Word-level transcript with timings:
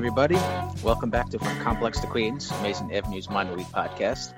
Everybody. 0.00 0.36
Welcome 0.82 1.10
back 1.10 1.28
to 1.28 1.38
From 1.38 1.60
Complex 1.60 2.00
to 2.00 2.06
Queens, 2.06 2.50
Amazin' 2.52 2.90
Avenue's 2.90 3.28
Minor 3.28 3.54
League 3.54 3.66
podcast. 3.66 4.32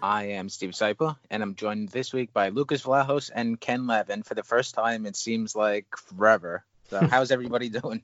I 0.00 0.26
am 0.26 0.48
Steve 0.48 0.70
Sypa, 0.70 1.16
and 1.28 1.42
I'm 1.42 1.56
joined 1.56 1.88
this 1.88 2.12
week 2.12 2.32
by 2.32 2.50
Lucas 2.50 2.84
Vlahos 2.84 3.28
and 3.34 3.60
Ken 3.60 3.88
Levin 3.88 4.22
for 4.22 4.36
the 4.36 4.44
first 4.44 4.76
time, 4.76 5.06
it 5.06 5.16
seems 5.16 5.56
like 5.56 5.86
forever. 5.96 6.64
So, 6.88 7.04
how's 7.10 7.32
everybody 7.32 7.68
doing? 7.68 8.02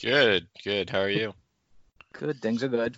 Good, 0.00 0.46
good. 0.62 0.90
How 0.90 1.00
are 1.00 1.10
you? 1.10 1.34
Good, 2.12 2.40
things 2.40 2.62
are 2.62 2.68
good. 2.68 2.96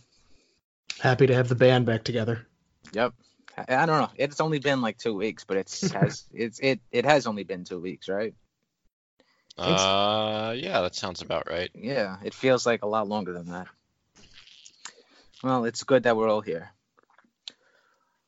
Happy 1.01 1.27
to 1.27 1.34
have 1.34 1.49
the 1.49 1.55
band 1.55 1.87
back 1.87 2.05
together. 2.05 2.47
Yep. 2.93 3.15
I, 3.57 3.62
I 3.75 3.87
don't 3.87 4.03
know. 4.03 4.11
It's 4.17 4.43
only 4.43 4.59
been 4.59 4.83
like 4.83 4.99
two 4.99 5.15
weeks, 5.15 5.45
but 5.45 5.57
it's 5.57 5.81
has 5.93 6.25
it's 6.34 6.59
it 6.59 6.81
it 6.93 7.07
has 7.07 7.27
only 7.27 7.45
been 7.45 7.65
two 7.65 7.81
weeks, 7.81 8.07
right? 8.07 8.34
Uh, 9.59 10.55
yeah, 10.57 10.83
that 10.83 10.95
sounds 10.95 11.23
about 11.23 11.49
right. 11.49 11.71
Yeah, 11.75 12.19
it 12.23 12.35
feels 12.35 12.67
like 12.67 12.83
a 12.83 12.87
lot 12.87 13.09
longer 13.09 13.33
than 13.33 13.47
that. 13.47 13.69
Well, 15.43 15.65
it's 15.65 15.85
good 15.85 16.05
that 16.05 16.17
we're 16.17 16.29
all 16.29 16.41
here. 16.41 16.71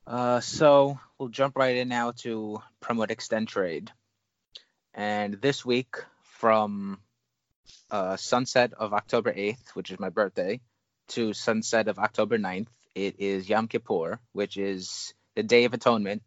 Uh, 0.07 0.41
so 0.41 0.99
we'll 1.19 1.29
jump 1.29 1.57
right 1.57 1.77
in 1.77 1.89
now 1.89 2.13
to 2.13 2.63
promote 2.81 3.11
extend 3.11 3.49
trade. 3.49 3.91
And 4.95 5.35
this 5.35 5.65
week, 5.65 5.97
from 6.23 6.99
uh, 7.91 8.17
sunset 8.17 8.73
of 8.73 8.95
October 8.95 9.33
8th, 9.33 9.75
which 9.75 9.91
is 9.91 10.01
my 10.01 10.09
birthday, 10.09 10.61
to 11.09 11.33
sunset 11.33 11.89
of 11.89 11.99
October 11.99 12.39
9th, 12.39 12.69
it 12.95 13.17
is 13.21 13.49
Yom 13.49 13.69
Kippur, 13.69 14.19
which 14.33 14.57
is 14.57 15.15
the 15.37 15.43
Day 15.43 15.65
of 15.65 15.75
Atonement. 15.75 16.23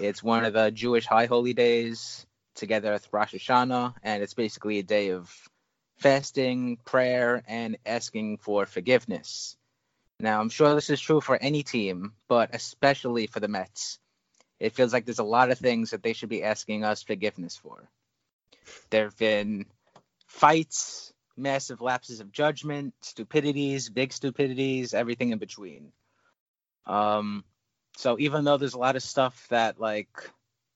It's 0.00 0.22
one 0.22 0.44
of 0.44 0.52
the 0.54 0.70
Jewish 0.70 1.06
high 1.06 1.26
holy 1.26 1.52
days 1.52 2.26
together 2.60 2.92
with 2.92 3.12
Rosh 3.12 3.34
Hashanah, 3.34 3.94
and 4.02 4.22
it's 4.22 4.34
basically 4.34 4.78
a 4.78 4.84
day 4.84 5.10
of 5.10 5.34
fasting, 5.98 6.78
prayer, 6.84 7.42
and 7.48 7.76
asking 7.84 8.38
for 8.38 8.66
forgiveness. 8.66 9.56
Now, 10.20 10.40
I'm 10.40 10.50
sure 10.50 10.74
this 10.74 10.90
is 10.90 11.00
true 11.00 11.20
for 11.20 11.36
any 11.36 11.62
team, 11.62 12.12
but 12.28 12.50
especially 12.54 13.26
for 13.26 13.40
the 13.40 13.48
Mets. 13.48 13.98
It 14.60 14.74
feels 14.74 14.92
like 14.92 15.06
there's 15.06 15.18
a 15.18 15.24
lot 15.24 15.50
of 15.50 15.58
things 15.58 15.90
that 15.90 16.02
they 16.02 16.12
should 16.12 16.28
be 16.28 16.44
asking 16.44 16.84
us 16.84 17.02
forgiveness 17.02 17.56
for. 17.56 17.88
There 18.90 19.04
have 19.04 19.16
been 19.16 19.66
fights, 20.26 21.12
massive 21.36 21.80
lapses 21.80 22.20
of 22.20 22.30
judgment, 22.30 22.94
stupidities, 23.00 23.88
big 23.88 24.12
stupidities, 24.12 24.92
everything 24.92 25.30
in 25.30 25.38
between. 25.38 25.92
Um, 26.86 27.44
so 27.96 28.18
even 28.18 28.44
though 28.44 28.58
there's 28.58 28.74
a 28.74 28.78
lot 28.78 28.96
of 28.96 29.02
stuff 29.02 29.46
that 29.48 29.80
like 29.80 30.30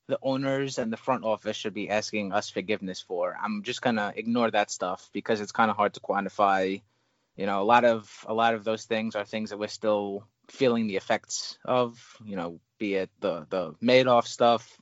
the 0.06 0.18
owners 0.22 0.78
and 0.78 0.92
the 0.92 0.96
front 0.96 1.24
office 1.24 1.56
should 1.56 1.74
be 1.74 1.88
asking 1.88 2.32
us 2.32 2.50
forgiveness 2.50 3.00
for. 3.00 3.36
I'm 3.42 3.62
just 3.62 3.82
gonna 3.82 4.12
ignore 4.14 4.50
that 4.50 4.70
stuff 4.70 5.08
because 5.12 5.40
it's 5.40 5.52
kind 5.52 5.70
of 5.70 5.76
hard 5.76 5.94
to 5.94 6.00
quantify. 6.00 6.82
You 7.36 7.46
know, 7.46 7.62
a 7.62 7.64
lot 7.64 7.84
of 7.84 8.10
a 8.26 8.34
lot 8.34 8.54
of 8.54 8.64
those 8.64 8.84
things 8.84 9.16
are 9.16 9.24
things 9.24 9.50
that 9.50 9.58
we're 9.58 9.68
still 9.68 10.26
feeling 10.48 10.86
the 10.86 10.96
effects 10.96 11.58
of. 11.64 11.98
You 12.24 12.36
know, 12.36 12.60
be 12.78 12.94
it 12.94 13.10
the 13.20 13.46
the 13.48 13.74
Madoff 13.82 14.26
stuff, 14.26 14.78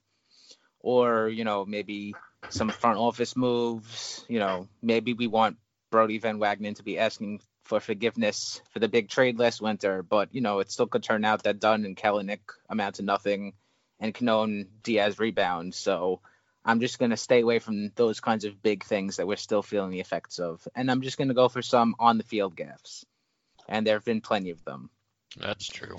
or 0.80 1.28
you 1.28 1.44
know 1.44 1.64
maybe 1.64 2.14
some 2.48 2.68
front 2.68 2.98
office 2.98 3.36
moves. 3.36 4.24
You 4.28 4.40
know, 4.40 4.68
maybe 4.82 5.14
we 5.14 5.28
want 5.28 5.56
Brodie 5.90 6.18
Van 6.18 6.38
Wagenen 6.38 6.76
to 6.76 6.82
be 6.82 6.98
asking 6.98 7.40
for 7.64 7.78
forgiveness 7.78 8.60
for 8.72 8.80
the 8.80 8.88
big 8.88 9.08
trade 9.08 9.38
last 9.38 9.62
winter, 9.62 10.02
but 10.02 10.34
you 10.34 10.40
know 10.40 10.58
it 10.58 10.70
still 10.70 10.88
could 10.88 11.04
turn 11.04 11.24
out 11.24 11.44
that 11.44 11.60
Dunn 11.60 11.84
and 11.84 11.96
Kelenic 11.96 12.40
amount 12.68 12.96
to 12.96 13.02
nothing 13.02 13.54
and 14.02 14.12
Cano 14.12 14.64
Diaz 14.82 15.18
rebound. 15.20 15.74
So 15.74 16.20
I'm 16.64 16.80
just 16.80 16.98
going 16.98 17.12
to 17.12 17.16
stay 17.16 17.40
away 17.40 17.60
from 17.60 17.92
those 17.94 18.18
kinds 18.18 18.44
of 18.44 18.60
big 18.60 18.84
things 18.84 19.16
that 19.16 19.28
we're 19.28 19.36
still 19.36 19.62
feeling 19.62 19.92
the 19.92 20.00
effects 20.00 20.40
of. 20.40 20.66
And 20.74 20.90
I'm 20.90 21.02
just 21.02 21.16
going 21.16 21.28
to 21.28 21.34
go 21.34 21.48
for 21.48 21.62
some 21.62 21.94
on 22.00 22.18
the 22.18 22.24
field 22.24 22.56
gaffes. 22.56 23.04
And 23.68 23.86
there 23.86 23.94
have 23.94 24.04
been 24.04 24.20
plenty 24.20 24.50
of 24.50 24.62
them. 24.64 24.90
That's 25.38 25.66
true. 25.66 25.98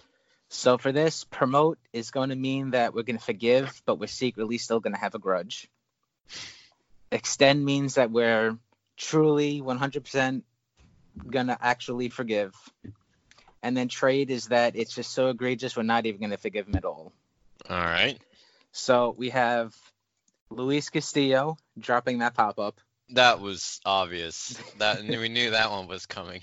So 0.49 0.77
for 0.77 0.91
this, 0.91 1.23
promote 1.23 1.79
is 1.93 2.11
going 2.11 2.29
to 2.29 2.35
mean 2.35 2.71
that 2.71 2.93
we're 2.93 3.03
going 3.03 3.17
to 3.17 3.23
forgive, 3.23 3.81
but 3.85 3.99
we're 3.99 4.07
secretly 4.07 4.57
still 4.57 4.81
going 4.81 4.93
to 4.93 4.99
have 4.99 5.15
a 5.15 5.19
grudge. 5.19 5.69
Extend 7.09 7.63
means 7.63 7.95
that 7.95 8.11
we're 8.11 8.57
truly 8.97 9.61
100% 9.61 10.43
going 11.25 11.47
to 11.47 11.57
actually 11.59 12.09
forgive. 12.09 12.53
And 13.63 13.77
then 13.77 13.87
trade 13.87 14.29
is 14.29 14.47
that 14.47 14.75
it's 14.75 14.93
just 14.93 15.13
so 15.13 15.29
egregious, 15.29 15.77
we're 15.77 15.83
not 15.83 16.05
even 16.05 16.19
going 16.19 16.31
to 16.31 16.37
forgive 16.37 16.67
him 16.67 16.75
at 16.75 16.85
all. 16.85 17.13
All 17.69 17.77
right. 17.77 18.19
So 18.71 19.15
we 19.17 19.29
have 19.29 19.73
Luis 20.49 20.89
Castillo 20.89 21.57
dropping 21.77 22.19
that 22.19 22.33
pop 22.33 22.59
up. 22.59 22.79
That 23.09 23.39
was 23.39 23.79
obvious. 23.85 24.59
That 24.79 25.03
we 25.03 25.29
knew 25.29 25.51
that 25.51 25.71
one 25.71 25.87
was 25.87 26.05
coming. 26.05 26.41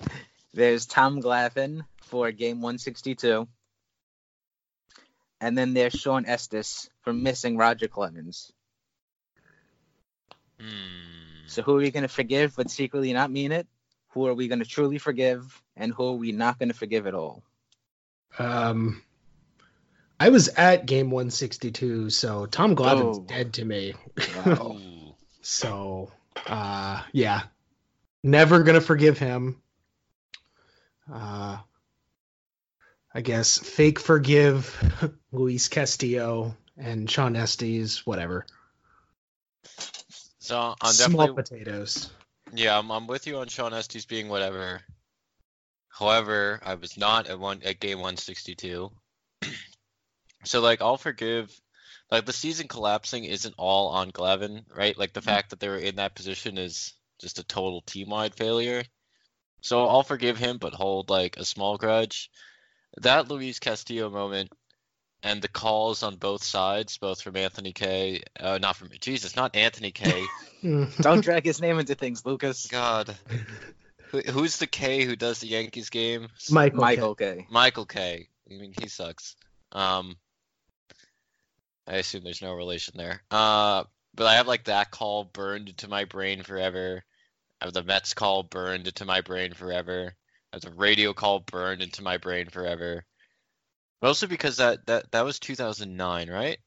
There's 0.54 0.86
Tom 0.86 1.22
Glavine 1.22 1.82
for 2.02 2.32
game 2.32 2.60
162. 2.60 3.46
And 5.40 5.56
then 5.56 5.72
there's 5.72 5.92
Shawn 5.92 6.26
Estes 6.26 6.90
for 7.02 7.12
missing 7.12 7.56
Roger 7.56 7.86
Clemens. 7.86 8.50
Hmm. 10.58 11.46
So 11.46 11.62
who 11.62 11.76
are 11.76 11.80
we 11.80 11.92
going 11.92 12.02
to 12.02 12.08
forgive 12.08 12.56
but 12.56 12.70
secretly 12.70 13.12
not 13.12 13.30
mean 13.30 13.52
it? 13.52 13.68
Who 14.08 14.26
are 14.26 14.34
we 14.34 14.48
going 14.48 14.58
to 14.58 14.64
truly 14.64 14.98
forgive 14.98 15.62
and 15.76 15.92
who 15.92 16.08
are 16.08 16.16
we 16.16 16.32
not 16.32 16.58
going 16.58 16.70
to 16.70 16.74
forgive 16.74 17.06
at 17.06 17.14
all? 17.14 17.44
Um, 18.38 19.02
I 20.20 20.30
was 20.30 20.48
at 20.48 20.86
game 20.86 21.10
162, 21.10 22.10
so 22.10 22.46
Tom 22.46 22.74
Glavine's 22.74 23.18
Oh. 23.18 23.22
dead 23.22 23.54
to 23.54 23.64
me. 23.64 23.94
Wow. 24.44 24.80
So, 25.40 26.12
uh, 26.46 27.02
yeah, 27.12 27.44
never 28.22 28.62
gonna 28.64 28.82
forgive 28.82 29.16
him. 29.18 29.62
Uh, 31.10 31.56
I 33.14 33.20
guess 33.22 33.56
fake 33.56 33.98
forgive 33.98 34.76
Luis 35.32 35.68
Castillo 35.68 36.54
and 36.76 37.10
Shawn 37.10 37.34
Estes, 37.34 38.04
whatever. 38.04 38.44
So 40.40 40.74
I'm 40.82 40.92
Small 40.92 41.32
potatoes. 41.32 42.10
yeah, 42.52 42.78
I'm, 42.78 42.90
I'm 42.90 43.06
with 43.06 43.26
you 43.26 43.38
on 43.38 43.48
Shawn 43.48 43.72
Estes 43.72 44.04
being 44.04 44.28
whatever. 44.28 44.82
However, 45.88 46.60
I 46.62 46.74
was 46.74 46.98
not 46.98 47.26
at 47.28 47.38
one 47.38 47.62
at 47.64 47.80
game 47.80 47.98
162. 48.00 48.90
So 50.44 50.60
like 50.60 50.80
I'll 50.80 50.96
forgive 50.96 51.52
like 52.10 52.24
the 52.24 52.32
season 52.32 52.68
collapsing 52.68 53.24
isn't 53.24 53.54
all 53.58 53.88
on 53.88 54.10
Glavine, 54.10 54.64
right? 54.74 54.96
Like 54.96 55.12
the 55.12 55.22
fact 55.22 55.50
that 55.50 55.60
they 55.60 55.68
were 55.68 55.76
in 55.76 55.96
that 55.96 56.14
position 56.14 56.56
is 56.58 56.94
just 57.20 57.38
a 57.38 57.44
total 57.44 57.82
team-wide 57.82 58.34
failure. 58.34 58.82
So 59.60 59.86
I'll 59.86 60.04
forgive 60.04 60.38
him 60.38 60.58
but 60.58 60.72
hold 60.72 61.10
like 61.10 61.36
a 61.36 61.44
small 61.44 61.76
grudge. 61.76 62.30
That 62.98 63.28
Luis 63.28 63.58
Castillo 63.58 64.08
moment 64.08 64.50
and 65.22 65.42
the 65.42 65.48
calls 65.48 66.02
on 66.02 66.16
both 66.16 66.44
sides, 66.44 66.96
both 66.96 67.20
from 67.20 67.36
Anthony 67.36 67.72
Kay. 67.72 68.22
Uh, 68.38 68.58
not 68.58 68.76
from 68.76 68.88
Jesus, 69.00 69.36
not 69.36 69.56
Anthony 69.56 69.90
Kay. 69.90 70.22
Don't 71.00 71.22
drag 71.22 71.44
his 71.44 71.60
name 71.60 71.78
into 71.78 71.94
things, 71.94 72.24
Lucas. 72.24 72.66
God, 72.66 73.14
Who, 74.10 74.20
who's 74.20 74.58
the 74.58 74.66
Kay 74.66 75.04
who 75.04 75.16
does 75.16 75.40
the 75.40 75.48
Yankees 75.48 75.90
game? 75.90 76.28
Michael. 76.50 76.80
Michael 76.80 77.14
Kay. 77.14 77.46
Michael 77.50 77.86
Kay. 77.86 78.28
I 78.50 78.54
mean, 78.54 78.72
he 78.80 78.88
sucks. 78.88 79.36
Um, 79.72 80.16
I 81.88 81.96
assume 81.96 82.22
there's 82.22 82.42
no 82.42 82.52
relation 82.52 82.94
there. 82.96 83.22
Uh, 83.30 83.84
but 84.14 84.26
I 84.26 84.34
have 84.34 84.46
like 84.46 84.64
that 84.64 84.90
call 84.90 85.24
burned 85.24 85.70
into 85.70 85.88
my 85.88 86.04
brain 86.04 86.42
forever. 86.42 87.02
I 87.60 87.64
have 87.64 87.72
the 87.74 87.82
Mets 87.82 88.12
call 88.14 88.42
burned 88.42 88.86
into 88.86 89.04
my 89.06 89.22
brain 89.22 89.54
forever. 89.54 90.14
I 90.52 90.56
have 90.56 90.62
the 90.62 90.70
radio 90.70 91.14
call 91.14 91.40
burned 91.40 91.82
into 91.82 92.02
my 92.02 92.18
brain 92.18 92.48
forever. 92.50 93.04
Mostly 94.02 94.28
because 94.28 94.58
that 94.58 94.86
that 94.86 95.10
that 95.12 95.24
was 95.24 95.38
2009, 95.38 96.30
right? 96.30 96.58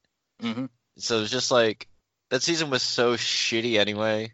hmm 0.42 0.66
So 0.98 1.18
it 1.18 1.22
was 1.22 1.32
just 1.32 1.52
like 1.52 1.88
that 2.32 2.42
season 2.42 2.70
was 2.70 2.82
so 2.84 3.14
shitty 3.16 3.78
anyway. 3.78 4.34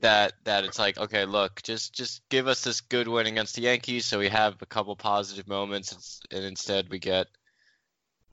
That 0.00 0.32
that 0.44 0.64
it's 0.64 0.78
like 0.78 0.98
okay, 0.98 1.24
look, 1.26 1.62
just 1.62 1.94
just 1.94 2.22
give 2.30 2.48
us 2.48 2.62
this 2.62 2.80
good 2.80 3.08
win 3.08 3.26
against 3.26 3.54
the 3.56 3.62
Yankees, 3.62 4.06
so 4.06 4.18
we 4.18 4.28
have 4.28 4.60
a 4.60 4.66
couple 4.66 4.96
positive 4.96 5.46
moments, 5.48 5.92
it's- 5.92 6.20
and 6.30 6.44
instead 6.44 6.88
we 6.90 6.98
get 6.98 7.26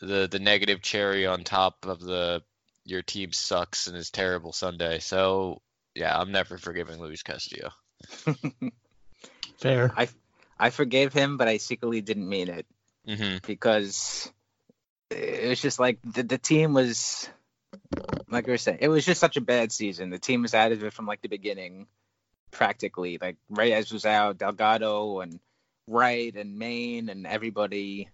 the 0.01 0.27
the 0.27 0.39
negative 0.39 0.81
cherry 0.81 1.25
on 1.25 1.43
top 1.43 1.85
of 1.85 1.99
the 1.99 2.41
your 2.85 3.01
team 3.01 3.31
sucks 3.31 3.87
and 3.87 3.95
is 3.95 4.09
terrible 4.09 4.53
Sunday. 4.53 4.99
So 4.99 5.61
yeah, 5.95 6.17
I'm 6.17 6.31
never 6.31 6.57
forgiving 6.57 6.99
Luis 6.99 7.23
Castillo. 7.23 7.69
Fair. 9.57 9.91
I 9.95 10.09
I 10.59 10.69
forgave 10.69 11.13
him, 11.13 11.37
but 11.37 11.47
I 11.47 11.57
secretly 11.57 12.01
didn't 12.01 12.27
mean 12.27 12.49
it 12.49 12.65
hmm 13.05 13.37
because 13.45 14.31
it 15.09 15.49
was 15.49 15.61
just 15.61 15.79
like 15.79 15.99
the, 16.03 16.23
the 16.23 16.37
team 16.37 16.73
was 16.73 17.29
like 18.29 18.47
we 18.47 18.53
were 18.53 18.57
saying, 18.57 18.79
it 18.81 18.87
was 18.87 19.05
just 19.05 19.19
such 19.19 19.37
a 19.37 19.41
bad 19.41 19.71
season. 19.71 20.09
The 20.09 20.19
team 20.19 20.41
was 20.41 20.53
out 20.53 20.71
of 20.71 20.83
it 20.83 20.93
from 20.93 21.05
like 21.05 21.21
the 21.21 21.27
beginning, 21.27 21.87
practically. 22.51 23.17
Like 23.21 23.37
Reyes 23.49 23.91
was 23.91 24.05
out, 24.05 24.37
Delgado 24.37 25.19
and 25.19 25.39
Wright 25.87 26.35
and 26.35 26.57
Maine 26.57 27.09
and 27.09 27.27
everybody. 27.27 28.09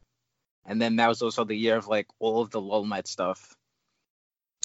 And 0.68 0.82
then 0.82 0.98
that 0.98 1.08
was 1.08 1.22
also 1.22 1.46
the 1.46 1.56
year 1.56 1.78
of 1.78 1.88
like 1.88 2.08
all 2.20 2.42
of 2.42 2.52
the 2.52 2.62
Lolmet 2.62 3.08
stuff. 3.08 3.56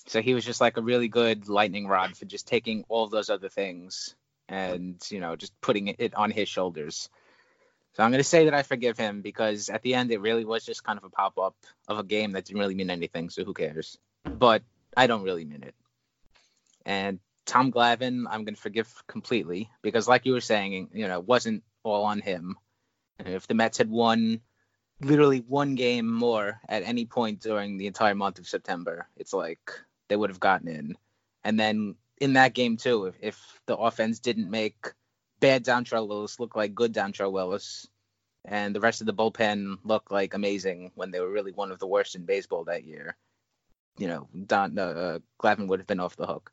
So 0.07 0.21
he 0.21 0.35
was 0.35 0.45
just 0.45 0.61
like 0.61 0.77
a 0.77 0.83
really 0.83 1.09
good 1.09 1.49
lightning 1.49 1.87
rod 1.87 2.17
for 2.17 2.25
just 2.25 2.49
taking 2.49 2.85
all 2.89 3.07
those 3.07 3.31
other 3.31 3.49
things 3.49 4.17
and 4.49 5.01
you 5.11 5.21
know 5.21 5.37
just 5.37 5.59
putting 5.61 5.89
it 5.89 6.15
on 6.15 6.33
his 6.33 6.49
shoulders. 6.49 7.09
So 7.95 8.03
I'm 8.03 8.11
going 8.11 8.19
to 8.19 8.29
say 8.29 8.47
that 8.47 8.55
I 8.55 8.63
forgive 8.63 8.99
him 8.99 9.21
because 9.21 9.69
at 9.69 9.83
the 9.83 9.95
end 9.95 10.11
it 10.11 10.21
really 10.21 10.45
was 10.45 10.65
just 10.65 10.83
kind 10.83 10.99
of 10.99 11.05
a 11.05 11.11
pop 11.11 11.39
up 11.39 11.55
of 11.87 11.99
a 11.99 12.05
game 12.05 12.33
that 12.33 12.47
didn't 12.47 12.61
really 12.61 12.75
mean 12.75 12.91
anything. 12.91 13.31
So 13.31 13.45
who 13.45 13.55
cares? 13.55 13.97
But 14.25 14.63
I 14.97 15.07
don't 15.07 15.23
really 15.23 15.45
mean 15.45 15.63
it. 15.63 15.75
And 16.85 17.21
Tom 17.47 17.71
Glavine, 17.71 18.25
I'm 18.29 18.45
going 18.45 18.55
to 18.55 18.61
forgive 18.61 18.91
completely 19.07 19.71
because, 19.83 20.09
like 20.09 20.27
you 20.27 20.33
were 20.33 20.41
saying, 20.41 20.91
you 20.93 21.07
know, 21.07 21.19
it 21.19 21.27
wasn't 21.27 21.63
all 21.83 22.05
on 22.05 22.21
him. 22.21 22.57
If 23.19 23.47
the 23.47 23.55
Mets 23.55 23.79
had 23.79 23.91
won 23.91 24.41
literally 25.05 25.41
one 25.49 25.75
game 25.75 26.13
more 26.13 26.61
at 26.69 26.83
any 26.83 27.05
point 27.05 27.41
during 27.41 27.77
the 27.77 27.87
entire 27.87 28.15
month 28.15 28.39
of 28.39 28.49
September, 28.49 29.09
it's 29.17 29.33
like 29.33 29.71
they 30.09 30.17
would 30.17 30.31
have 30.31 30.41
gotten 30.41 30.69
in. 30.69 30.97
And 31.45 31.59
then 31.59 31.97
in 32.21 32.35
that 32.35 32.55
game 32.55 32.77
too, 32.77 33.07
if, 33.07 33.15
if 33.21 33.61
the 33.67 33.77
offense 33.77 34.21
didn't 34.21 34.51
make 34.51 34.77
bad 35.41 35.65
Dontrelle 35.65 36.09
Willis 36.09 36.39
look 36.39 36.55
like 36.55 36.75
good 36.75 36.95
Dontrelle 36.95 37.33
Willis, 37.33 37.89
and 38.45 38.75
the 38.75 38.81
rest 38.81 39.01
of 39.01 39.07
the 39.07 39.15
bullpen 39.15 39.79
look 39.85 40.11
like 40.11 40.35
amazing 40.35 40.91
when 40.95 41.11
they 41.11 41.21
were 41.21 41.31
really 41.31 41.53
one 41.53 41.71
of 41.71 41.79
the 41.79 41.87
worst 41.87 42.15
in 42.15 42.25
baseball 42.25 42.65
that 42.65 42.85
year. 42.85 43.17
You 43.99 44.09
know, 44.09 44.29
Don 44.47 44.79
uh, 44.79 45.19
Glavine 45.41 45.69
would 45.69 45.79
have 45.79 45.87
been 45.87 46.01
off 46.01 46.17
the 46.17 46.27
hook. 46.27 46.51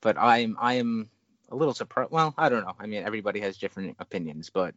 But 0.00 0.16
I'm 0.18 0.56
I 0.60 0.74
am 0.74 1.10
a 1.50 1.56
little 1.56 1.74
surprised. 1.74 2.10
Well, 2.10 2.32
I 2.38 2.48
don't 2.48 2.64
know. 2.64 2.74
I 2.78 2.86
mean, 2.86 3.02
everybody 3.02 3.40
has 3.40 3.58
different 3.58 3.96
opinions, 3.98 4.50
but 4.50 4.74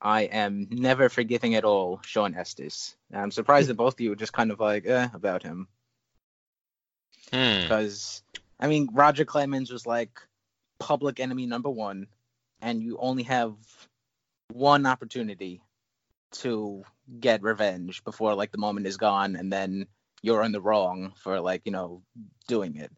I 0.00 0.22
am 0.22 0.66
never 0.70 1.08
forgiving 1.08 1.54
at 1.54 1.64
all 1.64 2.00
Shawn 2.04 2.34
Estes. 2.34 2.96
And 3.10 3.20
I'm 3.20 3.30
surprised 3.30 3.68
that 3.68 3.74
both 3.76 3.94
of 3.94 4.00
you 4.00 4.12
are 4.12 4.16
just 4.16 4.32
kind 4.32 4.50
of 4.50 4.60
like 4.60 4.86
eh, 4.86 5.08
about 5.14 5.42
him 5.42 5.68
Hmm. 7.32 7.60
because 7.62 8.22
I 8.58 8.66
mean 8.66 8.88
Roger 8.92 9.24
Clemens 9.24 9.70
was 9.70 9.86
like 9.86 10.20
public 10.78 11.20
enemy 11.20 11.46
number 11.46 11.70
one, 11.70 12.06
and 12.60 12.82
you 12.82 12.98
only 12.98 13.24
have 13.24 13.54
one 14.52 14.86
opportunity 14.86 15.62
to 16.32 16.84
get 17.20 17.42
revenge 17.42 18.02
before 18.04 18.34
like 18.34 18.52
the 18.52 18.58
moment 18.58 18.86
is 18.86 18.96
gone, 18.96 19.36
and 19.36 19.52
then 19.52 19.86
you're 20.22 20.42
in 20.42 20.52
the 20.52 20.60
wrong 20.60 21.12
for 21.22 21.40
like 21.40 21.62
you 21.64 21.72
know 21.72 22.02
doing 22.48 22.76
it. 22.76 22.92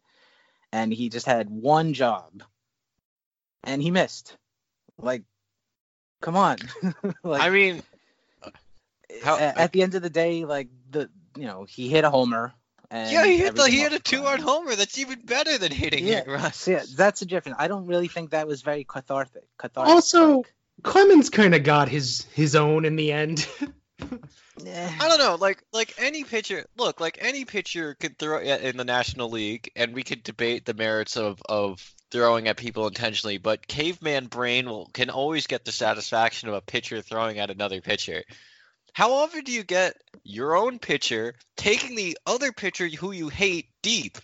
And 0.71 0.91
he 0.91 1.09
just 1.09 1.27
had 1.27 1.49
one 1.49 1.93
job, 1.93 2.43
and 3.63 3.81
he 3.81 3.91
missed. 3.91 4.35
Like, 4.99 5.23
come 6.23 6.35
on. 6.35 6.57
like, 7.23 7.41
I 7.41 7.49
mean, 7.49 7.83
how- 9.23 9.35
a- 9.35 9.59
at 9.59 9.71
the 9.73 9.83
end 9.83 9.93
of 9.95 10.01
the 10.01 10.09
day, 10.09 10.45
like 10.45 10.69
the 10.89 11.09
you 11.37 11.45
know 11.45 11.65
he 11.65 11.89
hit 11.89 12.03
a 12.05 12.09
homer. 12.09 12.53
And 12.89 13.11
yeah, 13.11 13.25
he 13.25 13.37
hit 13.37 13.55
the, 13.55 13.67
he 13.67 13.79
hit 13.79 13.91
a 13.93 13.99
two-run 13.99 14.39
homer. 14.39 14.75
That's 14.75 14.99
even 14.99 15.21
better 15.25 15.57
than 15.57 15.71
hitting 15.71 16.05
Yeah, 16.05 16.19
it, 16.19 16.27
Russ. 16.27 16.67
Yeah, 16.67 16.83
that's 16.95 17.23
a 17.23 17.25
difference. 17.25 17.57
I 17.59 17.67
don't 17.67 17.87
really 17.87 18.07
think 18.07 18.31
that 18.31 18.47
was 18.47 18.61
very 18.61 18.83
cathartic. 18.83 19.43
cathartic. 19.57 19.91
Also- 19.93 20.43
Clemens 20.81 21.29
kind 21.29 21.53
of 21.55 21.63
got 21.63 21.87
his 21.87 22.25
his 22.33 22.55
own 22.55 22.85
in 22.85 22.95
the 22.95 23.11
end. 23.11 23.47
I 24.65 25.07
don't 25.07 25.19
know, 25.19 25.35
like 25.39 25.63
like 25.73 25.93
any 25.97 26.23
pitcher. 26.23 26.65
Look, 26.77 26.99
like 26.99 27.17
any 27.21 27.45
pitcher 27.45 27.95
could 27.95 28.17
throw 28.17 28.39
in 28.39 28.77
the 28.77 28.85
National 28.85 29.29
League, 29.29 29.71
and 29.75 29.93
we 29.93 30.03
could 30.03 30.23
debate 30.23 30.65
the 30.65 30.73
merits 30.73 31.17
of 31.17 31.41
of 31.47 31.93
throwing 32.11 32.47
at 32.47 32.57
people 32.57 32.87
intentionally. 32.87 33.37
But 33.37 33.67
caveman 33.67 34.27
brain 34.27 34.69
will 34.69 34.87
can 34.93 35.09
always 35.09 35.47
get 35.47 35.65
the 35.65 35.71
satisfaction 35.71 36.49
of 36.49 36.55
a 36.55 36.61
pitcher 36.61 37.01
throwing 37.01 37.39
at 37.39 37.49
another 37.49 37.81
pitcher. 37.81 38.23
How 38.93 39.13
often 39.13 39.43
do 39.43 39.51
you 39.51 39.63
get 39.63 39.95
your 40.23 40.55
own 40.55 40.77
pitcher 40.77 41.33
taking 41.57 41.95
the 41.95 42.17
other 42.27 42.51
pitcher 42.51 42.87
who 42.87 43.11
you 43.11 43.29
hate 43.29 43.69
deep? 43.81 44.19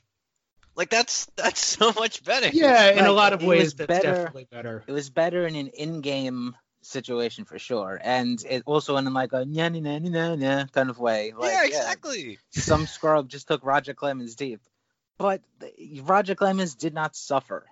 Like 0.76 0.90
that's 0.92 1.26
that's 1.36 1.66
so 1.78 1.92
much 1.94 2.24
better. 2.24 2.50
yeah, 2.54 2.92
in 2.92 3.06
a 3.06 3.12
lot 3.12 3.34
of 3.34 3.42
it 3.42 3.48
ways, 3.48 3.64
was 3.64 3.74
that's 3.76 3.88
better- 3.88 4.14
definitely 4.16 4.48
better. 4.52 4.84
it 4.88 4.92
was 4.92 5.10
better 5.10 5.48
in 5.48 5.56
an 5.56 5.68
in-game 5.70 6.56
situation 6.90 7.46
for 7.46 7.60
sure, 7.60 8.00
and 8.02 8.44
it 8.50 8.64
also 8.66 8.98
in 8.98 9.14
like 9.14 9.34
uh, 9.34 9.38
a 9.38 9.46
nya 9.46 9.70
nya 9.70 9.82
nya 9.82 10.02
nya 10.02 10.38
nya 10.38 10.72
kind 10.72 10.90
of 10.90 11.00
way. 11.00 11.34
Like, 11.38 11.52
yeah, 11.52 11.66
exactly. 11.66 12.40
some 12.52 12.86
scrub 12.96 13.30
just 13.30 13.48
took 13.48 13.64
Roger 13.64 13.94
Clemens 13.94 14.36
deep, 14.36 14.62
but 15.18 15.42
Roger 16.02 16.36
Clemens 16.36 16.76
did 16.76 16.94
not 16.94 17.16
suffer. 17.16 17.66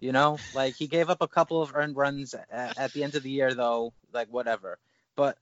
You 0.00 0.12
know, 0.12 0.38
like 0.54 0.76
he 0.76 0.86
gave 0.86 1.10
up 1.10 1.22
a 1.22 1.28
couple 1.28 1.60
of 1.60 1.74
earned 1.74 1.96
runs 1.96 2.34
at, 2.34 2.78
at 2.78 2.92
the 2.92 3.02
end 3.02 3.16
of 3.16 3.22
the 3.24 3.30
year, 3.30 3.54
though. 3.54 3.92
Like 4.12 4.28
whatever, 4.28 4.78
but 5.16 5.38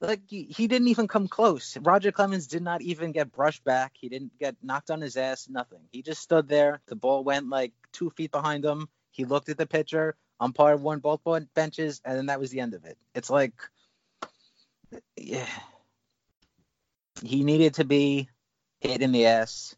like 0.00 0.20
he, 0.28 0.44
he 0.44 0.66
didn't 0.66 0.88
even 0.88 1.08
come 1.08 1.28
close. 1.28 1.76
Roger 1.80 2.12
Clemens 2.12 2.46
did 2.46 2.62
not 2.62 2.82
even 2.82 3.12
get 3.12 3.32
brushed 3.32 3.64
back. 3.64 3.92
He 3.94 4.08
didn't 4.08 4.38
get 4.38 4.56
knocked 4.62 4.90
on 4.90 5.00
his 5.00 5.16
ass. 5.16 5.48
Nothing. 5.48 5.80
He 5.90 6.02
just 6.02 6.22
stood 6.22 6.48
there. 6.48 6.80
The 6.86 6.96
ball 6.96 7.24
went 7.24 7.48
like 7.48 7.72
two 7.92 8.10
feet 8.10 8.30
behind 8.30 8.64
him. 8.64 8.88
He 9.10 9.24
looked 9.24 9.48
at 9.48 9.56
the 9.56 9.66
pitcher. 9.66 10.16
Umpire 10.40 10.76
won 10.76 10.98
both 10.98 11.20
benches, 11.54 12.00
and 12.04 12.16
then 12.16 12.26
that 12.26 12.40
was 12.40 12.50
the 12.50 12.60
end 12.60 12.74
of 12.74 12.84
it. 12.84 12.98
It's 13.14 13.30
like, 13.30 13.54
yeah, 15.16 15.48
he 17.22 17.42
needed 17.42 17.74
to 17.74 17.84
be 17.84 18.28
hit 18.80 19.02
in 19.02 19.12
the 19.12 19.26
ass. 19.26 19.74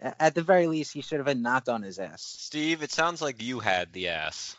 At 0.00 0.34
the 0.34 0.42
very 0.42 0.66
least, 0.66 0.92
he 0.92 1.00
should 1.00 1.18
have 1.18 1.26
been 1.26 1.42
knocked 1.42 1.68
on 1.68 1.82
his 1.82 1.98
ass. 1.98 2.22
Steve, 2.22 2.82
it 2.82 2.92
sounds 2.92 3.22
like 3.22 3.42
you 3.42 3.60
had 3.60 3.92
the 3.92 4.08
ass. 4.08 4.56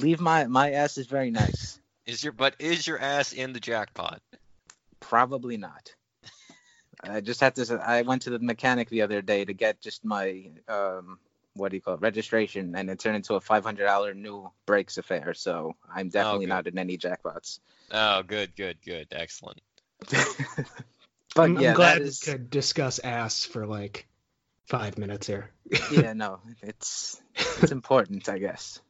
Leave 0.00 0.20
my 0.20 0.46
my 0.46 0.72
ass 0.72 0.98
is 0.98 1.06
very 1.06 1.30
nice. 1.30 1.80
Is 2.06 2.22
your 2.22 2.32
but 2.32 2.54
is 2.58 2.86
your 2.86 2.98
ass 2.98 3.32
in 3.32 3.52
the 3.52 3.60
jackpot? 3.60 4.20
Probably 5.00 5.56
not. 5.56 5.94
I 7.02 7.20
just 7.20 7.40
had 7.40 7.54
to. 7.56 7.82
I 7.84 8.02
went 8.02 8.22
to 8.22 8.30
the 8.30 8.38
mechanic 8.38 8.88
the 8.88 9.02
other 9.02 9.22
day 9.22 9.44
to 9.44 9.52
get 9.52 9.80
just 9.80 10.04
my 10.04 10.50
um, 10.68 11.18
what 11.54 11.70
do 11.70 11.76
you 11.76 11.80
call 11.80 11.94
it, 11.94 12.00
registration, 12.00 12.74
and 12.74 12.90
it 12.90 12.98
turned 12.98 13.16
into 13.16 13.34
a 13.34 13.40
five 13.40 13.64
hundred 13.64 13.84
dollar 13.84 14.14
new 14.14 14.50
breaks 14.66 14.98
affair. 14.98 15.34
So 15.34 15.76
I'm 15.92 16.08
definitely 16.08 16.46
good. 16.46 16.52
not 16.52 16.66
in 16.66 16.78
any 16.78 16.98
jackpots. 16.98 17.60
Oh, 17.90 18.22
good, 18.22 18.54
good, 18.56 18.78
good, 18.84 19.08
excellent. 19.12 19.60
but 20.10 20.16
I'm, 21.36 21.58
yeah, 21.58 21.70
I'm 21.70 21.76
glad 21.76 22.02
that 22.02 22.04
we 22.04 22.32
could 22.32 22.50
discuss 22.50 22.98
ass 22.98 23.44
for 23.44 23.66
like 23.66 24.06
five 24.66 24.98
minutes 24.98 25.26
here. 25.26 25.50
yeah, 25.90 26.12
no, 26.12 26.40
it's 26.62 27.20
it's 27.60 27.72
important, 27.72 28.28
I 28.28 28.38
guess. 28.38 28.80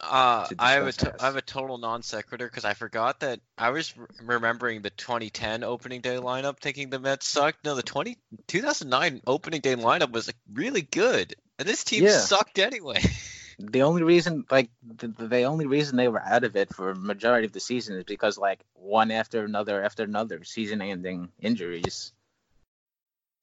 Uh, 0.00 0.46
I 0.60 0.72
have 0.72 0.86
a 0.86 0.92
to- 0.92 1.14
I 1.18 1.24
have 1.24 1.34
a 1.34 1.42
total 1.42 1.76
non 1.76 2.02
sequitur 2.02 2.46
because 2.46 2.64
I 2.64 2.74
forgot 2.74 3.20
that 3.20 3.40
I 3.56 3.70
was 3.70 3.96
re- 3.96 4.06
remembering 4.22 4.80
the 4.82 4.90
2010 4.90 5.64
opening 5.64 6.02
day 6.02 6.16
lineup, 6.16 6.60
thinking 6.60 6.88
the 6.88 7.00
Mets 7.00 7.26
sucked. 7.26 7.64
No, 7.64 7.74
the 7.74 7.82
20 7.82 8.16
2009 8.46 9.22
opening 9.26 9.60
day 9.60 9.74
lineup 9.74 10.12
was 10.12 10.28
like, 10.28 10.36
really 10.52 10.82
good, 10.82 11.34
and 11.58 11.68
this 11.68 11.84
team 11.84 12.04
Yeah. 12.04 12.18
sucked 12.18 12.58
anyway. 12.58 13.02
the 13.58 13.82
only 13.82 14.02
reason, 14.02 14.44
like 14.50 14.70
the, 14.82 15.08
the 15.08 15.42
only 15.42 15.66
reason 15.66 15.96
they 15.96 16.08
were 16.08 16.22
out 16.22 16.44
of 16.44 16.56
it 16.56 16.72
for 16.72 16.94
majority 16.94 17.46
of 17.46 17.52
the 17.52 17.60
season 17.60 17.96
is 17.96 18.04
because 18.04 18.38
like 18.38 18.60
one 18.74 19.10
after 19.10 19.44
another 19.44 19.82
after 19.82 20.04
another 20.04 20.44
season-ending 20.44 21.30
injuries. 21.40 22.12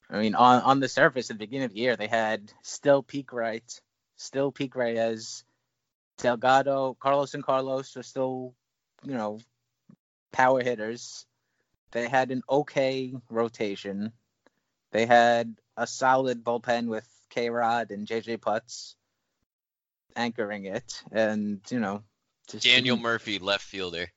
I 0.10 0.20
mean, 0.20 0.36
on 0.36 0.62
on 0.62 0.80
the 0.80 0.88
surface 0.88 1.30
at 1.30 1.36
the 1.38 1.46
beginning 1.46 1.66
of 1.66 1.74
the 1.74 1.80
year, 1.80 1.96
they 1.96 2.08
had 2.08 2.52
still 2.62 3.04
Peak 3.04 3.34
Wright, 3.34 3.82
still 4.16 4.52
Peak 4.52 4.76
Reyes, 4.76 5.44
Delgado, 6.18 6.96
Carlos 7.00 7.34
and 7.34 7.44
Carlos 7.44 7.98
are 7.98 8.04
still, 8.04 8.54
you 9.04 9.14
know, 9.16 9.40
power 10.32 10.62
hitters. 10.64 11.26
They 11.92 12.08
had 12.08 12.32
an 12.32 12.44
okay 12.50 13.14
rotation. 13.30 14.14
They 14.92 15.06
had 15.06 15.56
a 15.76 15.88
solid 15.88 16.44
bullpen 16.44 16.88
with 16.88 17.08
K 17.30 17.50
Rod 17.50 17.92
and 17.92 18.08
JJ 18.08 18.38
Putz 18.38 18.96
anchoring 20.16 20.66
it, 20.66 21.04
and 21.12 21.62
you 21.70 21.80
know, 21.80 22.04
just 22.50 22.66
Daniel 22.66 22.98
Murphy, 22.98 23.40
left 23.40 23.64
fielder. 23.64 24.12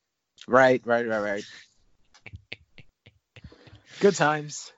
Right, 0.47 0.81
right, 0.85 1.07
right, 1.07 1.21
right. 1.21 1.45
Good 4.01 4.15
times. 4.15 4.73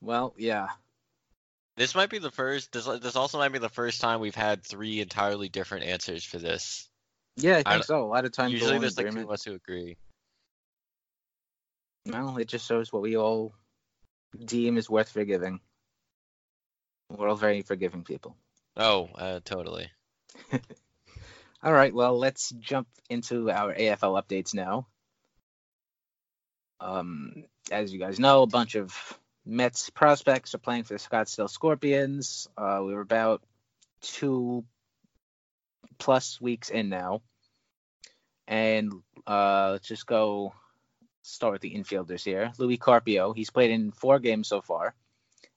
Well, 0.00 0.34
yeah. 0.36 0.68
This 1.76 1.94
might 1.94 2.10
be 2.10 2.18
the 2.18 2.30
first. 2.30 2.72
This 2.72 2.86
this 2.86 3.16
also 3.16 3.38
might 3.38 3.52
be 3.52 3.58
the 3.58 3.68
first 3.68 4.00
time 4.00 4.20
we've 4.20 4.34
had 4.34 4.64
three 4.64 5.00
entirely 5.00 5.48
different 5.48 5.84
answers 5.84 6.24
for 6.24 6.38
this. 6.38 6.88
Yeah, 7.36 7.52
I 7.52 7.62
think 7.62 7.68
I- 7.68 7.80
so. 7.80 8.04
A 8.04 8.06
lot 8.06 8.24
of 8.24 8.32
times 8.32 8.52
Usually 8.52 8.78
there's 8.78 8.96
like 8.98 9.12
two 9.12 9.22
of 9.22 9.30
us 9.30 9.44
who 9.44 9.54
agree. 9.54 9.96
Well, 12.06 12.36
it 12.38 12.48
just 12.48 12.66
shows 12.66 12.92
what 12.92 13.02
we 13.02 13.16
all 13.16 13.54
deem 14.44 14.76
is 14.76 14.90
worth 14.90 15.10
forgiving. 15.10 15.60
We're 17.10 17.28
all 17.28 17.36
very 17.36 17.62
forgiving 17.62 18.04
people. 18.04 18.36
Oh, 18.76 19.08
uh, 19.14 19.40
totally. 19.44 19.90
All 21.62 21.72
right, 21.72 21.92
well, 21.92 22.16
let's 22.18 22.50
jump 22.50 22.86
into 23.10 23.50
our 23.50 23.74
AFL 23.74 24.22
updates 24.22 24.54
now. 24.54 24.86
Um, 26.80 27.44
as 27.72 27.92
you 27.92 27.98
guys 27.98 28.20
know, 28.20 28.42
a 28.42 28.46
bunch 28.46 28.76
of 28.76 28.94
Mets 29.44 29.90
prospects 29.90 30.54
are 30.54 30.58
playing 30.58 30.84
for 30.84 30.94
the 30.94 31.00
Scottsdale 31.00 31.50
Scorpions. 31.50 32.48
Uh, 32.56 32.82
we 32.84 32.94
were 32.94 33.00
about 33.00 33.42
two 34.02 34.64
plus 35.98 36.40
weeks 36.40 36.68
in 36.68 36.88
now. 36.88 37.22
And 38.46 38.92
uh, 39.26 39.70
let's 39.72 39.88
just 39.88 40.06
go 40.06 40.54
start 41.22 41.54
with 41.54 41.62
the 41.62 41.74
infielders 41.74 42.24
here. 42.24 42.52
Luis 42.58 42.78
Carpio, 42.78 43.32
he's 43.32 43.50
played 43.50 43.70
in 43.70 43.90
four 43.90 44.18
games 44.18 44.48
so 44.48 44.60
far, 44.60 44.94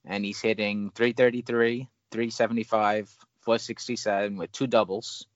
and 0.06 0.24
he's 0.26 0.42
hitting 0.42 0.92
333, 0.96 1.88
375, 2.12 3.10
467 3.42 4.38
with 4.38 4.52
two 4.52 4.68
doubles. 4.68 5.28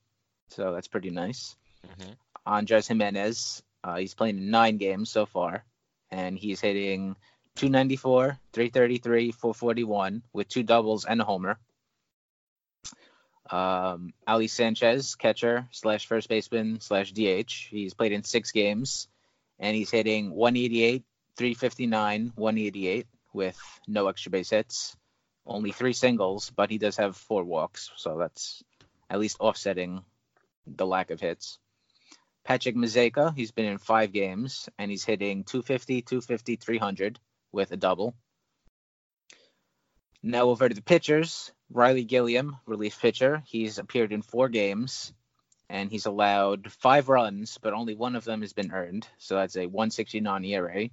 So 0.48 0.72
that's 0.72 0.88
pretty 0.88 1.10
nice. 1.10 1.56
hmm 1.84 2.12
Andres 2.44 2.86
Gimenez, 2.86 3.62
uh, 3.82 3.96
he's 3.96 4.14
playing 4.14 4.38
in 4.38 4.50
nine 4.50 4.76
games 4.76 5.10
so 5.10 5.26
far, 5.26 5.64
and 6.12 6.38
he's 6.38 6.60
hitting 6.60 7.16
294, 7.56 8.38
333, 8.52 9.32
441 9.32 10.22
with 10.32 10.48
two 10.48 10.62
doubles 10.62 11.04
and 11.06 11.20
a 11.20 11.24
homer. 11.24 11.58
Um, 13.50 14.12
Ali 14.26 14.48
Sanchez, 14.48 15.14
catcher 15.14 15.68
slash 15.70 16.06
first 16.06 16.28
baseman 16.28 16.80
slash 16.80 17.12
DH. 17.12 17.52
He's 17.70 17.94
played 17.94 18.12
in 18.12 18.24
six 18.24 18.52
games, 18.52 19.08
and 19.58 19.74
he's 19.76 19.90
hitting 19.90 20.30
188, 20.30 21.04
359, 21.36 22.32
188 22.34 23.06
with 23.36 23.58
no 23.86 24.08
extra 24.08 24.32
base 24.32 24.50
hits, 24.50 24.96
only 25.46 25.70
three 25.70 25.92
singles, 25.92 26.50
but 26.50 26.70
he 26.70 26.78
does 26.78 26.96
have 26.96 27.16
four 27.16 27.44
walks, 27.44 27.92
so 27.96 28.18
that's 28.18 28.64
at 29.08 29.20
least 29.20 29.38
offsetting 29.38 30.02
the 30.66 30.86
lack 30.86 31.10
of 31.10 31.20
hits. 31.20 31.58
Patrick 32.44 32.76
Mazeika, 32.76 33.34
he's 33.36 33.52
been 33.52 33.66
in 33.66 33.78
five 33.78 34.12
games 34.12 34.68
and 34.78 34.90
he's 34.90 35.04
hitting 35.04 35.44
250, 35.44 36.02
250, 36.02 36.56
300 36.56 37.18
with 37.52 37.72
a 37.72 37.76
double. 37.76 38.14
Now 40.22 40.50
over 40.50 40.68
to 40.68 40.74
the 40.74 40.82
pitchers. 40.82 41.52
Ryley 41.72 42.06
Gilliam, 42.06 42.56
relief 42.66 43.00
pitcher. 43.00 43.42
He's 43.46 43.78
appeared 43.78 44.12
in 44.12 44.22
four 44.22 44.48
games 44.48 45.12
and 45.68 45.90
he's 45.90 46.06
allowed 46.06 46.70
five 46.70 47.08
runs, 47.08 47.58
but 47.58 47.72
only 47.72 47.94
one 47.94 48.14
of 48.14 48.24
them 48.24 48.42
has 48.42 48.52
been 48.52 48.72
earned. 48.72 49.08
So 49.18 49.34
that's 49.36 49.56
a 49.56 49.66
169 49.66 50.44
ERA. 50.44 50.88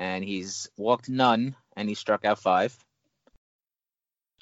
And 0.00 0.24
he's 0.24 0.70
walked 0.78 1.10
none 1.10 1.56
and 1.76 1.86
he 1.86 1.94
struck 1.94 2.24
out 2.24 2.38
five. 2.38 2.74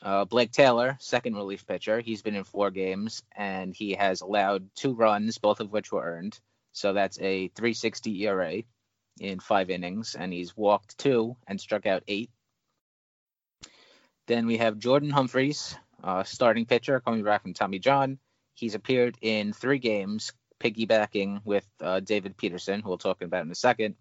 Uh, 0.01 0.25
Blake 0.25 0.53
Taylor, 0.53 0.97
second 1.01 1.35
relief 1.35 1.67
pitcher. 1.67 1.99
He's 1.99 2.23
been 2.23 2.37
in 2.37 2.45
four 2.45 2.71
games 2.71 3.25
and 3.37 3.75
he 3.75 3.95
has 3.95 4.21
allowed 4.21 4.71
two 4.77 4.95
runs, 4.95 5.39
both 5.39 5.59
of 5.59 5.73
which 5.73 5.91
were 5.91 6.05
earned. 6.05 6.39
So 6.73 6.93
that's 6.93 7.19
a 7.19 7.49
360 7.49 8.25
ERA 8.25 8.63
in 9.19 9.41
five 9.41 9.69
innings, 9.69 10.15
and 10.15 10.33
he's 10.33 10.57
walked 10.57 10.97
two 10.97 11.37
and 11.49 11.61
struck 11.61 11.87
out 11.87 12.05
eight. 12.07 12.31
Then 14.29 14.47
we 14.47 14.59
have 14.59 14.79
Jordan 14.79 15.11
Humphreys, 15.11 15.75
uh, 16.05 16.23
starting 16.23 16.67
pitcher, 16.67 17.01
coming 17.01 17.25
back 17.25 17.43
from 17.43 17.55
Tommy 17.55 17.81
John. 17.81 18.21
He's 18.55 18.77
appeared 18.77 19.17
in 19.21 19.53
three 19.53 19.79
games, 19.79 20.33
piggybacking 20.61 21.41
with 21.45 21.67
uh, 21.81 22.01
David 22.01 22.37
Peterson, 22.37 22.81
who 22.81 22.91
we'll 22.91 22.99
talk 22.99 23.23
about 23.23 23.45
in 23.45 23.51
a 23.51 23.57
second. 23.57 23.97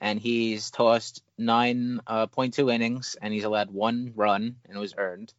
And 0.00 0.18
he's 0.18 0.70
tossed 0.70 1.22
9.2 1.38 2.72
innings, 2.72 3.16
and 3.20 3.34
he's 3.34 3.44
allowed 3.44 3.70
one 3.70 4.12
run, 4.16 4.56
and 4.66 4.76
it 4.76 4.80
was 4.80 4.94
earned. 4.96 5.32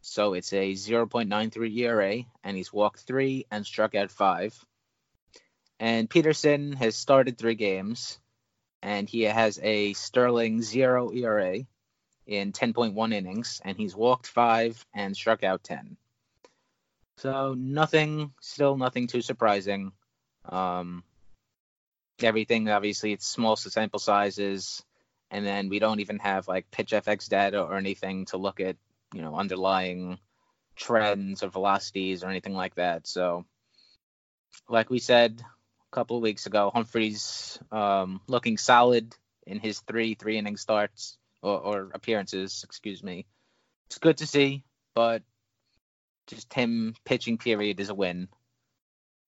So 0.00 0.34
it's 0.34 0.52
a 0.52 0.72
0.93 0.72 1.76
ERA, 1.78 2.22
and 2.44 2.56
he's 2.56 2.72
walked 2.72 3.00
three 3.00 3.46
and 3.50 3.66
struck 3.66 3.94
out 3.94 4.10
five. 4.10 4.54
And 5.78 6.08
Peterson 6.08 6.72
has 6.72 6.96
started 6.96 7.36
three 7.36 7.56
games, 7.56 8.18
and 8.82 9.08
he 9.08 9.22
has 9.22 9.58
a 9.62 9.92
sterling 9.94 10.62
zero 10.62 11.12
ERA 11.12 11.58
in 12.26 12.52
10.1 12.52 13.12
innings, 13.12 13.60
and 13.64 13.76
he's 13.76 13.94
walked 13.94 14.26
five 14.26 14.84
and 14.94 15.16
struck 15.16 15.44
out 15.44 15.62
10. 15.64 15.96
So 17.18 17.54
nothing, 17.54 18.32
still 18.40 18.76
nothing 18.76 19.06
too 19.06 19.22
surprising. 19.22 19.92
Um, 20.44 21.02
everything, 22.24 22.68
obviously, 22.68 23.12
it's 23.12 23.26
small 23.26 23.56
sample 23.56 23.98
sizes, 23.98 24.82
and 25.30 25.44
then 25.44 25.68
we 25.68 25.78
don't 25.78 26.00
even 26.00 26.18
have 26.18 26.48
like 26.48 26.70
pitch 26.70 26.92
FX 26.92 27.28
data 27.28 27.62
or 27.62 27.76
anything 27.76 28.26
to 28.26 28.36
look 28.36 28.60
at, 28.60 28.76
you 29.14 29.22
know, 29.22 29.36
underlying 29.36 30.18
trends 30.76 31.42
or 31.42 31.48
velocities 31.48 32.22
or 32.22 32.28
anything 32.28 32.54
like 32.54 32.74
that. 32.76 33.06
So, 33.06 33.44
like 34.68 34.90
we 34.90 34.98
said 34.98 35.40
a 35.40 35.94
couple 35.94 36.16
of 36.16 36.22
weeks 36.22 36.46
ago, 36.46 36.70
Humphreys 36.72 37.58
um, 37.72 38.20
looking 38.28 38.58
solid 38.58 39.14
in 39.46 39.58
his 39.58 39.80
three 39.80 40.14
three 40.14 40.38
inning 40.38 40.56
starts 40.56 41.18
or, 41.42 41.58
or 41.58 41.90
appearances, 41.94 42.62
excuse 42.64 43.02
me. 43.02 43.26
It's 43.86 43.98
good 43.98 44.18
to 44.18 44.26
see, 44.26 44.64
but 44.94 45.22
just 46.26 46.52
him 46.52 46.94
pitching 47.04 47.38
period 47.38 47.78
is 47.80 47.88
a 47.88 47.94
win. 47.94 48.28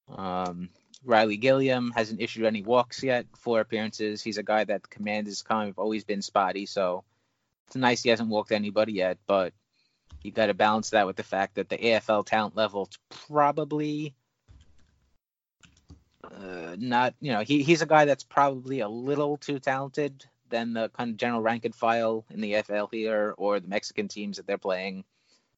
Um, 0.09 0.71
Ryley 1.05 1.37
Gilliam 1.37 1.93
hasn't 1.93 2.21
issued 2.21 2.45
any 2.45 2.63
walks 2.63 3.03
yet, 3.03 3.27
four 3.37 3.61
appearances. 3.61 4.23
He's 4.23 4.39
a 4.39 4.43
guy 4.43 4.65
that 4.65 4.91
command 4.91 5.27
has 5.27 5.43
kind 5.43 5.71
of 5.71 5.79
always 5.79 6.05
been 6.05 6.23
spotty, 6.23 6.67
so 6.67 7.05
it's 7.67 7.77
nice 7.77 8.03
he 8.03 8.11
hasn't 8.11 8.29
walked 8.29 8.53
anybody 8.53 8.93
yet, 8.93 9.19
but 9.27 9.53
you 10.23 10.33
got 10.33 10.47
to 10.47 10.55
balance 10.55 10.91
that 10.91 11.07
with 11.07 11.17
the 11.17 11.23
fact 11.23 11.55
that 11.55 11.69
the 11.69 11.79
AFL 11.79 12.27
talent 12.27 12.57
level 12.57 12.89
is 12.91 12.99
probably 13.29 14.15
uh, 16.25 16.77
not, 16.79 17.15
you 17.21 17.33
know, 17.33 17.41
he, 17.41 17.63
he's 17.63 17.83
a 17.83 17.87
guy 17.87 18.05
that's 18.05 18.25
probably 18.25 18.81
a 18.81 18.89
little 18.89 19.37
too 19.37 19.59
talented 19.59 20.25
than 20.51 20.73
the 20.73 20.89
kind 20.89 21.11
of 21.11 21.17
general 21.17 21.41
rank 21.41 21.65
and 21.65 21.75
file 21.75 22.25
in 22.31 22.41
the 22.41 22.55
AFL 22.55 22.89
here 22.91 23.35
or 23.37 23.61
the 23.61 23.69
Mexican 23.69 24.09
teams 24.09 24.39
that 24.39 24.47
they're 24.47 24.59
playing. 24.59 25.05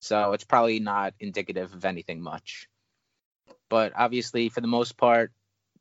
So 0.01 0.33
it's 0.33 0.45
probably 0.45 0.81
not 0.81 1.15
indicative 1.21 1.73
of 1.75 1.85
anything 1.85 2.21
much. 2.21 2.69
But 3.69 3.93
obviously, 3.97 4.49
for 4.49 4.61
the 4.61 4.67
most 4.67 4.97
part, 4.97 5.33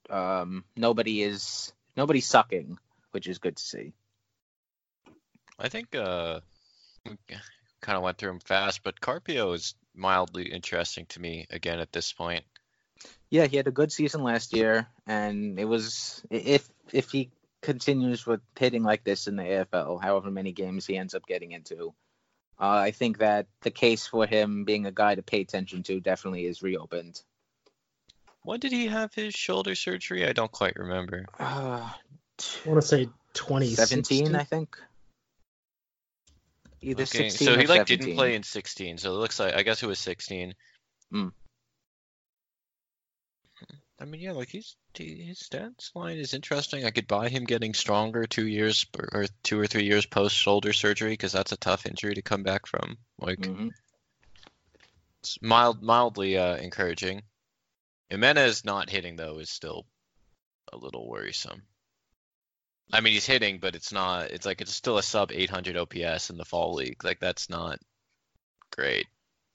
um, 0.10 0.64
nobody 0.76 1.22
is 1.22 1.74
nobody's 1.96 2.28
sucking, 2.28 2.78
which 3.12 3.28
is 3.28 3.38
good 3.40 3.58
to 3.58 3.64
see. 3.64 3.94
I 5.58 5.70
think 5.70 5.96
uh, 5.96 6.40
we 7.06 7.18
kind 7.82 7.98
of 7.98 8.04
went 8.04 8.18
through 8.18 8.32
him 8.32 8.40
fast, 8.40 8.84
but 8.84 9.02
Carpio 9.02 9.52
is 9.54 9.76
mildly 9.94 10.52
interesting 10.52 11.06
to 11.08 11.20
me 11.20 11.46
again 11.50 11.80
at 11.80 11.92
this 11.92 12.14
point. 12.14 12.46
Yeah, 13.30 13.46
he 13.46 13.58
had 13.58 13.68
a 13.68 13.72
good 13.72 13.92
season 13.92 14.24
last 14.24 14.54
year, 14.56 14.88
and 15.06 15.60
it 15.60 15.66
was 15.66 16.24
if 16.30 16.68
if 16.92 17.12
he 17.12 17.30
continues 17.62 18.26
with 18.26 18.42
hitting 18.58 18.84
like 18.84 19.04
this 19.04 19.28
in 19.28 19.36
the 19.36 19.44
AFL, 19.44 20.02
however 20.02 20.32
many 20.32 20.52
games 20.52 20.86
he 20.86 20.98
ends 20.98 21.14
up 21.14 21.26
getting 21.28 21.52
into, 21.52 21.94
uh, 22.60 22.68
I 22.68 22.92
think 22.92 23.20
that 23.20 23.48
the 23.62 23.72
case 23.72 24.08
for 24.08 24.26
him 24.26 24.66
being 24.66 24.86
a 24.86 24.92
guy 24.92 25.16
to 25.16 25.22
pay 25.22 25.42
attention 25.42 25.84
to 25.84 26.00
definitely 26.00 26.46
is 26.46 26.62
reopened. 26.62 27.22
When 28.44 28.60
did 28.60 28.72
he 28.72 28.88
have 28.88 29.14
his 29.14 29.34
shoulder 29.34 29.76
surgery? 29.76 30.28
I 30.28 30.34
don't 30.34 30.52
quite 30.52 30.76
remember. 30.76 31.26
Uh, 31.40 31.90
I 31.92 32.70
want 32.70 32.82
to 32.82 32.88
say 32.88 33.10
2017. 33.34 34.36
I 34.36 34.44
think. 34.44 34.78
Either 36.82 37.04
Okay, 37.04 37.30
16 37.30 37.48
so 37.48 37.54
or 37.54 37.60
he 37.60 37.68
like 37.68 37.88
17. 37.88 37.98
didn't 37.98 38.16
play 38.16 38.36
in 38.36 38.44
16, 38.44 38.98
so 39.00 39.14
it 39.14 39.18
looks 39.18 39.40
like 39.40 39.54
I 39.54 39.64
guess 39.64 39.84
it 39.84 39.88
was 39.88 40.00
16. 40.00 40.54
Mm. 41.14 41.32
I 44.02 44.06
mean, 44.06 44.22
yeah, 44.22 44.32
like 44.32 44.48
he's 44.48 44.78
his 44.98 45.40
stance 45.40 45.92
line 45.94 46.18
is 46.18 46.34
interesting. 46.34 46.86
I 46.86 46.92
could 46.92 47.08
buy 47.08 47.28
him 47.28 47.44
getting 47.44 47.74
stronger 47.74 48.26
two 48.26 48.48
years 48.48 48.86
or 49.12 49.26
two 49.44 49.60
or 49.60 49.68
three 49.68 49.84
years 49.84 50.06
post 50.06 50.36
shoulder 50.36 50.72
surgery 50.72 51.12
because 51.12 51.34
that's 51.34 51.52
a 51.52 51.58
tough 51.58 51.86
injury 51.86 52.16
to 52.16 52.22
come 52.22 52.44
back 52.44 52.66
from. 52.66 52.98
Like 53.20 53.40
Mhm. 53.40 53.72
it's 55.22 55.38
mild, 55.42 55.84
mildly 55.84 56.38
uh, 56.38 56.56
encouraging. 56.56 57.24
Gimenez 58.10 58.66
not 58.66 58.90
hitting 58.90 59.16
though 59.16 59.40
is 59.40 59.50
still 59.50 59.86
a 60.72 60.78
little 60.78 61.08
worrisome. 61.08 61.64
I 62.92 63.02
mean, 63.02 63.14
he's 63.14 63.26
hitting, 63.26 63.60
but 63.60 63.76
it's 63.76 63.92
not. 63.92 64.32
It's 64.32 64.46
like 64.46 64.62
it's 64.62 64.74
still 64.74 64.98
a 64.98 65.04
sub 65.04 65.32
800 65.32 65.78
OPS 65.78 66.32
in 66.32 66.38
the 66.38 66.46
fall 66.46 66.74
league. 66.74 67.04
Like 67.04 67.20
that's 67.20 67.50
not 67.50 67.80
great. 68.76 69.06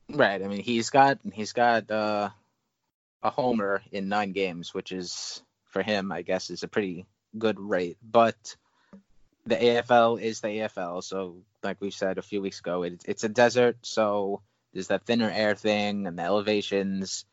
Right. 0.09 0.41
I 0.41 0.47
mean, 0.47 0.63
he's 0.63 0.91
got 0.91 1.19
he's 1.33 1.53
got 1.53 1.91
uh, 1.91 2.31
a 3.23 3.31
homer 3.31 3.83
in 3.91 4.09
nine 4.09 4.33
games, 4.33 4.73
which 4.73 4.93
is 4.93 5.43
for 5.71 5.83
him, 5.83 6.13
I 6.13 6.23
guess, 6.23 6.51
is 6.51 6.63
a 6.63 6.69
pretty 6.69 7.07
good 7.37 7.59
rate. 7.59 7.99
But 8.03 8.57
the 9.47 9.57
AFL 9.57 10.21
is 10.21 10.41
the 10.41 10.49
AFL, 10.49 11.03
so 11.03 11.37
like 11.63 11.81
we 11.81 11.91
said 11.91 12.19
a 12.19 12.23
few 12.23 12.41
weeks 12.41 12.61
ago, 12.61 12.83
it, 12.85 13.03
it's 13.07 13.25
a 13.25 13.29
desert, 13.29 13.79
so 13.83 14.43
there's 14.73 14.89
that 14.89 15.05
thinner 15.05 15.31
air 15.31 15.55
thing 15.55 16.07
and 16.07 16.19
the 16.19 16.23
elevations, 16.23 17.25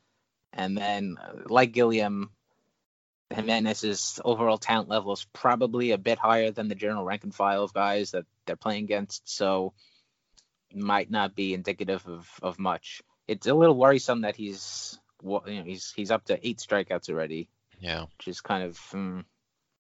and 0.54 0.78
then 0.78 1.18
uh, 1.22 1.44
like 1.48 1.72
Gilliam, 1.72 2.32
Gimenez's 3.34 4.20
overall 4.24 4.58
talent 4.58 4.90
level 4.90 5.14
is 5.14 5.26
probably 5.34 5.92
a 5.92 5.98
bit 5.98 6.20
higher 6.20 6.52
than 6.52 6.68
the 6.68 6.76
general 6.76 7.04
rank 7.06 7.24
and 7.24 7.34
file 7.34 7.64
of 7.64 7.74
guys 7.74 8.12
that 8.12 8.26
they're 8.46 8.56
playing 8.56 8.84
against, 8.86 9.30
so 9.30 9.74
might 10.74 11.10
not 11.10 11.36
be 11.36 11.54
indicative 11.54 12.06
of, 12.08 12.30
of 12.42 12.60
much. 12.60 13.02
It's 13.28 13.48
a 13.48 13.54
little 13.54 13.76
worrisome 13.78 14.22
that 14.22 14.36
he's 14.36 15.00
you 15.24 15.30
know 15.46 15.64
he's 15.64 15.92
he's 15.96 16.12
up 16.12 16.26
to 16.26 16.48
eight 16.48 16.58
strikeouts 16.58 17.10
already, 17.10 17.48
Yeah, 17.80 18.06
which 18.18 18.28
is 18.28 18.42
kind 18.42 18.64
of 18.64 18.78
mm, 18.92 19.24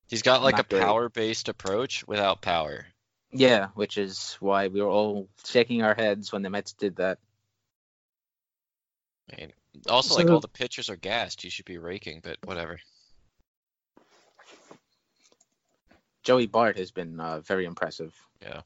he's 0.07 0.21
got 0.21 0.43
like 0.43 0.59
a 0.59 0.63
power-based 0.63 1.49
approach 1.49 2.07
without 2.07 2.41
power. 2.41 2.85
yeah, 3.31 3.67
which 3.73 3.97
is 3.97 4.37
why 4.39 4.67
we 4.67 4.81
were 4.81 4.89
all 4.89 5.27
shaking 5.45 5.81
our 5.81 5.95
heads 5.95 6.31
when 6.31 6.41
the 6.43 6.49
Mets 6.49 6.73
did 6.73 6.97
that. 6.97 7.17
I 9.31 9.41
mean, 9.41 9.53
also 9.89 10.15
like 10.15 10.29
all 10.29 10.39
the 10.39 10.47
pitchers 10.47 10.89
are 10.89 10.95
gassed. 10.95 11.43
You 11.43 11.49
should 11.49 11.65
be 11.65 11.77
raking, 11.77 12.21
but 12.23 12.37
whatever. 12.43 12.79
Joey 16.23 16.47
Bart 16.47 16.77
has 16.77 16.91
been 16.91 17.19
uh, 17.19 17.39
very 17.41 17.65
impressive. 17.65 18.15
Yeah. 18.41 18.61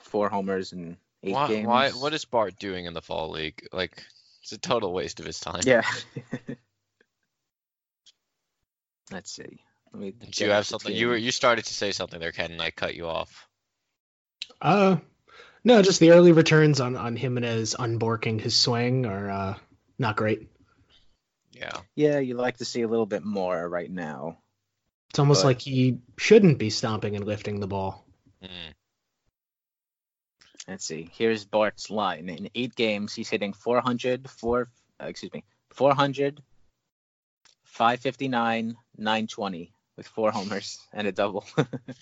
Four 0.00 0.28
homers 0.28 0.72
in 0.72 0.96
eight 1.22 1.32
Why? 1.32 1.48
games. 1.48 1.66
Why? 1.66 1.90
What 1.90 2.12
is 2.12 2.24
Bart 2.24 2.58
doing 2.58 2.84
in 2.84 2.94
the 2.94 3.02
fall 3.02 3.30
league? 3.30 3.66
Like, 3.72 4.04
it's 4.42 4.52
a 4.52 4.58
total 4.58 4.92
waste 4.92 5.20
of 5.20 5.26
his 5.26 5.40
time. 5.40 5.62
Yeah. 5.64 5.82
Let's 9.10 9.30
see. 9.30 9.60
Let 9.92 10.00
me. 10.00 10.10
Did 10.12 10.40
you 10.40 10.50
have 10.50 10.64
the 10.64 10.68
something? 10.68 10.94
You 10.94 11.08
were 11.08 11.16
you 11.16 11.32
started 11.32 11.64
to 11.64 11.74
say 11.74 11.92
something 11.92 12.20
there, 12.20 12.32
Ken, 12.32 12.52
and 12.52 12.62
I 12.62 12.70
cut 12.70 12.94
you 12.94 13.06
off. 13.06 13.48
Uh, 14.60 14.96
no, 15.64 15.82
just 15.82 16.00
the 16.00 16.10
early 16.10 16.32
returns 16.32 16.80
on 16.80 16.96
on 16.96 17.16
Gimenez 17.16 17.74
unborking 17.78 18.40
his 18.40 18.56
swing 18.56 19.06
are 19.06 19.30
uh, 19.30 19.54
not 19.98 20.16
great. 20.16 20.48
Yeah. 21.52 21.76
Yeah, 21.94 22.18
you 22.20 22.34
like 22.34 22.58
to 22.58 22.64
see 22.64 22.82
a 22.82 22.88
little 22.88 23.06
bit 23.06 23.24
more 23.24 23.68
right 23.68 23.90
now. 23.90 24.38
It's 25.10 25.18
almost 25.18 25.42
But- 25.42 25.48
like 25.48 25.60
he 25.60 25.98
shouldn't 26.16 26.58
be 26.58 26.70
stomping 26.70 27.16
and 27.16 27.24
lifting 27.24 27.60
the 27.60 27.66
ball. 27.66 28.04
Mm. 28.42 28.74
Let's 30.68 30.84
see. 30.84 31.10
Here's 31.12 31.44
Bart's 31.44 31.90
line. 31.90 32.28
In 32.28 32.48
eight 32.54 32.74
games, 32.76 33.12
he's 33.14 33.28
hitting 33.28 33.52
400, 33.52 34.30
four, 34.30 34.70
uh, 35.02 35.06
excuse 35.06 35.32
me, 35.32 35.42
400, 35.70 36.40
559, 37.64 38.76
920 38.96 39.72
with 40.00 40.08
four 40.08 40.30
homers 40.32 40.78
and 40.94 41.06
a 41.06 41.12
double. 41.12 41.44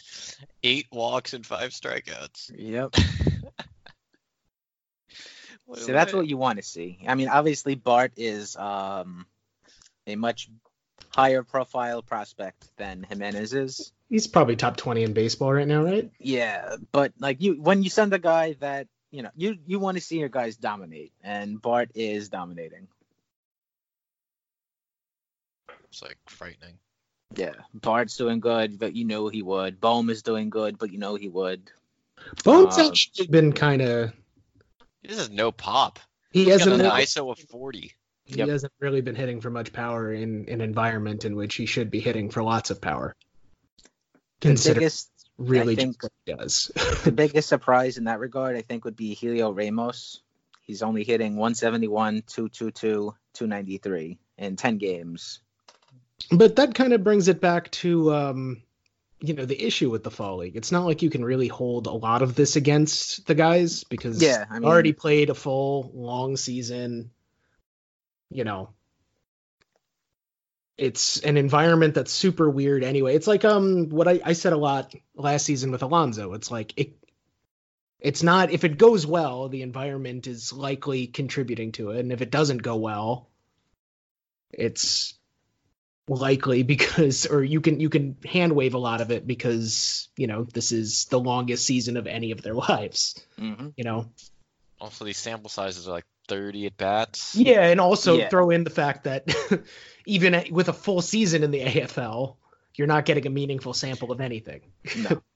Eight 0.62 0.86
walks 0.92 1.34
and 1.34 1.44
five 1.44 1.72
strikeouts. 1.72 2.52
yep. 2.56 2.94
What- 5.66 5.80
So 5.80 5.92
that's 5.92 6.12
what 6.12 6.28
you 6.28 6.36
want 6.36 6.58
to 6.58 6.62
see. 6.62 7.00
I 7.08 7.16
mean, 7.16 7.28
obviously 7.28 7.74
Bart 7.74 8.12
is 8.16 8.54
um, 8.56 9.26
a 10.06 10.14
much 10.14 10.48
higher 11.11 11.42
profile 11.42 12.00
prospect 12.02 12.70
than 12.76 13.02
Gimenez 13.02 13.52
is. 13.52 13.92
He's 14.08 14.28
probably 14.28 14.54
top 14.54 14.76
20 14.76 15.02
in 15.02 15.12
baseball 15.12 15.52
right 15.52 15.66
now, 15.66 15.82
right? 15.82 16.08
Yeah, 16.20 16.76
but 16.92 17.12
like 17.18 17.42
you, 17.42 17.61
when 17.61 17.82
you 17.82 17.90
send 17.90 18.14
a 18.14 18.18
guy 18.20 18.52
that 18.61 18.87
you 19.11 19.22
know, 19.22 19.30
you 19.34 19.58
you 19.66 19.80
want 19.80 19.96
to 19.96 20.02
see 20.02 20.18
your 20.20 20.28
guys 20.28 20.56
dominate, 20.56 21.12
and 21.24 21.61
Bart 21.61 21.90
is 21.96 22.28
dominating. 22.28 22.87
It's 25.90 26.00
like 26.02 26.18
frightening. 26.26 26.78
Yeah, 27.36 27.52
Bart's 27.74 28.16
doing 28.16 28.40
good, 28.40 28.78
but 28.78 28.94
you 28.94 29.04
know 29.04 29.28
he 29.28 29.42
would. 29.42 29.80
Bohm 29.80 30.08
is 30.10 30.22
doing 30.22 30.50
good, 30.50 30.78
but 30.78 30.92
you 30.92 30.98
know 30.98 31.14
he 31.14 31.28
would. 31.28 31.70
Bohm's 32.42 32.78
Uh, 32.78 32.88
actually 32.88 33.26
been 33.26 33.52
kind 33.52 33.82
of. 33.82 34.12
He 35.02 35.08
just 35.08 35.20
has 35.20 35.30
no 35.30 35.52
pop. 35.52 35.98
He 36.32 36.44
He's 36.44 36.58
got 36.58 36.68
an 36.68 36.78
really- 36.80 36.90
ISO 37.02 37.30
of 37.30 37.38
40. 37.38 37.92
He 38.24 38.36
Yep. 38.36 38.48
hasn't 38.48 38.72
really 38.80 39.00
been 39.00 39.14
hitting 39.14 39.40
for 39.40 39.50
much 39.50 39.72
power 39.72 40.12
in 40.12 40.48
an 40.48 40.60
environment 40.60 41.24
in 41.24 41.34
which 41.36 41.54
he 41.54 41.64
should 41.66 41.90
be 41.90 42.00
hitting 42.00 42.30
for 42.30 42.42
lots 42.42 42.70
of 42.70 42.80
power. 42.80 43.14
The 44.40 44.48
Consider 44.48 44.80
biggest, 44.80 45.10
really 45.38 45.76
think- 45.76 46.00
just 46.00 46.02
what 46.02 46.12
he 46.26 46.32
does. 46.34 46.70
the 47.04 47.12
biggest 47.14 47.48
surprise 47.48 47.96
in 47.98 48.04
that 48.04 48.20
regard, 48.20 48.56
I 48.56 48.62
think, 48.62 48.84
would 48.84 48.96
be 48.96 49.14
Heliot 49.14 49.54
Ramos. 49.56 50.20
He's 50.62 50.82
only 50.82 51.04
hitting 51.04 51.36
171, 51.36 52.22
222, 52.26 53.14
293 53.34 54.18
in 54.36 54.56
10 54.56 54.76
games. 54.78 55.40
But 56.31 56.57
that 56.57 56.74
kind 56.74 56.92
of 56.92 57.04
brings 57.04 57.28
it 57.28 57.40
back 57.40 57.70
to 57.72 58.12
um, 58.14 58.62
you 59.20 59.35
know 59.35 59.44
the 59.44 59.61
issue 59.61 59.90
with 59.90 60.02
the 60.04 60.11
fall 60.11 60.38
league. 60.38 60.57
It's 60.57 60.72
not 60.72 60.85
like 60.85 61.02
you 61.02 61.11
can 61.11 61.24
really 61.24 61.48
hold 61.48 61.87
a 61.87 61.92
lot 61.92 62.22
of 62.22 62.35
this 62.35 62.57
against 62.57 63.26
the 63.26 63.35
guys 63.35 63.85
because 63.85 64.22
Yeah, 64.22 64.44
I 64.50 64.59
mean- 64.59 64.68
already 64.68 64.92
played 64.92 65.31
a 65.31 65.35
full 65.35 65.90
long 65.94 66.37
season. 66.37 67.11
You 68.31 68.44
know, 68.44 68.70
it's 70.76 71.20
an 71.20 71.37
environment 71.37 71.94
that's 71.94 72.12
super 72.12 72.48
weird 72.48 72.85
anyway. 72.85 73.14
It's 73.16 73.26
like 73.26 73.44
um 73.44 73.88
what 73.88 74.07
I, 74.07 74.20
I 74.24 74.33
said 74.35 74.52
a 74.52 74.57
lot 74.59 74.94
last 75.14 75.44
season 75.46 75.70
with 75.70 75.83
Alonso. 75.83 76.35
It's 76.35 76.50
like 76.50 76.74
it 76.76 76.92
it's 78.00 78.22
not 78.22 78.50
if 78.52 78.62
it 78.64 78.78
goes 78.78 79.07
well, 79.07 79.48
the 79.48 79.62
environment 79.62 80.26
is 80.26 80.52
likely 80.52 81.07
contributing 81.07 81.72
to 81.72 81.90
it. 81.90 82.00
And 82.00 82.12
if 82.12 82.20
it 82.20 82.31
doesn't 82.31 82.62
go 82.62 82.76
well, 82.76 83.28
it's 84.52 85.14
likely 86.09 86.62
because 86.62 87.27
or 87.27 87.42
you 87.44 87.61
can 87.61 87.81
you 87.81 87.88
can 87.90 88.16
hand 88.25 88.53
wave 88.55 88.75
a 88.75 88.79
lot 88.79 89.01
of 89.01 89.11
it 89.11 89.27
because, 89.27 90.09
you 90.16 90.27
know, 90.27 90.44
this 90.44 90.73
is 90.73 91.05
the 91.07 91.21
longest 91.21 91.64
season 91.66 91.97
of 91.97 92.07
any 92.07 92.31
of 92.31 92.42
their 92.42 92.55
lives. 92.68 93.21
Mm-hmm. 93.38 93.68
You 93.77 93.85
know? 93.85 94.11
Also, 94.81 95.05
these 95.05 95.18
sample 95.18 95.51
sizes 95.51 95.88
are 95.88 95.92
like 95.92 96.07
30 96.29 96.66
at 96.66 96.77
bats. 96.77 97.35
Yeah, 97.35 97.66
and 97.66 97.81
also 97.81 98.16
Yeah. 98.18 98.29
throw 98.29 98.51
in 98.51 98.64
the 98.64 98.71
fact 98.71 99.05
that 99.05 99.27
even 100.07 100.44
with 100.51 100.68
a 100.68 100.73
full 100.73 101.03
season 101.03 101.42
in 101.42 101.51
the 101.51 101.61
AFL, 101.64 102.37
you're 102.77 102.87
not 102.87 103.05
getting 103.05 103.27
a 103.27 103.31
meaningful 103.31 103.73
sample 103.75 104.12
of 104.12 104.21
anything. 104.21 104.61
No. 104.97 105.21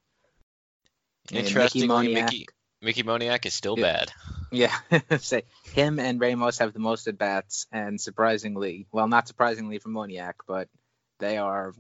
And 1.30 1.36
Mickey 1.44 1.48
Interestingly, 1.48 2.08
Moniak- 2.08 2.14
Mickey 2.24 2.46
Mickey 2.82 3.02
Moniak 3.04 3.46
is 3.46 3.54
still 3.54 3.78
Yeah. 3.78 3.92
bad. 3.92 4.12
Yeah, 4.52 4.76
say 5.18 5.44
him 5.72 5.98
and 5.98 6.20
Ramos 6.20 6.58
have 6.58 6.74
the 6.74 6.78
most 6.78 7.08
at 7.08 7.16
bats, 7.16 7.66
and 7.72 8.00
surprisingly, 8.00 8.86
well, 8.92 9.08
not 9.08 9.26
surprisingly 9.26 9.78
for 9.78 9.88
Moniak, 9.88 10.34
but 10.46 10.68
they 11.18 11.38
are 11.38 11.72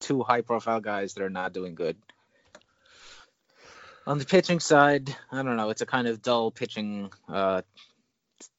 two 0.00 0.22
high-profile 0.22 0.80
guys 0.80 1.14
that 1.14 1.24
are 1.24 1.30
not 1.30 1.52
doing 1.52 1.74
good. 1.74 1.96
On 4.06 4.18
the 4.18 4.24
pitching 4.24 4.60
side, 4.60 5.14
I 5.32 5.42
don't 5.42 5.56
know. 5.56 5.70
It's 5.70 5.80
a 5.82 5.86
kind 5.86 6.06
of 6.06 6.22
dull 6.22 6.52
pitching. 6.52 7.10
Uh, 7.28 7.62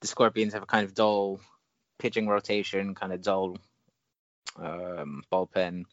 the 0.01 0.07
Scorpions 0.07 0.53
have 0.53 0.63
a 0.63 0.67
kind 0.67 0.83
of 0.83 0.93
dull 0.93 1.39
pitching 1.99 2.27
rotation, 2.27 2.95
kind 2.95 3.13
of 3.13 3.21
dull 3.21 3.57
um, 4.57 5.23
bullpen. 5.31 5.85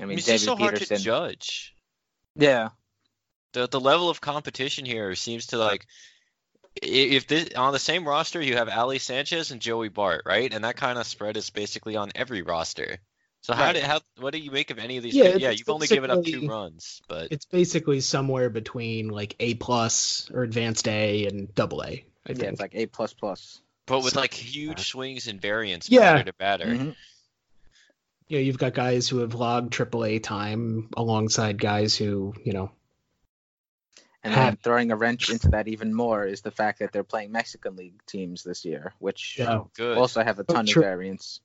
I 0.00 0.04
mean, 0.04 0.18
it's 0.18 0.26
David 0.26 0.40
so 0.40 0.56
hard 0.56 0.74
Peterson. 0.74 0.96
to 0.96 1.02
judge. 1.02 1.74
Yeah, 2.34 2.70
The 3.52 3.66
the 3.68 3.80
level 3.80 4.10
of 4.10 4.20
competition 4.20 4.84
here 4.84 5.14
seems 5.14 5.46
to 5.48 5.58
like 5.58 5.86
if 6.80 7.26
this 7.26 7.48
on 7.56 7.72
the 7.72 7.78
same 7.78 8.06
roster 8.06 8.40
you 8.40 8.56
have 8.56 8.68
Ali 8.68 8.98
Sanchez 8.98 9.50
and 9.50 9.60
Joey 9.60 9.88
Bart, 9.88 10.22
right? 10.26 10.52
And 10.52 10.64
that 10.64 10.76
kind 10.76 10.98
of 10.98 11.06
spread 11.06 11.36
is 11.36 11.50
basically 11.50 11.96
on 11.96 12.10
every 12.14 12.42
roster. 12.42 12.98
So 13.40 13.54
how 13.54 13.66
Right. 13.66 13.74
did 13.74 13.84
how 13.84 14.00
what 14.18 14.32
do 14.32 14.38
you 14.38 14.50
make 14.50 14.70
of 14.70 14.78
any 14.78 14.96
of 14.96 15.02
these? 15.02 15.14
Yeah, 15.14 15.24
Yeah, 15.24 15.28
it's- 15.30 15.42
yeah 15.42 15.50
it's 15.50 15.60
you've 15.60 15.68
only 15.70 15.86
given 15.86 16.10
up 16.10 16.24
two 16.24 16.46
runs, 16.46 17.00
but 17.08 17.32
It's 17.32 17.46
basically 17.46 18.00
somewhere 18.00 18.50
between 18.50 19.08
like 19.08 19.34
A 19.40 19.54
plus 19.54 20.30
or 20.32 20.42
advanced 20.42 20.86
A 20.88 21.26
and 21.26 21.52
double 21.54 21.82
A. 21.82 21.86
I 21.86 22.04
yeah, 22.28 22.34
think. 22.34 22.42
it's 22.52 22.60
like 22.60 22.74
A 22.74 22.86
plus 22.86 23.12
plus. 23.14 23.60
but 23.86 24.04
with 24.04 24.14
so- 24.14 24.20
like 24.20 24.34
huge 24.34 24.88
swings 24.90 25.28
and 25.28 25.40
variance 25.40 25.88
Yeah. 25.88 26.12
batter 26.14 26.24
to 26.24 26.32
batter. 26.34 26.66
Mhm. 26.66 26.96
you 28.28 28.36
know, 28.36 28.42
you've 28.42 28.58
got 28.58 28.74
guys 28.74 29.08
who 29.08 29.18
have 29.20 29.34
logged 29.34 29.72
triple 29.72 30.04
A 30.04 30.18
time 30.18 30.90
alongside 30.94 31.58
guys 31.58 31.96
who, 31.96 32.34
you 32.44 32.52
know, 32.52 32.70
And 34.24 34.34
then 34.34 34.54
hmm. 34.54 34.60
throwing 34.62 34.90
a 34.90 34.96
wrench 34.96 35.30
into 35.30 35.48
that 35.50 35.68
even 35.68 35.94
more 35.94 36.26
is 36.26 36.40
the 36.40 36.50
fact 36.50 36.80
that 36.80 36.92
they're 36.92 37.04
playing 37.04 37.32
Mexican 37.32 37.76
League 37.76 38.00
teams 38.06 38.42
this 38.42 38.64
year, 38.64 38.92
which 38.98 39.36
Yeah. 39.38 39.62
Oh, 39.78 39.94
also 39.94 40.24
have 40.24 40.38
a 40.38 40.44
ton 40.44 40.60
of 40.60 40.68
True. 40.68 40.82
variance. 40.82 41.40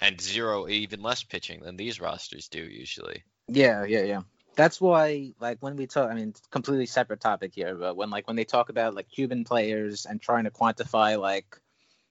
and 0.00 0.20
zero 0.20 0.66
even 0.68 1.02
less 1.02 1.22
pitching 1.22 1.60
than 1.60 1.76
these 1.76 2.00
rosters 2.00 2.48
do 2.48 2.62
usually. 2.62 3.22
Yeah, 3.48 3.84
yeah, 3.84 4.02
yeah. 4.02 4.22
That's 4.56 4.80
why, 4.80 5.32
like, 5.40 5.58
when 5.60 5.76
we 5.76 5.86
talk, 5.86 6.10
I 6.10 6.14
mean, 6.14 6.34
completely 6.50 6.86
separate 6.86 7.20
topic 7.20 7.54
here, 7.54 7.74
but 7.74 7.96
when, 7.96 8.10
like, 8.10 8.26
when 8.26 8.36
they 8.36 8.44
talk 8.44 8.68
about, 8.68 8.94
like, 8.94 9.08
Cuban 9.10 9.44
players 9.44 10.06
and 10.06 10.20
trying 10.20 10.44
to 10.44 10.50
quantify, 10.50 11.20
like, 11.20 11.60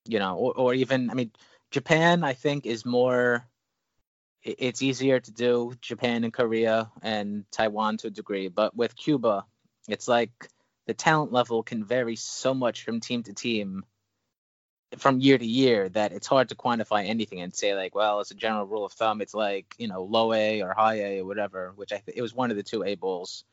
you 0.08 0.20
know, 0.20 0.36
or, 0.36 0.54
or 0.54 0.74
even, 0.74 1.10
I 1.10 1.14
mean, 1.14 1.32
Japan, 1.72 2.24
I 2.24 2.34
think, 2.34 2.66
is 2.66 2.86
more, 2.86 3.36
i- 3.38 3.59
it's 4.44 4.82
easier 4.82 5.20
to 5.20 5.32
do, 5.32 5.74
Japan 5.82 6.24
and 6.24 6.34
Korea 6.34 6.92
and 7.02 7.46
Taiwan 7.52 7.98
to 7.98 8.08
a 8.08 8.12
degree, 8.12 8.48
but 8.48 8.76
with 8.76 8.96
Cuba, 8.96 9.46
it's 9.88 10.08
like 10.08 10.32
the 10.88 10.94
talent 10.94 11.32
level 11.32 11.64
can 11.64 11.84
vary 11.84 12.16
so 12.16 12.54
much 12.54 12.84
from 12.84 13.00
team 13.00 13.24
to 13.24 13.34
team 13.34 13.84
from 14.98 15.20
year 15.20 15.38
to 15.38 15.46
year 15.46 15.88
that 15.90 16.12
it's 16.12 16.26
hard 16.26 16.50
to 16.50 16.56
quantify 16.56 17.06
anything 17.06 17.42
and 17.42 17.54
say 17.54 17.76
like, 17.76 17.94
well, 17.94 18.20
as 18.20 18.32
a 18.32 18.36
general 18.36 18.66
rule 18.66 18.86
of 18.86 18.94
thumb, 18.94 19.22
it's 19.22 19.34
like 19.34 19.76
you 19.78 19.88
know 19.88 20.04
low 20.04 20.34
A 20.34 20.62
or 20.62 20.74
high 20.74 20.96
A 20.96 21.20
or 21.20 21.26
whatever. 21.26 21.74
Which 21.76 21.94
I 21.94 21.98
th- 21.98 22.18
it 22.18 22.22
was 22.22 22.34
one 22.34 22.50
of 22.50 22.58
the 22.58 22.64
two 22.64 22.84
A 22.84 22.96
bowls 22.96 23.44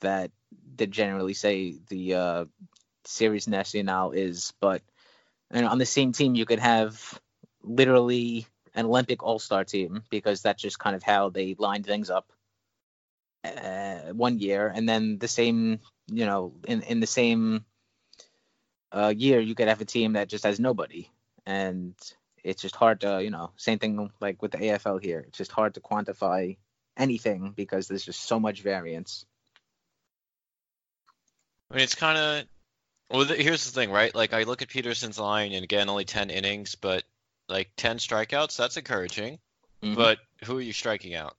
that 0.00 0.30
that 0.76 0.90
generally 0.90 1.34
say 1.34 1.76
the 1.88 2.14
uh, 2.14 2.44
Series 3.04 3.48
Nacional 3.48 4.12
is, 4.12 4.52
but 4.60 4.82
and 5.50 5.66
on 5.66 5.78
the 5.78 5.86
same 5.86 6.12
team 6.12 6.34
you 6.34 6.44
could 6.44 6.60
have 6.60 7.18
literally 7.62 8.46
an 8.78 8.86
Olympic 8.86 9.24
All 9.24 9.40
Star 9.40 9.64
team 9.64 10.04
because 10.08 10.40
that's 10.40 10.62
just 10.62 10.78
kind 10.78 10.94
of 10.94 11.02
how 11.02 11.30
they 11.30 11.56
lined 11.58 11.84
things 11.84 12.10
up 12.10 12.32
uh, 13.44 14.12
one 14.12 14.38
year, 14.38 14.72
and 14.72 14.88
then 14.88 15.18
the 15.18 15.26
same 15.26 15.80
you 16.06 16.24
know 16.24 16.54
in 16.66 16.82
in 16.82 17.00
the 17.00 17.06
same 17.06 17.64
uh, 18.92 19.12
year 19.14 19.40
you 19.40 19.56
could 19.56 19.68
have 19.68 19.80
a 19.80 19.84
team 19.84 20.12
that 20.12 20.28
just 20.28 20.44
has 20.44 20.60
nobody, 20.60 21.10
and 21.44 21.94
it's 22.44 22.62
just 22.62 22.76
hard 22.76 23.00
to 23.00 23.20
you 23.22 23.30
know 23.30 23.50
same 23.56 23.80
thing 23.80 24.10
like 24.20 24.40
with 24.40 24.52
the 24.52 24.58
AFL 24.58 25.02
here. 25.02 25.24
It's 25.26 25.38
just 25.38 25.50
hard 25.52 25.74
to 25.74 25.80
quantify 25.80 26.56
anything 26.96 27.52
because 27.56 27.88
there's 27.88 28.04
just 28.04 28.20
so 28.20 28.38
much 28.38 28.62
variance. 28.62 29.26
I 31.70 31.74
mean, 31.74 31.82
it's 31.82 31.96
kind 31.96 32.16
of. 32.16 32.44
Well, 33.10 33.24
here's 33.24 33.64
the 33.64 33.72
thing, 33.72 33.90
right? 33.90 34.14
Like, 34.14 34.34
I 34.34 34.42
look 34.42 34.60
at 34.60 34.68
Peterson's 34.68 35.18
line, 35.18 35.52
and 35.52 35.64
again, 35.64 35.88
only 35.88 36.04
10 36.04 36.28
innings, 36.28 36.74
but 36.74 37.04
like 37.48 37.70
10 37.76 37.98
strikeouts, 37.98 38.56
that's 38.56 38.76
encouraging. 38.76 39.38
Mhm. 39.82 39.96
But 39.96 40.18
who 40.44 40.58
are 40.58 40.62
you 40.62 40.72
striking 40.72 41.14
out? 41.14 41.36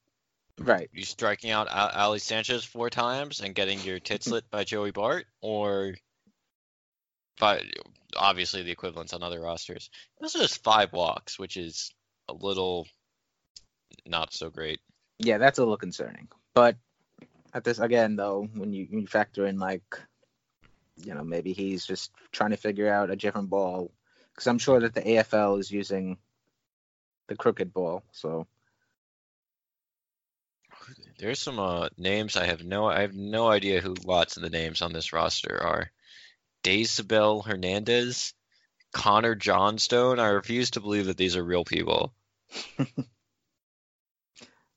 Right. 0.57 0.89
You 0.91 1.03
striking 1.03 1.51
out 1.51 1.69
Ali 1.69 2.19
Sanchez 2.19 2.65
four 2.65 2.89
times 2.89 3.39
and 3.39 3.55
getting 3.55 3.79
your 3.81 3.99
tits 3.99 4.27
lit 4.27 4.49
by 4.49 4.63
Joey 4.63 4.91
Bart, 4.91 5.25
or 5.41 5.95
but 7.39 7.63
obviously 8.17 8.63
the 8.63 8.71
equivalents 8.71 9.13
on 9.13 9.23
other 9.23 9.39
rosters. 9.39 9.89
He 10.17 10.23
also 10.23 10.39
has 10.39 10.57
five 10.57 10.91
walks, 10.91 11.39
which 11.39 11.55
is 11.55 11.91
a 12.27 12.33
little 12.33 12.87
not 14.05 14.33
so 14.33 14.49
great. 14.49 14.81
Yeah, 15.19 15.37
that's 15.37 15.59
a 15.59 15.61
little 15.61 15.77
concerning. 15.77 16.27
But 16.53 16.75
at 17.53 17.63
this 17.63 17.79
again 17.79 18.17
though, 18.17 18.47
when 18.53 18.73
you, 18.73 18.87
when 18.89 19.01
you 19.01 19.07
factor 19.07 19.45
in 19.45 19.59
like 19.59 19.83
you 20.97 21.13
know, 21.13 21.23
maybe 21.23 21.53
he's 21.53 21.85
just 21.85 22.11
trying 22.31 22.49
to 22.49 22.57
figure 22.57 22.91
out 22.91 23.09
a 23.09 23.15
different 23.15 23.49
ball 23.49 23.91
because 24.39 24.47
I'm 24.47 24.58
sure 24.58 24.80
that 24.80 24.93
the 24.93 25.02
AFL 25.02 25.60
is 25.60 25.69
using 25.69 26.17
the 27.28 27.36
crooked 27.36 27.73
ball. 27.73 28.04
So 28.13 28.47
There's 31.17 31.39
some 31.39 31.60
uh, 31.60 31.89
names 31.97 32.38
I 32.38 32.45
have 32.45 32.63
no 32.63 32.86
I 32.86 33.02
have 33.02 33.13
no 33.13 33.49
idea 33.49 33.82
who 33.82 33.95
lots 34.06 34.38
of 34.38 34.43
the 34.43 34.49
names 34.49 34.82
on 34.82 34.93
this 34.93 35.12
roster 35.12 35.62
are. 35.62 35.91
Daisabel 36.63 37.45
Hernandez, 37.45 38.34
Connor 38.93 39.36
Johnstone. 39.36 40.19
I 40.21 40.28
refuse 40.28 40.71
to 40.71 40.80
believe 40.80 41.08
that 41.08 41.17
these 41.17 41.36
are 41.36 41.43
real 41.43 41.65
people. 41.65 42.13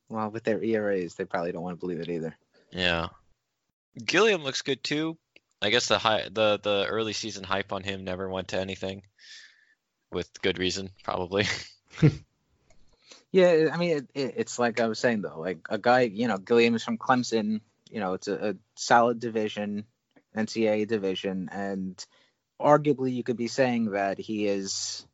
well, 0.08 0.30
with 0.30 0.42
their 0.42 0.60
ERAs, 0.60 1.14
they 1.14 1.24
probably 1.24 1.52
don't 1.52 1.62
want 1.62 1.78
to 1.78 1.80
believe 1.80 2.00
it 2.00 2.08
either. 2.08 2.34
Yeah. 2.72 3.10
Gilliam 4.04 4.42
looks 4.42 4.62
good 4.62 4.82
too. 4.82 5.16
I 5.60 5.70
guess 5.70 5.86
the 5.86 5.98
high 5.98 6.24
the 6.28 6.58
the 6.60 6.86
early 6.88 7.12
season 7.12 7.44
hype 7.44 7.72
on 7.72 7.84
him 7.84 8.02
never 8.02 8.28
went 8.28 8.48
to 8.48 8.58
anything. 8.58 9.02
With 10.12 10.42
good 10.42 10.58
reason, 10.58 10.90
probably. 11.02 11.46
Yeah, 13.32 13.70
I 13.72 13.78
mean, 13.78 13.96
it, 13.96 14.06
it, 14.14 14.34
it's 14.36 14.58
like 14.58 14.78
I 14.78 14.86
was 14.86 14.98
saying 14.98 15.22
though, 15.22 15.40
like 15.40 15.66
a 15.70 15.78
guy, 15.78 16.02
you 16.02 16.28
know, 16.28 16.36
Gilliam 16.36 16.74
is 16.74 16.84
from 16.84 16.98
Clemson. 16.98 17.62
You 17.90 18.00
know, 18.00 18.12
it's 18.12 18.28
a, 18.28 18.50
a 18.50 18.54
solid 18.76 19.20
division, 19.20 19.84
NCAA 20.36 20.86
division, 20.86 21.48
and 21.50 22.04
arguably 22.60 23.12
you 23.14 23.22
could 23.22 23.38
be 23.38 23.48
saying 23.48 23.92
that 23.92 24.18
he 24.18 24.46
is 24.46 25.06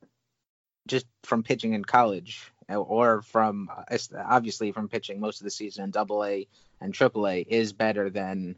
just 0.89 1.07
from 1.23 1.45
pitching 1.45 1.75
in 1.75 1.85
college, 1.85 2.53
or 2.69 3.23
from 3.23 3.71
obviously 4.17 4.73
from 4.73 4.89
pitching 4.89 5.21
most 5.21 5.41
of 5.41 5.45
the 5.45 5.51
season 5.51 5.85
in 5.85 5.91
Double 5.91 6.25
A 6.25 6.49
and 6.81 6.93
Triple 6.93 7.29
A, 7.29 7.41
is 7.41 7.73
better 7.73 8.11
than 8.11 8.57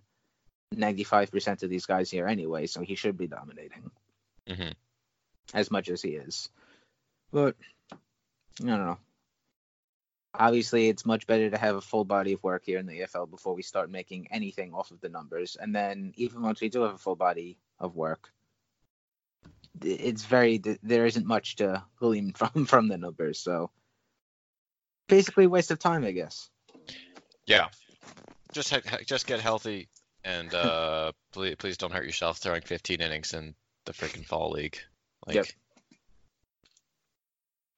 ninety 0.72 1.04
five 1.04 1.30
percent 1.30 1.62
of 1.62 1.68
these 1.68 1.84
guys 1.86 2.10
here 2.10 2.26
anyway. 2.26 2.66
So 2.66 2.80
he 2.80 2.94
should 2.94 3.18
be 3.18 3.26
dominating 3.26 3.90
hmm 4.48 4.70
as 5.54 5.70
much 5.70 5.88
as 5.88 6.02
he 6.02 6.10
is. 6.10 6.48
But 7.32 7.56
I 7.92 8.66
don't 8.66 8.84
know. 8.84 8.98
Obviously, 10.32 10.88
it's 10.88 11.04
much 11.04 11.26
better 11.26 11.50
to 11.50 11.58
have 11.58 11.76
a 11.76 11.80
full 11.80 12.04
body 12.04 12.34
of 12.34 12.42
work 12.42 12.62
here 12.64 12.78
in 12.78 12.86
the 12.86 13.00
AFL 13.00 13.30
before 13.30 13.54
we 13.54 13.62
start 13.62 13.90
making 13.90 14.28
anything 14.30 14.72
off 14.72 14.92
of 14.92 15.00
the 15.00 15.08
numbers. 15.08 15.56
And 15.60 15.74
then, 15.74 16.12
even 16.16 16.42
once 16.42 16.60
we 16.60 16.68
do 16.68 16.82
have 16.82 16.94
a 16.94 16.98
full 16.98 17.16
body 17.16 17.58
of 17.80 17.96
work, 17.96 18.30
it's 19.82 20.24
very 20.24 20.62
there 20.82 21.06
isn't 21.06 21.26
much 21.26 21.56
to 21.56 21.82
glean 21.98 22.32
from 22.36 22.66
from 22.66 22.88
the 22.88 22.98
numbers. 22.98 23.38
So 23.38 23.70
basically, 25.08 25.46
waste 25.46 25.70
of 25.70 25.78
time, 25.78 26.04
I 26.04 26.12
guess. 26.12 26.48
Yeah. 27.46 27.68
Just 28.52 28.72
he- 28.74 29.04
just 29.04 29.26
get 29.26 29.40
healthy 29.40 29.88
and 30.24 30.52
uh 30.54 31.12
please 31.32 31.56
please 31.56 31.76
don't 31.76 31.92
hurt 31.92 32.04
yourself 32.04 32.38
throwing 32.38 32.62
15 32.62 33.00
innings 33.00 33.32
in 33.32 33.54
the 33.84 33.92
freaking 33.92 34.24
fall 34.24 34.50
league. 34.50 34.78
Like 35.26 35.36
Yep. 35.36 35.46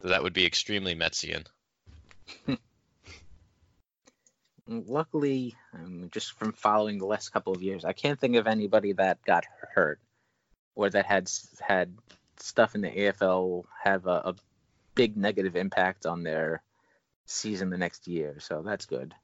that 0.02 0.22
would 0.22 0.33
be 0.33 0.46
extremely 0.46 0.94
Metsian. 0.94 1.46
Luckily, 4.66 5.57
um, 5.74 6.09
just 6.12 6.33
from 6.38 6.52
following 6.52 6.98
the 6.98 7.07
last 7.07 7.31
couple 7.31 7.52
of 7.52 7.62
years, 7.62 7.85
I 7.85 7.92
can't 7.92 8.18
think 8.18 8.37
of 8.37 8.46
anybody 8.46 8.92
that 8.92 9.24
got 9.24 9.44
hurt 9.74 9.98
or 10.74 10.88
that 10.90 11.05
had 11.07 11.28
had 11.61 11.92
stuff 12.38 12.74
in 12.74 12.81
the 12.81 12.90
AFL 12.90 13.64
have 13.83 14.07
a, 14.07 14.11
a 14.24 14.35
big 14.94 15.16
negative 15.16 15.57
impact 15.57 16.07
on 16.07 16.22
their 16.22 16.62
season 17.26 17.70
the 17.70 17.78
next 17.78 18.07
year. 18.07 18.37
So 18.38 18.62
that's 18.62 18.87
good. 18.87 19.14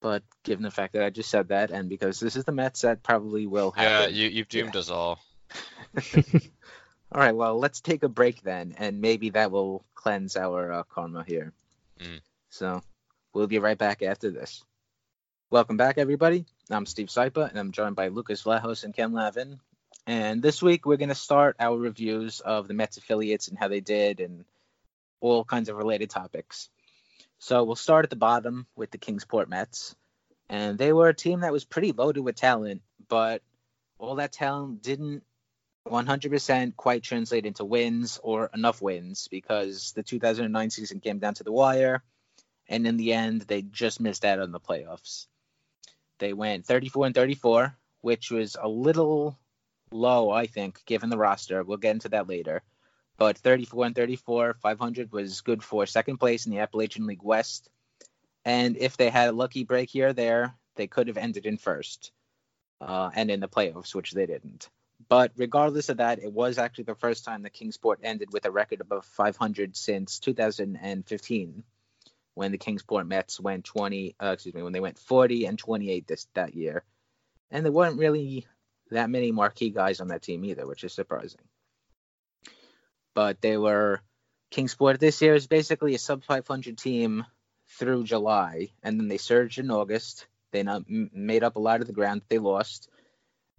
But 0.00 0.22
given 0.42 0.62
the 0.62 0.70
fact 0.70 0.92
that 0.92 1.02
I 1.04 1.08
just 1.10 1.30
said 1.30 1.48
that, 1.48 1.70
and 1.70 1.88
because 1.88 2.20
this 2.20 2.36
is 2.36 2.44
the 2.44 2.52
Mets, 2.52 2.82
that 2.82 3.02
probably 3.02 3.46
will 3.46 3.72
Yeah, 3.76 4.00
happen. 4.00 4.14
you 4.14 4.28
you've 4.28 4.48
doomed 4.48 4.76
us 4.76 4.90
all. 4.90 5.18
All 7.12 7.20
right, 7.20 7.34
well, 7.34 7.58
let's 7.58 7.80
take 7.80 8.02
a 8.02 8.08
break 8.08 8.42
then, 8.42 8.74
and 8.78 9.00
maybe 9.00 9.30
that 9.30 9.50
will 9.50 9.84
cleanse 9.94 10.36
our 10.36 10.72
uh, 10.72 10.82
karma 10.82 11.24
here. 11.26 11.52
Mm. 12.00 12.20
So 12.50 12.82
we'll 13.32 13.46
be 13.46 13.58
right 13.58 13.78
back 13.78 14.02
after 14.02 14.30
this. 14.30 14.64
Welcome 15.50 15.76
back, 15.76 15.98
everybody. 15.98 16.46
I'm 16.70 16.86
Steve 16.86 17.08
Sypa, 17.08 17.48
and 17.48 17.58
I'm 17.58 17.72
joined 17.72 17.94
by 17.94 18.08
Lucas 18.08 18.42
Vlahos 18.42 18.84
and 18.84 18.94
Ken 18.94 19.12
Lavin. 19.12 19.60
And 20.06 20.42
this 20.42 20.60
week, 20.60 20.84
we're 20.84 20.96
going 20.96 21.08
to 21.10 21.14
start 21.14 21.56
our 21.60 21.76
reviews 21.76 22.40
of 22.40 22.66
the 22.66 22.74
Mets 22.74 22.96
affiliates 22.96 23.48
and 23.48 23.58
how 23.58 23.68
they 23.68 23.80
did, 23.80 24.20
and 24.20 24.44
all 25.20 25.44
kinds 25.44 25.68
of 25.68 25.76
related 25.76 26.10
topics. 26.10 26.68
So 27.38 27.64
we'll 27.64 27.76
start 27.76 28.04
at 28.04 28.10
the 28.10 28.16
bottom 28.16 28.66
with 28.76 28.90
the 28.90 28.98
Kingsport 28.98 29.48
Mets. 29.48 29.94
And 30.48 30.78
they 30.78 30.92
were 30.92 31.08
a 31.08 31.14
team 31.14 31.40
that 31.40 31.52
was 31.52 31.64
pretty 31.64 31.92
loaded 31.92 32.20
with 32.20 32.36
talent, 32.36 32.82
but 33.08 33.42
all 33.98 34.16
that 34.16 34.32
talent 34.32 34.82
didn't 34.82 35.22
100% 35.88 36.76
quite 36.76 37.02
translate 37.02 37.44
into 37.44 37.64
wins 37.64 38.18
or 38.22 38.50
enough 38.54 38.80
wins 38.80 39.28
because 39.28 39.92
the 39.92 40.02
2009 40.02 40.70
season 40.70 41.00
came 41.00 41.18
down 41.18 41.34
to 41.34 41.44
the 41.44 41.52
wire, 41.52 42.02
and 42.68 42.86
in 42.86 42.96
the 42.96 43.12
end, 43.12 43.42
they 43.42 43.62
just 43.62 44.00
missed 44.00 44.24
out 44.24 44.40
on 44.40 44.50
the 44.50 44.60
playoffs. 44.60 45.26
They 46.18 46.32
went 46.32 46.64
34 46.64 47.06
and 47.06 47.14
34, 47.14 47.76
which 48.00 48.30
was 48.30 48.56
a 48.60 48.68
little 48.68 49.38
low, 49.92 50.30
I 50.30 50.46
think, 50.46 50.84
given 50.86 51.10
the 51.10 51.18
roster. 51.18 51.62
We'll 51.62 51.76
get 51.76 51.92
into 51.92 52.08
that 52.10 52.28
later. 52.28 52.62
But 53.16 53.38
34 53.38 53.86
and 53.86 53.94
34, 53.94 54.54
500 54.54 55.12
was 55.12 55.42
good 55.42 55.62
for 55.62 55.86
second 55.86 56.18
place 56.18 56.46
in 56.46 56.52
the 56.52 56.60
Appalachian 56.60 57.06
League 57.06 57.22
West. 57.22 57.68
And 58.44 58.76
if 58.76 58.96
they 58.96 59.10
had 59.10 59.28
a 59.28 59.32
lucky 59.32 59.64
break 59.64 59.90
here 59.90 60.08
or 60.08 60.12
there, 60.12 60.54
they 60.76 60.86
could 60.86 61.08
have 61.08 61.16
ended 61.16 61.46
in 61.46 61.58
first 61.58 62.10
uh, 62.80 63.10
and 63.14 63.30
in 63.30 63.40
the 63.40 63.48
playoffs, 63.48 63.94
which 63.94 64.12
they 64.12 64.26
didn't. 64.26 64.68
But 65.08 65.32
regardless 65.36 65.88
of 65.88 65.98
that, 65.98 66.18
it 66.22 66.32
was 66.32 66.58
actually 66.58 66.84
the 66.84 66.94
first 66.94 67.24
time 67.24 67.42
the 67.42 67.50
Kingsport 67.50 68.00
ended 68.02 68.32
with 68.32 68.46
a 68.46 68.50
record 68.50 68.80
above 68.80 69.04
500 69.04 69.76
since 69.76 70.18
2015. 70.18 71.64
when 72.34 72.50
the 72.50 72.58
Kingsport 72.58 73.06
Mets 73.06 73.38
went 73.38 73.64
20, 73.64 74.16
uh, 74.20 74.32
excuse 74.32 74.54
me, 74.54 74.62
when 74.62 74.72
they 74.72 74.80
went 74.80 74.98
40 74.98 75.46
and 75.46 75.56
28 75.56 76.06
this 76.06 76.26
that 76.34 76.54
year, 76.54 76.82
and 77.50 77.64
there 77.64 77.72
weren't 77.72 77.98
really 77.98 78.44
that 78.90 79.08
many 79.08 79.30
marquee 79.30 79.70
guys 79.70 80.00
on 80.00 80.08
that 80.08 80.22
team 80.22 80.44
either, 80.44 80.66
which 80.66 80.82
is 80.82 80.92
surprising. 80.92 81.40
But 83.14 83.40
they 83.40 83.56
were 83.56 84.00
Kingsport 84.50 85.00
this 85.00 85.22
year 85.22 85.34
is 85.34 85.46
basically 85.46 85.94
a 85.94 85.98
sub 85.98 86.24
500 86.24 86.76
team 86.76 87.24
through 87.78 88.04
July, 88.04 88.70
and 88.82 88.98
then 88.98 89.08
they 89.08 89.18
surged 89.18 89.58
in 89.58 89.70
August. 89.70 90.26
They 90.50 90.62
not, 90.62 90.88
made 90.88 91.42
up 91.42 91.56
a 91.56 91.60
lot 91.60 91.80
of 91.80 91.86
the 91.86 91.92
ground 91.92 92.20
that 92.20 92.28
they 92.28 92.38
lost, 92.38 92.88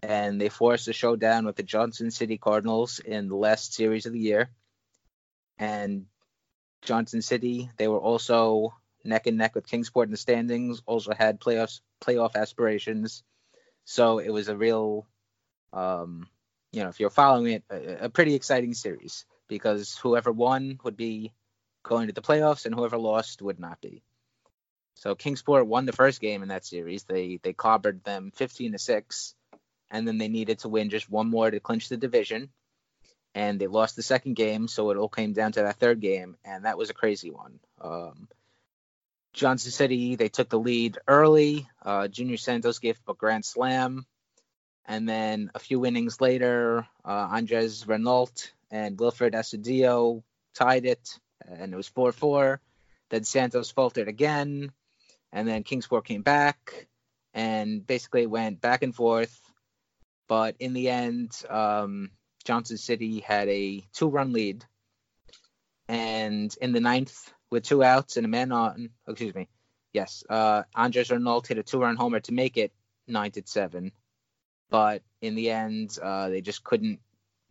and 0.07 0.39
they 0.39 0.49
forced 0.49 0.87
a 0.87 0.93
showdown 0.93 1.45
with 1.45 1.55
the 1.55 1.63
Johnson 1.63 2.11
City 2.11 2.37
Cardinals 2.37 2.99
in 2.99 3.27
the 3.27 3.35
last 3.35 3.73
series 3.73 4.05
of 4.05 4.13
the 4.13 4.19
year. 4.19 4.49
And 5.57 6.05
Johnson 6.83 7.23
City, 7.23 7.71
they 7.77 7.87
were 7.87 7.99
also 7.99 8.75
neck 9.03 9.25
and 9.25 9.37
neck 9.37 9.55
with 9.55 9.65
Kingsport 9.65 10.07
in 10.07 10.11
the 10.11 10.17
standings, 10.17 10.83
also 10.85 11.13
had 11.13 11.39
playoffs 11.39 11.81
playoff 12.01 12.35
aspirations. 12.35 13.23
So 13.85 14.19
it 14.19 14.29
was 14.29 14.47
a 14.47 14.55
real, 14.55 15.07
um, 15.73 16.27
you 16.71 16.83
know, 16.83 16.89
if 16.89 16.99
you're 16.99 17.09
following 17.09 17.53
it, 17.53 17.63
a, 17.71 18.05
a 18.05 18.09
pretty 18.09 18.35
exciting 18.35 18.75
series 18.75 19.25
because 19.47 19.97
whoever 19.97 20.31
won 20.31 20.79
would 20.83 20.97
be 20.97 21.33
going 21.81 22.07
to 22.07 22.13
the 22.13 22.21
playoffs, 22.21 22.65
and 22.65 22.75
whoever 22.75 22.97
lost 22.97 23.41
would 23.41 23.59
not 23.59 23.79
be. 23.81 24.03
So 24.95 25.13
Kingsport 25.13 25.67
won 25.67 25.85
the 25.85 25.93
first 25.93 26.21
game 26.21 26.41
in 26.41 26.49
that 26.49 26.65
series. 26.65 27.03
They 27.03 27.39
they 27.41 27.53
clobbered 27.53 28.03
them 28.03 28.31
15 28.35 28.71
to 28.73 28.79
six, 28.79 29.35
and 29.95 30.05
then 30.05 30.17
they 30.17 30.27
needed 30.27 30.59
to 30.59 30.67
win 30.67 30.89
just 30.89 31.09
one 31.09 31.29
more 31.29 31.49
to 31.49 31.61
clinch 31.61 31.87
the 31.87 31.95
division. 31.95 32.49
And 33.33 33.59
they 33.59 33.67
lost 33.67 33.95
the 33.95 34.03
second 34.03 34.35
game, 34.35 34.67
so 34.67 34.91
it 34.91 34.97
all 34.97 35.07
came 35.09 35.31
down 35.31 35.53
to 35.53 35.61
that 35.61 35.77
third 35.77 36.01
game, 36.01 36.35
and 36.43 36.65
that 36.65 36.77
was 36.77 36.89
a 36.89 36.93
crazy 36.93 37.31
one. 37.31 37.59
Um, 37.81 38.27
Johnson 39.33 39.71
City 39.71 40.15
they 40.15 40.29
took 40.29 40.49
the 40.49 40.59
lead 40.59 40.97
early. 41.07 41.67
Uh, 41.81 42.07
Junior 42.09 42.37
Santos 42.37 42.79
gave 42.79 42.97
up 42.97 43.15
a 43.15 43.17
grand 43.17 43.45
slam, 43.45 44.05
and 44.85 45.07
then 45.07 45.51
a 45.55 45.59
few 45.59 45.85
innings 45.85 46.19
later, 46.19 46.87
uh, 47.05 47.27
Andres 47.31 47.85
Regnault 47.85 48.51
and 48.71 48.99
Wilfred 48.99 49.33
Astudillo 49.33 50.23
tied 50.53 50.85
it, 50.85 51.19
and 51.45 51.73
it 51.73 51.77
was 51.77 51.87
4 51.87 52.11
4. 52.11 52.59
Then 53.09 53.23
Santos 53.23 53.71
faltered 53.71 54.09
again, 54.09 54.71
and 55.31 55.47
then 55.47 55.63
Kingsport 55.63 56.05
came 56.05 56.21
back, 56.21 56.87
and 57.33 57.85
basically 57.85 58.25
went 58.25 58.61
back 58.61 58.81
and 58.83 58.95
forth. 58.95 59.44
But 60.27 60.55
in 60.59 60.73
the 60.73 60.89
end, 60.89 61.31
um, 61.49 62.11
Johnson 62.43 62.77
City 62.77 63.19
had 63.19 63.47
a 63.49 63.83
two 63.93 64.09
run 64.09 64.33
lead. 64.33 64.65
And 65.87 66.55
in 66.61 66.71
the 66.71 66.79
ninth, 66.79 67.31
with 67.51 67.63
two 67.63 67.83
outs 67.83 68.17
and 68.17 68.25
a 68.25 68.29
man 68.29 68.51
on, 68.51 68.89
oh, 69.07 69.11
excuse 69.11 69.35
me, 69.35 69.47
yes, 69.93 70.23
uh, 70.29 70.63
Andres 70.73 71.09
Regnault 71.09 71.47
hit 71.47 71.59
a 71.59 71.63
two 71.63 71.79
run 71.79 71.95
homer 71.95 72.19
to 72.21 72.33
make 72.33 72.57
it 72.57 72.73
nine 73.07 73.31
to 73.31 73.43
seven. 73.45 73.91
But 74.71 75.03
in 75.21 75.35
the 75.35 75.51
end, 75.51 75.97
uh, 76.01 76.29
they 76.29 76.41
just 76.41 76.63
couldn't 76.63 76.99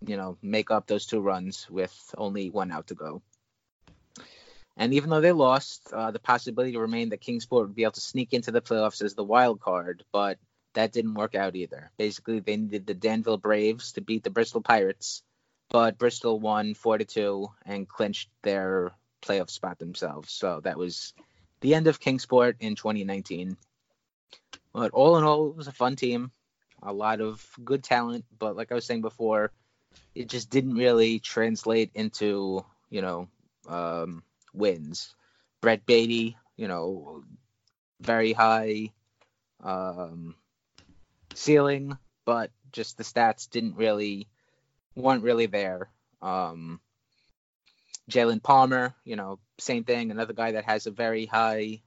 you 0.08 0.16
know, 0.16 0.36
make 0.42 0.70
up 0.70 0.86
those 0.86 1.06
two 1.06 1.20
runs 1.20 1.68
with 1.70 1.94
only 2.16 2.50
one 2.50 2.72
out 2.72 2.88
to 2.88 2.94
go. 2.94 3.22
And 4.76 4.94
even 4.94 5.10
though 5.10 5.20
they 5.20 5.32
lost, 5.32 5.92
uh, 5.92 6.10
the 6.10 6.18
possibility 6.18 6.76
remained 6.76 7.12
that 7.12 7.20
Kingsport 7.20 7.68
would 7.68 7.76
be 7.76 7.84
able 7.84 7.92
to 7.92 8.00
sneak 8.00 8.32
into 8.32 8.50
the 8.50 8.60
playoffs 8.60 9.02
as 9.02 9.14
the 9.14 9.24
wild 9.24 9.60
card, 9.60 10.04
but 10.12 10.38
that 10.74 10.92
didn't 10.92 11.14
work 11.14 11.34
out 11.34 11.56
either. 11.56 11.90
Basically, 11.96 12.40
they 12.40 12.56
needed 12.56 12.86
the 12.86 12.94
Danville 12.94 13.38
Braves 13.38 13.92
to 13.92 14.00
beat 14.00 14.22
the 14.22 14.30
Bristol 14.30 14.60
Pirates, 14.60 15.22
but 15.70 15.98
Bristol 15.98 16.38
won 16.38 16.74
four 16.74 16.98
to 16.98 17.04
two 17.04 17.50
and 17.64 17.88
clinched 17.88 18.28
their 18.42 18.92
playoff 19.22 19.50
spot 19.50 19.78
themselves. 19.78 20.32
So 20.32 20.60
that 20.64 20.78
was 20.78 21.14
the 21.60 21.74
end 21.74 21.86
of 21.86 22.00
Kingsport 22.00 22.56
in 22.60 22.74
2019. 22.74 23.56
But 24.72 24.92
all 24.92 25.16
in 25.16 25.24
all, 25.24 25.48
it 25.48 25.56
was 25.56 25.68
a 25.68 25.72
fun 25.72 25.96
team, 25.96 26.30
a 26.82 26.92
lot 26.92 27.20
of 27.20 27.44
good 27.64 27.82
talent. 27.82 28.24
But 28.38 28.56
like 28.56 28.70
I 28.70 28.74
was 28.74 28.84
saying 28.84 29.00
before, 29.00 29.52
it 30.14 30.28
just 30.28 30.50
didn't 30.50 30.74
really 30.74 31.20
translate 31.20 31.90
into 31.94 32.64
you 32.90 33.02
know 33.02 33.28
um, 33.68 34.22
wins. 34.52 35.14
Brett 35.60 35.86
Baty, 35.86 36.36
you 36.56 36.68
know, 36.68 37.22
very 38.00 38.32
high 38.32 38.90
um, 39.62 40.34
ceiling, 41.36 41.96
but 42.24 42.50
just 42.72 42.98
the 42.98 43.04
stats 43.04 43.48
didn't 43.48 43.76
really 43.76 44.28
weren't 44.94 45.22
really 45.22 45.46
there. 45.46 45.88
Um, 46.22 46.80
Jaylen 48.10 48.42
Palmer, 48.42 48.94
you 49.04 49.16
know, 49.16 49.38
same 49.58 49.84
thing, 49.84 50.10
another 50.10 50.32
guy 50.32 50.52
that 50.52 50.64
has 50.64 50.86
a 50.86 50.90
very 50.90 51.26
high 51.26 51.80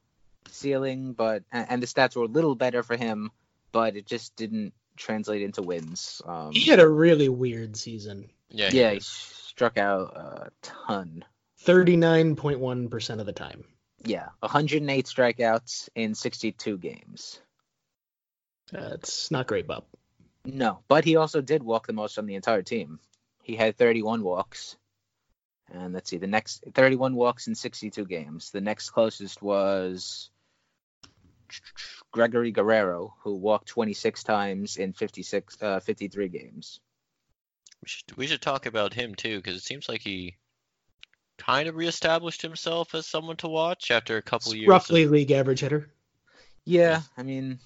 ceiling, 0.49 1.13
but 1.13 1.43
and, 1.51 1.67
and 1.69 1.83
the 1.83 1.87
stats 1.87 2.15
were 2.15 2.23
a 2.23 2.27
little 2.27 2.55
better 2.55 2.83
for 2.83 2.95
him, 2.95 3.31
but 3.71 3.95
it 3.95 4.05
just 4.05 4.35
didn't 4.35 4.73
translate 4.95 5.41
into 5.41 5.61
wins. 5.61 6.21
Um, 6.25 6.51
he 6.53 6.69
had 6.69 6.79
a 6.79 6.87
really 6.87 7.29
weird 7.29 7.77
season. 7.77 8.29
Yeah. 8.49 8.69
yeah, 8.71 8.91
he 8.91 8.99
struck 9.01 9.77
out 9.77 10.15
a 10.15 10.51
ton. 10.61 11.23
39.1% 11.65 13.19
of 13.19 13.25
the 13.25 13.33
time. 13.33 13.65
Yeah, 14.05 14.29
108 14.39 15.05
strikeouts 15.05 15.89
in 15.95 16.15
62 16.15 16.77
games. 16.77 17.41
That's 18.71 19.31
not 19.31 19.47
great, 19.47 19.67
Bob. 19.67 19.85
No, 20.45 20.79
but 20.87 21.05
he 21.05 21.15
also 21.15 21.41
did 21.41 21.63
walk 21.63 21.87
the 21.87 21.93
most 21.93 22.17
on 22.17 22.25
the 22.25 22.35
entire 22.35 22.61
team. 22.61 22.99
He 23.43 23.55
had 23.55 23.77
31 23.77 24.23
walks. 24.23 24.77
And 25.69 25.93
let's 25.93 26.09
see, 26.09 26.17
the 26.17 26.27
next 26.27 26.63
31 26.73 27.15
walks 27.15 27.47
in 27.47 27.55
62 27.55 28.05
games. 28.05 28.51
The 28.51 28.61
next 28.61 28.91
closest 28.91 29.41
was 29.41 30.29
Gregory 32.11 32.51
Guerrero, 32.51 33.13
who 33.23 33.35
walked 33.35 33.67
26 33.67 34.23
times 34.23 34.77
in 34.77 34.93
56, 34.93 35.57
uh, 35.61 35.79
53 35.81 36.29
games. 36.29 36.79
We 37.81 37.87
should 37.87 38.17
we 38.17 38.27
should 38.27 38.41
talk 38.41 38.65
about 38.65 38.93
him 38.93 39.13
too, 39.15 39.37
because 39.37 39.57
it 39.57 39.63
seems 39.63 39.89
like 39.89 40.01
he 40.01 40.37
kind 41.37 41.67
of 41.67 41.75
reestablished 41.75 42.41
himself 42.41 42.95
as 42.95 43.05
someone 43.05 43.37
to 43.37 43.47
watch 43.47 43.91
after 43.91 44.17
a 44.17 44.21
couple 44.21 44.55
years. 44.55 44.69
Roughly 44.69 45.03
of- 45.03 45.11
league 45.11 45.31
average 45.31 45.59
hitter. 45.59 45.89
Yeah, 46.65 47.01
I 47.15 47.23
mean, 47.23 47.59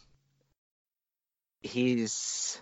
he's. 1.62 2.62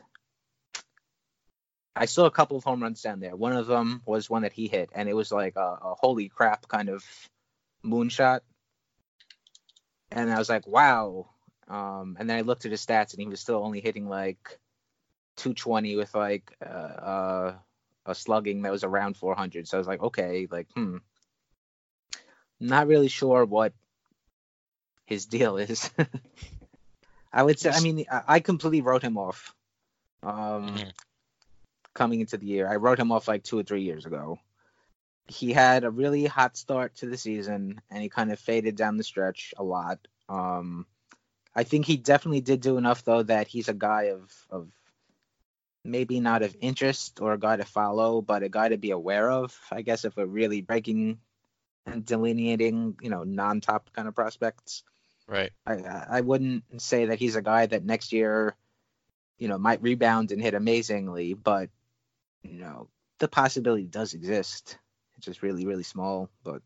I 1.95 2.05
saw 2.05 2.25
a 2.25 2.31
couple 2.31 2.55
of 2.55 2.63
home 2.63 2.81
runs 2.81 3.01
down 3.01 3.19
there. 3.19 3.35
One 3.35 3.53
of 3.53 3.67
them 3.67 4.01
was 4.05 4.29
one 4.29 4.43
that 4.43 4.53
he 4.53 4.67
hit, 4.67 4.89
and 4.93 5.09
it 5.09 5.15
was 5.15 5.31
like 5.31 5.55
a, 5.55 5.77
a 5.81 5.95
holy 5.99 6.29
crap 6.29 6.67
kind 6.67 6.89
of 6.89 7.03
moonshot. 7.83 8.41
And 10.11 10.31
I 10.31 10.37
was 10.37 10.49
like, 10.49 10.65
wow. 10.65 11.29
Um, 11.67 12.17
and 12.19 12.29
then 12.29 12.37
I 12.37 12.41
looked 12.41 12.65
at 12.65 12.71
his 12.71 12.85
stats, 12.85 13.13
and 13.13 13.21
he 13.21 13.27
was 13.27 13.39
still 13.39 13.63
only 13.63 13.81
hitting 13.81 14.07
like 14.07 14.59
220 15.37 15.95
with 15.97 16.15
like 16.15 16.55
uh, 16.65 16.69
uh, 16.69 17.55
a 18.05 18.15
slugging 18.15 18.61
that 18.63 18.71
was 18.71 18.83
around 18.83 19.17
400. 19.17 19.67
So 19.67 19.77
I 19.77 19.79
was 19.79 19.87
like, 19.87 20.01
okay, 20.01 20.47
like, 20.49 20.67
hmm. 20.75 20.97
Not 22.59 22.87
really 22.87 23.07
sure 23.07 23.45
what 23.45 23.73
his 25.05 25.25
deal 25.25 25.57
is. 25.57 25.89
I 27.31 27.43
would 27.43 27.59
say, 27.59 27.69
I 27.69 27.79
mean, 27.79 28.05
I 28.09 28.39
completely 28.39 28.81
wrote 28.81 29.03
him 29.03 29.17
off. 29.17 29.53
Um, 30.23 30.75
Mhm. 30.75 30.93
coming 31.93 32.21
into 32.21 32.37
the 32.37 32.45
year, 32.45 32.67
I 32.67 32.77
wrote 32.77 32.99
him 32.99 33.11
off 33.11 33.27
like 33.27 33.43
two 33.43 33.59
or 33.59 33.63
three 33.63 33.83
years 33.83 34.05
ago. 34.05 34.39
He 35.27 35.53
had 35.53 35.83
a 35.83 35.91
really 35.91 36.25
hot 36.25 36.57
start 36.57 36.95
to 36.97 37.05
the 37.05 37.17
season, 37.17 37.81
and 37.91 38.01
he 38.01 38.09
kind 38.09 38.31
of 38.31 38.39
faded 38.39 38.75
down 38.75 38.97
the 38.97 39.03
stretch 39.03 39.53
a 39.57 39.63
lot. 39.63 39.99
Um, 40.27 40.87
I 41.55 41.63
think 41.63 41.85
he 41.85 41.97
definitely 41.97 42.41
did 42.41 42.61
do 42.61 42.77
enough, 42.77 43.03
though, 43.03 43.23
that 43.23 43.47
he's 43.47 43.69
a 43.69 43.73
guy 43.73 44.03
of 44.05 44.33
of 44.49 44.71
maybe 45.85 46.19
not 46.19 46.41
of 46.41 46.55
interest 46.59 47.21
or 47.21 47.33
a 47.33 47.39
guy 47.39 47.55
to 47.55 47.65
follow, 47.65 48.21
but 48.21 48.43
a 48.43 48.49
guy 48.49 48.69
to 48.69 48.77
be 48.77 48.91
aware 48.91 49.29
of. 49.29 49.57
I 49.71 49.81
guess 49.81 50.03
if 50.03 50.15
we're 50.17 50.25
really 50.25 50.61
breaking 50.61 51.19
and 51.85 52.05
delineating, 52.05 52.97
you 53.01 53.09
know, 53.09 53.23
non-top 53.23 53.91
kind 53.93 54.07
of 54.07 54.15
prospects. 54.15 54.83
Right. 55.29 55.51
I 55.65 56.05
I 56.09 56.21
wouldn't 56.21 56.81
say 56.81 57.05
that 57.05 57.19
he's 57.19 57.35
a 57.35 57.41
guy 57.41 57.67
that 57.67 57.85
next 57.85 58.11
year, 58.11 58.55
you 59.37 59.47
know, 59.47 59.59
might 59.59 59.83
rebound 59.83 60.31
and 60.31 60.41
hit 60.41 60.55
amazingly, 60.55 61.35
but 61.35 61.69
you 62.41 62.59
know, 62.59 62.89
the 63.19 63.27
possibility 63.27 63.85
does 63.85 64.15
exist. 64.15 64.79
It's 65.17 65.25
just 65.27 65.43
really, 65.43 65.67
really 65.67 65.83
small. 65.83 66.29
But 66.43 66.63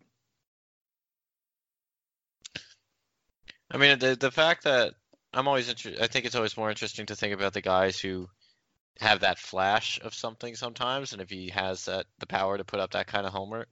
I 3.70 3.78
mean, 3.78 4.00
the 4.00 4.16
the 4.16 4.32
fact 4.32 4.64
that 4.64 4.94
I'm 5.34 5.48
always 5.50 5.68
inter- 5.68 5.98
I 6.02 6.08
think 6.08 6.26
it's 6.26 6.36
always 6.36 6.56
more 6.56 6.70
interesting 6.70 7.06
to 7.08 7.16
think 7.18 7.34
about 7.34 7.52
the 7.54 7.62
guys 7.62 8.00
who 8.00 8.30
have 9.00 9.22
that 9.22 9.40
flash 9.40 10.00
of 10.02 10.14
something 10.14 10.56
sometimes, 10.56 11.12
and 11.12 11.22
if 11.22 11.30
he 11.30 11.50
has 11.50 11.86
that 11.86 12.06
the 12.20 12.28
power 12.28 12.58
to 12.58 12.64
put 12.64 12.80
up 12.80 12.92
that 12.92 13.08
kind 13.08 13.28
of 13.28 13.34
homer, 13.34 13.68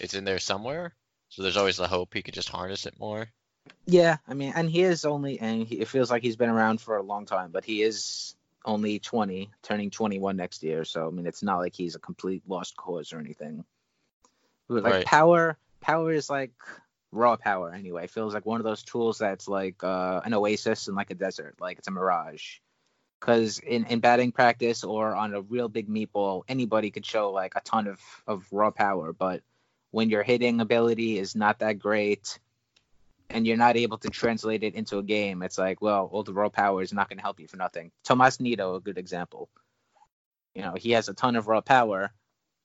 it's 0.00 0.14
in 0.14 0.24
there 0.24 0.38
somewhere. 0.38 0.94
So 1.28 1.42
there's 1.42 1.58
always 1.58 1.76
the 1.76 1.88
hope 1.88 2.14
he 2.14 2.22
could 2.22 2.34
just 2.34 2.48
harness 2.48 2.86
it 2.86 2.98
more. 2.98 3.28
Yeah, 3.86 4.18
I 4.28 4.34
mean, 4.34 4.52
and 4.54 4.70
he 4.70 4.82
is 4.82 5.04
only, 5.04 5.40
and 5.40 5.66
he, 5.66 5.76
it 5.80 5.88
feels 5.88 6.10
like 6.10 6.22
he's 6.22 6.36
been 6.36 6.50
around 6.50 6.80
for 6.80 6.96
a 6.96 7.02
long 7.02 7.26
time, 7.26 7.50
but 7.50 7.64
he 7.64 7.82
is 7.82 8.34
only 8.64 8.98
20, 8.98 9.50
turning 9.62 9.90
21 9.90 10.36
next 10.36 10.62
year. 10.62 10.84
So 10.84 11.08
I 11.08 11.10
mean, 11.10 11.26
it's 11.26 11.42
not 11.42 11.58
like 11.58 11.74
he's 11.74 11.96
a 11.96 12.00
complete 12.00 12.42
lost 12.46 12.76
cause 12.76 13.12
or 13.12 13.18
anything. 13.18 13.64
But, 14.68 14.84
like 14.84 14.92
Right. 14.94 15.04
power, 15.04 15.58
power 15.80 16.12
is 16.12 16.30
like 16.30 16.52
raw 17.10 17.36
power 17.36 17.72
anyway. 17.72 18.06
Feels 18.06 18.34
like 18.34 18.46
one 18.46 18.60
of 18.60 18.64
those 18.64 18.84
tools 18.84 19.18
that's 19.18 19.48
like 19.48 19.82
uh, 19.82 20.20
an 20.24 20.32
oasis 20.32 20.88
in 20.88 20.94
like 20.94 21.10
a 21.10 21.14
desert, 21.14 21.56
like 21.60 21.78
it's 21.78 21.88
a 21.88 21.92
mirage. 21.92 22.58
Because 23.20 23.58
in, 23.60 23.86
in 23.86 24.00
batting 24.00 24.32
practice 24.32 24.82
or 24.82 25.14
on 25.14 25.34
a 25.34 25.42
real 25.42 25.68
big 25.68 25.88
meatball, 25.88 26.42
anybody 26.48 26.90
could 26.90 27.06
show 27.06 27.30
like 27.30 27.54
a 27.54 27.60
ton 27.60 27.86
of, 27.86 28.00
of 28.26 28.46
raw 28.50 28.70
power. 28.70 29.12
But 29.12 29.42
when 29.92 30.10
your 30.10 30.24
hitting 30.24 30.60
ability 30.60 31.18
is 31.18 31.36
not 31.36 31.60
that 31.60 31.78
great 31.78 32.38
and 33.32 33.46
you're 33.46 33.56
not 33.56 33.76
able 33.76 33.98
to 33.98 34.08
translate 34.10 34.62
it 34.62 34.74
into 34.74 34.98
a 34.98 35.02
game, 35.02 35.42
it's 35.42 35.58
like, 35.58 35.80
well, 35.80 36.08
all 36.12 36.22
the 36.22 36.32
raw 36.32 36.48
power 36.48 36.82
is 36.82 36.92
not 36.92 37.08
going 37.08 37.18
to 37.18 37.22
help 37.22 37.40
you 37.40 37.48
for 37.48 37.56
nothing. 37.56 37.90
Tomas 38.04 38.40
Nido, 38.40 38.74
a 38.76 38.80
good 38.80 38.98
example. 38.98 39.48
You 40.54 40.62
know, 40.62 40.74
he 40.76 40.90
has 40.92 41.08
a 41.08 41.14
ton 41.14 41.36
of 41.36 41.48
raw 41.48 41.60
power, 41.62 42.12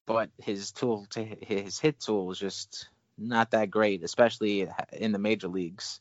but 0.06 0.30
his 0.42 0.72
tool 0.72 1.06
to 1.12 1.24
his 1.24 1.80
hit 1.80 2.00
tool 2.00 2.32
is 2.32 2.40
just 2.40 2.90
not 3.18 3.52
that 3.52 3.72
great, 3.72 4.04
especially 4.04 4.68
in 4.92 5.12
the 5.12 5.20
major 5.20 5.48
leagues. 5.48 6.00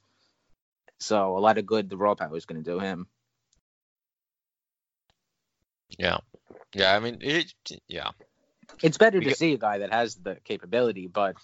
So 0.99 1.37
a 1.37 1.41
lot 1.41 1.59
of 1.59 1.67
good 1.67 1.89
the 1.89 1.97
raw 1.97 2.15
power 2.15 2.37
is 2.37 2.47
going 2.47 2.63
to 2.63 2.71
do 2.71 2.79
him. 2.79 3.07
Yeah. 5.99 6.19
Yeah, 6.75 6.95
I 6.95 6.99
mean, 6.99 7.19
it, 7.21 7.53
yeah. 7.89 8.11
It's 8.83 8.99
better 8.99 9.19
to 9.19 9.25
Because- 9.25 9.39
see 9.39 9.53
a 9.55 9.59
guy 9.59 9.79
that 9.79 9.93
has 9.93 10.17
the 10.17 10.37
capability, 10.45 11.07
but 11.07 11.37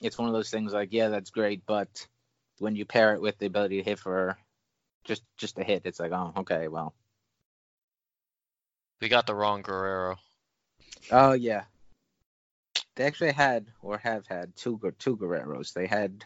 it's 0.00 0.16
one 0.16 0.28
of 0.28 0.34
those 0.34 0.50
things 0.50 0.72
like, 0.72 0.90
yeah, 0.92 1.08
that's 1.08 1.30
great, 1.30 1.62
but 1.66 2.06
when 2.60 2.76
you 2.76 2.84
pair 2.84 3.14
it 3.14 3.20
with 3.20 3.38
the 3.38 3.46
ability 3.46 3.78
to 3.78 3.82
hit 3.90 3.98
for 3.98 4.38
just 5.04 5.22
just 5.36 5.58
a 5.58 5.64
hit, 5.64 5.82
it's 5.86 5.98
like, 5.98 6.12
oh, 6.12 6.32
okay, 6.36 6.68
well, 6.68 6.94
We 9.00 9.08
got 9.08 9.26
the 9.26 9.34
wrong 9.34 9.62
Guerrero. 9.62 10.16
oh 11.10 11.32
yeah. 11.32 11.64
They 12.96 13.04
actually 13.06 13.32
had 13.32 13.66
or 13.82 13.98
have 13.98 14.26
had 14.26 14.54
two 14.56 14.78
two 14.98 15.16
Guerreros. 15.16 15.72
They 15.72 15.86
had 15.86 16.24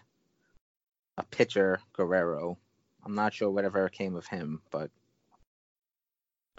a 1.17 1.23
pitcher 1.23 1.81
Guerrero. 1.93 2.59
I'm 3.05 3.15
not 3.15 3.33
sure 3.35 3.51
whatever 3.51 3.89
came 3.89 4.17
of 4.17 4.27
him, 4.27 4.61
but 4.71 4.91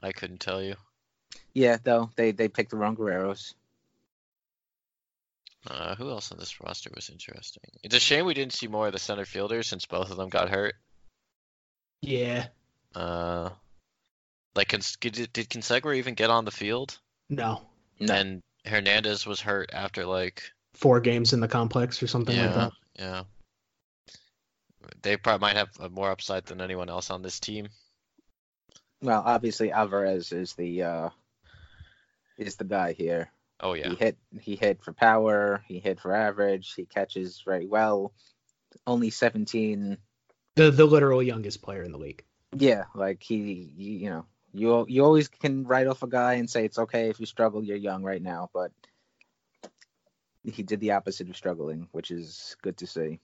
I 0.01 0.11
couldn't 0.13 0.39
tell 0.39 0.61
you. 0.61 0.75
yeah, 1.53 1.77
though 1.83 2.11
they 2.15 2.31
they 2.31 2.47
picked 2.47 2.71
the 2.71 2.77
wrong 2.77 2.95
Guerreros. 2.95 3.55
Uh, 5.67 5.95
who 5.95 6.09
else 6.09 6.31
on 6.31 6.37
this 6.37 6.61
roster 6.61 6.91
was 6.93 7.09
interesting? 7.09 7.63
It's 7.83 7.95
a 7.95 7.99
shame 7.99 8.25
we 8.25 8.33
didn't 8.33 8.53
see 8.53 8.67
more 8.67 8.87
of 8.87 8.93
the 8.93 8.99
center 8.99 9.25
fielders 9.25 9.67
since 9.67 9.85
both 9.85 10.11
of 10.11 10.17
them 10.17 10.29
got 10.29 10.49
hurt. 10.49 10.75
Yeah. 12.01 12.47
Uh, 12.93 13.49
like, 14.55 14.69
did, 14.99 15.33
did 15.33 15.49
Consuegra 15.49 15.95
even 15.97 16.13
get 16.13 16.29
on 16.29 16.45
the 16.45 16.51
field? 16.51 16.97
No. 17.29 17.61
No. 17.99 18.13
And 18.13 18.43
Hernandez 18.65 19.25
was 19.25 19.41
hurt 19.41 19.71
after 19.73 20.05
like 20.05 20.43
Four 20.75 20.99
games 20.99 21.33
in 21.33 21.39
the 21.39 21.47
complex 21.47 22.03
or 22.03 22.07
something 22.07 22.37
like 22.37 22.49
yeah, 22.49 22.55
that. 22.55 22.71
yeah. 22.99 23.23
They 25.01 25.17
probably 25.17 25.47
might 25.47 25.55
have 25.55 25.69
uh, 25.79 25.89
more 25.89 26.11
upside 26.11 26.45
than 26.45 26.61
anyone 26.61 26.89
else 26.89 27.09
on 27.09 27.21
this 27.21 27.39
team. 27.39 27.69
Well, 29.01 29.23
obviously 29.25 29.71
Alvarez 29.71 30.31
is 30.31 30.53
the 30.53 30.83
uh 30.83 31.09
is 32.37 32.55
the 32.55 32.65
guy 32.65 32.93
here. 32.93 33.29
Oh 33.59 33.73
yeah, 33.73 33.89
He 33.89 33.95
hit 33.95 34.17
he 34.41 34.55
hit 34.55 34.83
for 34.83 34.93
power, 34.93 35.63
he 35.67 35.79
hit 35.79 35.99
for 35.99 36.13
average, 36.13 36.73
he 36.73 36.85
catches 36.85 37.41
very 37.45 37.65
well. 37.65 38.13
Only 38.85 39.09
17. 39.09 39.97
The 40.55 40.71
the 40.71 40.85
literal 40.85 41.23
youngest 41.23 41.61
player 41.61 41.83
in 41.83 41.91
the 41.91 41.97
league. 41.97 42.23
Yeah, 42.55 42.85
like 42.93 43.23
he 43.23 43.71
you, 43.75 43.91
you 43.93 44.09
know, 44.09 44.25
you 44.53 44.85
you 44.89 45.05
always 45.05 45.27
can 45.27 45.65
write 45.65 45.87
off 45.87 46.03
a 46.03 46.07
guy 46.07 46.33
and 46.35 46.49
say 46.49 46.65
it's 46.65 46.79
okay 46.79 47.09
if 47.09 47.19
you 47.19 47.25
struggle, 47.25 47.63
you're 47.63 47.77
young 47.77 48.03
right 48.03 48.21
now, 48.21 48.49
but 48.53 48.71
he 50.43 50.63
did 50.63 50.79
the 50.79 50.91
opposite 50.91 51.29
of 51.29 51.35
struggling, 51.35 51.87
which 51.91 52.11
is 52.11 52.55
good 52.61 52.77
to 52.77 52.87
see. 52.87 53.19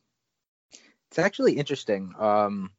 It's 1.10 1.20
actually 1.20 1.58
interesting. 1.58 2.14
Um 2.18 2.72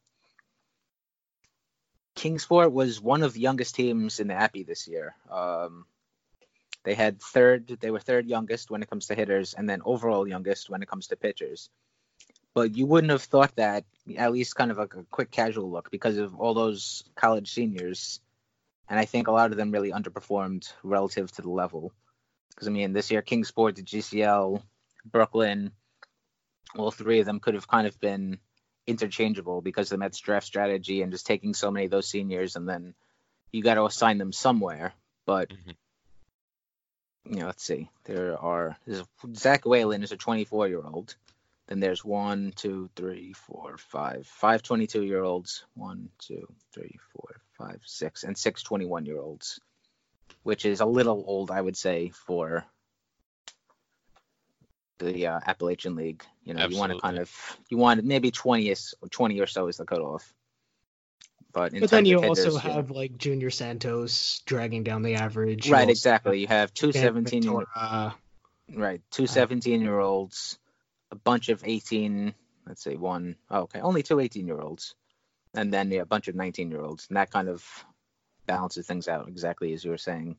Kingsport 2.14 2.72
was 2.72 3.00
one 3.00 3.22
of 3.22 3.32
the 3.32 3.40
youngest 3.40 3.74
teams 3.74 4.20
in 4.20 4.28
the 4.28 4.34
Appy 4.34 4.64
this 4.64 4.86
year. 4.86 5.14
Um, 5.30 5.86
they 6.84 6.94
had 6.94 7.20
third, 7.20 7.66
they 7.80 7.90
were 7.90 8.00
third 8.00 8.26
youngest 8.26 8.70
when 8.70 8.82
it 8.82 8.90
comes 8.90 9.06
to 9.06 9.14
hitters, 9.14 9.54
and 9.54 9.68
then 9.68 9.82
overall 9.84 10.26
youngest 10.26 10.68
when 10.68 10.82
it 10.82 10.88
comes 10.88 11.08
to 11.08 11.16
pitchers. 11.16 11.70
But 12.54 12.76
you 12.76 12.86
wouldn't 12.86 13.10
have 13.12 13.22
thought 13.22 13.54
that, 13.56 13.84
at 14.16 14.32
least 14.32 14.56
kind 14.56 14.70
of 14.70 14.78
like 14.78 14.94
a 14.94 15.04
quick 15.10 15.30
casual 15.30 15.70
look, 15.70 15.90
because 15.90 16.18
of 16.18 16.34
all 16.34 16.54
those 16.54 17.04
college 17.14 17.52
seniors. 17.52 18.20
And 18.88 18.98
I 18.98 19.04
think 19.04 19.28
a 19.28 19.32
lot 19.32 19.52
of 19.52 19.56
them 19.56 19.70
really 19.70 19.92
underperformed 19.92 20.70
relative 20.82 21.32
to 21.32 21.42
the 21.42 21.50
level. 21.50 21.92
Because, 22.50 22.68
I 22.68 22.70
mean, 22.70 22.92
this 22.92 23.10
year, 23.10 23.22
Kingsport, 23.22 23.76
the 23.76 23.82
GCL, 23.82 24.62
Brooklyn, 25.04 25.72
all 26.76 26.90
three 26.90 27.20
of 27.20 27.26
them 27.26 27.40
could 27.40 27.54
have 27.54 27.68
kind 27.68 27.86
of 27.86 27.98
been 28.00 28.38
interchangeable 28.86 29.62
because 29.62 29.88
the 29.88 29.96
Mets 29.96 30.18
draft 30.18 30.46
strategy 30.46 31.02
and 31.02 31.12
just 31.12 31.26
taking 31.26 31.54
so 31.54 31.70
many 31.70 31.86
of 31.86 31.90
those 31.90 32.08
seniors 32.08 32.56
and 32.56 32.68
then 32.68 32.94
you 33.52 33.62
got 33.62 33.74
to 33.74 33.84
assign 33.84 34.18
them 34.18 34.32
somewhere. 34.32 34.92
But 35.24 35.50
Mhm. 35.50 35.76
You 37.24 37.36
know, 37.36 37.46
let's 37.46 37.64
see. 37.64 37.90
There 38.04 38.38
are 38.38 38.76
Zach 39.34 39.64
Whalen 39.64 40.02
is 40.02 40.12
a 40.12 40.16
24 40.16 40.68
year 40.68 40.82
old. 40.84 41.14
Then 41.68 41.80
there's 41.80 42.04
one, 42.04 42.52
two, 42.54 42.90
three, 42.96 43.32
four, 43.32 43.76
five, 43.78 44.26
five 44.26 44.62
22 44.62 45.04
year 45.04 45.22
olds. 45.22 45.64
One, 45.74 46.10
two, 46.18 46.46
three, 46.74 46.98
four, 47.12 47.40
five, 47.56 47.80
six, 47.84 48.24
and 48.24 48.36
six 48.36 48.62
21 48.62 49.06
year 49.06 49.18
olds, 49.18 49.60
which 50.42 50.64
is 50.64 50.80
a 50.80 50.86
little 50.86 51.22
old, 51.26 51.50
I 51.50 51.60
would 51.60 51.76
say, 51.76 52.10
for 52.10 52.66
the 54.98 55.28
uh, 55.28 55.40
Appalachian 55.46 55.94
League. 55.94 56.24
You 56.44 56.54
know, 56.54 56.66
you 56.66 56.76
want 56.76 56.92
to 56.92 56.98
kind 56.98 57.18
of 57.18 57.30
you 57.68 57.76
want 57.76 58.04
maybe 58.04 58.30
20 58.30 58.68
is 58.68 58.94
20 59.10 59.40
or 59.40 59.46
so 59.46 59.68
is 59.68 59.76
the 59.76 59.84
cutoff. 59.84 60.34
But 61.52 61.72
But 61.78 61.90
then 61.90 62.06
you 62.06 62.18
of 62.18 62.24
also 62.24 62.44
hitters, 62.44 62.64
yeah. 62.64 62.72
have 62.72 62.90
like 62.90 63.18
Junior 63.18 63.50
Santos 63.50 64.40
dragging 64.46 64.84
down 64.84 65.02
the 65.02 65.16
average. 65.16 65.68
Right, 65.68 65.88
exactly. 65.88 66.40
You 66.40 66.46
have 66.46 66.72
two 66.72 66.86
have 66.86 66.94
Dan 66.94 67.02
17 67.02 67.42
year 67.42 67.52
Ventura. 67.52 68.14
right, 68.74 69.02
two 69.10 69.26
17 69.26 69.82
year 69.82 69.98
olds, 69.98 70.58
a 71.10 71.16
bunch 71.16 71.50
of 71.50 71.62
18, 71.64 72.34
let's 72.66 72.82
say 72.82 72.96
one, 72.96 73.36
oh, 73.50 73.62
okay, 73.62 73.80
only 73.80 74.02
two 74.02 74.18
18 74.18 74.46
year 74.46 74.60
olds, 74.60 74.94
and 75.54 75.72
then 75.72 75.90
yeah, 75.90 76.00
a 76.00 76.06
bunch 76.06 76.28
of 76.28 76.34
19 76.34 76.70
year 76.70 76.80
olds. 76.80 77.06
And 77.08 77.18
that 77.18 77.30
kind 77.30 77.48
of 77.48 77.64
balances 78.46 78.86
things 78.86 79.08
out 79.08 79.28
exactly 79.28 79.74
as 79.74 79.84
you 79.84 79.90
were 79.90 79.98
saying. 79.98 80.36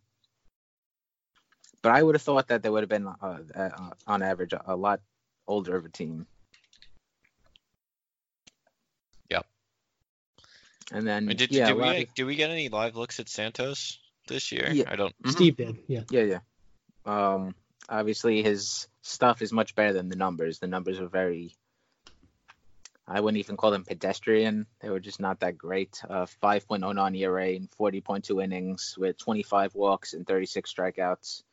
But 1.84 1.92
I 1.92 2.02
would 2.02 2.16
have 2.16 2.22
thought 2.22 2.48
that 2.48 2.64
there 2.64 2.72
would 2.72 2.84
have 2.84 2.90
been, 2.90 3.08
uh, 3.08 3.38
uh, 3.54 3.70
on 4.08 4.24
average, 4.24 4.54
a 4.66 4.76
lot 4.76 5.02
older 5.46 5.76
of 5.76 5.86
a 5.86 5.90
team. 5.90 6.26
And 10.92 11.08
then, 11.08 11.28
did, 11.28 11.52
yeah, 11.52 11.68
did 11.68 11.76
we 11.76 11.82
lot 11.82 11.96
get, 11.96 12.08
of- 12.10 12.14
did 12.16 12.24
we 12.26 12.36
get 12.36 12.50
any 12.50 12.70
live 12.70 12.96
looks 12.96 13.20
at 13.20 13.30
Santos 13.30 14.00
this 14.28 14.52
year? 14.52 14.70
Yeah. 14.72 14.86
I 14.88 14.96
don't. 14.96 15.16
Mhm. 15.24 15.32
Steve 15.32 15.58
did, 15.58 15.78
yeah. 15.88 16.02
Yeah, 16.10 16.24
yeah. 16.24 16.40
Um, 17.06 17.56
obviously 17.90 18.44
his 18.44 18.88
stuff 19.02 19.42
is 19.42 19.52
much 19.52 19.76
better 19.76 19.94
than 19.94 20.10
the 20.10 20.16
numbers. 20.16 20.60
The 20.60 20.68
numbers 20.68 21.00
are 21.00 21.08
very. 21.08 21.56
I 23.06 23.20
wouldn't 23.20 23.40
even 23.40 23.58
call 23.58 23.72
them 23.72 23.84
pedestrian. 23.84 24.66
They 24.80 24.90
were 24.90 25.02
just 25.02 25.20
not 25.20 25.42
that 25.42 25.58
great. 25.58 26.02
Uh, 26.10 26.26
5.09 26.42 27.18
ERA 27.18 27.50
in 27.50 27.68
40.2 27.78 28.42
innings 28.42 28.96
with 28.98 29.18
25 29.18 29.76
walks 29.76 30.14
and 30.14 30.26
36 30.26 30.74
strikeouts 30.74 31.44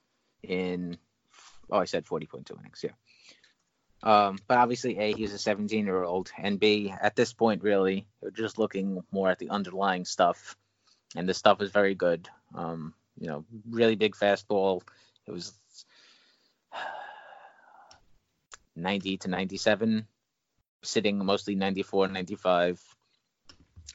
in. 0.45 0.97
Oh, 1.69 1.79
I 1.79 1.87
said 1.87 2.05
40.2 2.07 2.59
innings. 2.59 2.85
Yeah. 2.85 2.90
Um, 4.03 4.39
but 4.49 4.59
obviously, 4.59 4.99
A, 4.99 5.13
he's 5.13 5.33
a 5.33 5.39
17 5.39 5.85
year 5.85 6.03
old, 6.03 6.31
and 6.39 6.59
B, 6.59 6.95
at 7.01 7.17
this 7.17 7.33
point, 7.33 7.63
really, 7.63 8.07
you're 8.23 8.31
just 8.31 8.59
looking 8.59 9.03
more 9.11 9.31
at 9.31 9.39
the 9.39 9.51
underlying 9.51 10.05
stuff. 10.05 10.57
And 11.17 11.29
the 11.29 11.35
stuff 11.35 11.61
is 11.61 11.71
very 11.71 11.95
good. 11.95 12.29
Um, 12.55 12.95
you 13.19 13.29
know, 13.29 13.45
really 13.69 13.97
big 13.97 14.15
fastball. 14.15 14.83
It 15.27 15.33
was 15.33 15.53
90 18.77 19.19
to 19.19 19.29
97, 19.29 20.07
sitting 20.83 21.25
mostly 21.25 21.55
94, 21.55 22.09
95. 22.09 22.81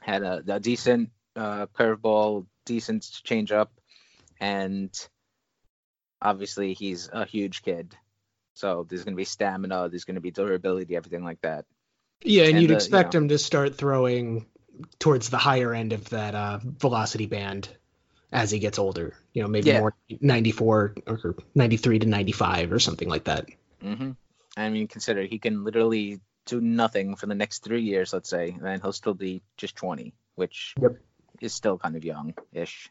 Had 0.01 0.23
a, 0.23 0.43
a 0.47 0.59
decent 0.59 1.09
uh, 1.35 1.65
curveball, 1.67 2.45
decent 2.65 3.03
changeup, 3.03 3.69
and 4.39 4.91
obviously 6.21 6.73
he's 6.73 7.09
a 7.11 7.25
huge 7.25 7.63
kid. 7.63 7.95
So 8.55 8.85
there's 8.89 9.03
going 9.03 9.13
to 9.13 9.17
be 9.17 9.25
stamina, 9.25 9.89
there's 9.89 10.05
going 10.05 10.15
to 10.15 10.21
be 10.21 10.31
durability, 10.31 10.95
everything 10.95 11.23
like 11.23 11.41
that. 11.41 11.65
Yeah, 12.23 12.43
and, 12.45 12.53
And 12.53 12.61
you'd 12.61 12.69
the- 12.69 12.73
you 12.73 12.77
expect 12.77 13.13
know- 13.13 13.19
him 13.19 13.27
to 13.29 13.37
start 13.37 13.75
throwing 13.75 14.45
towards 14.99 15.29
the 15.29 15.37
higher 15.37 15.73
end 15.73 15.93
of 15.93 16.09
that 16.09 16.35
uh, 16.35 16.59
velocity 16.61 17.27
band 17.27 17.69
as 18.31 18.51
he 18.51 18.59
gets 18.59 18.79
older. 18.79 19.13
You 19.33 19.43
know, 19.43 19.47
maybe 19.47 19.69
Yeah. 19.69 19.79
more 19.81 19.93
94 20.21 20.95
or 21.07 21.35
93 21.53 21.99
to 21.99 22.07
95 22.07 22.71
or 22.73 22.79
something 22.79 23.07
like 23.09 23.25
that. 23.25 23.47
hmm 23.81 24.11
I 24.57 24.69
mean, 24.69 24.87
consider 24.87 25.23
he 25.23 25.37
can 25.37 25.63
literally 25.65 26.21
do 26.45 26.61
nothing 26.61 27.15
for 27.17 27.25
the 27.25 27.35
next 27.35 27.63
three 27.63 27.81
years, 27.83 28.13
let's 28.13 28.29
say, 28.29 28.55
and 28.63 28.81
he'll 28.81 28.93
still 28.93 29.13
be 29.13 29.41
just 29.57 29.75
20, 29.75 30.13
which 30.35 30.75
Yep. 30.81 30.95
is 31.41 31.53
still 31.53 31.77
kind 31.77 31.95
of 31.97 32.05
young-ish. 32.05 32.89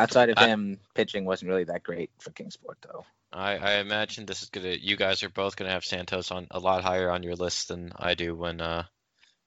Outside 0.00 0.30
of 0.30 0.38
I- 0.38 0.48
him, 0.48 0.80
pitching 0.94 1.24
wasn't 1.24 1.50
really 1.50 1.64
that 1.64 1.82
great 1.82 2.10
for 2.18 2.30
Kingsport, 2.30 2.78
though. 2.82 3.04
I, 3.32 3.56
I 3.58 3.72
imagine 3.74 4.26
this 4.26 4.42
is 4.42 4.48
gonna. 4.48 4.70
You 4.70 4.96
guys 4.96 5.22
are 5.22 5.28
both 5.28 5.56
gonna 5.56 5.70
have 5.70 5.84
Santos 5.84 6.30
on 6.32 6.48
a 6.50 6.58
lot 6.58 6.82
higher 6.82 7.10
on 7.10 7.22
your 7.22 7.36
list 7.36 7.68
than 7.68 7.92
I 7.94 8.14
do 8.14 8.34
when 8.34 8.60
uh 8.60 8.84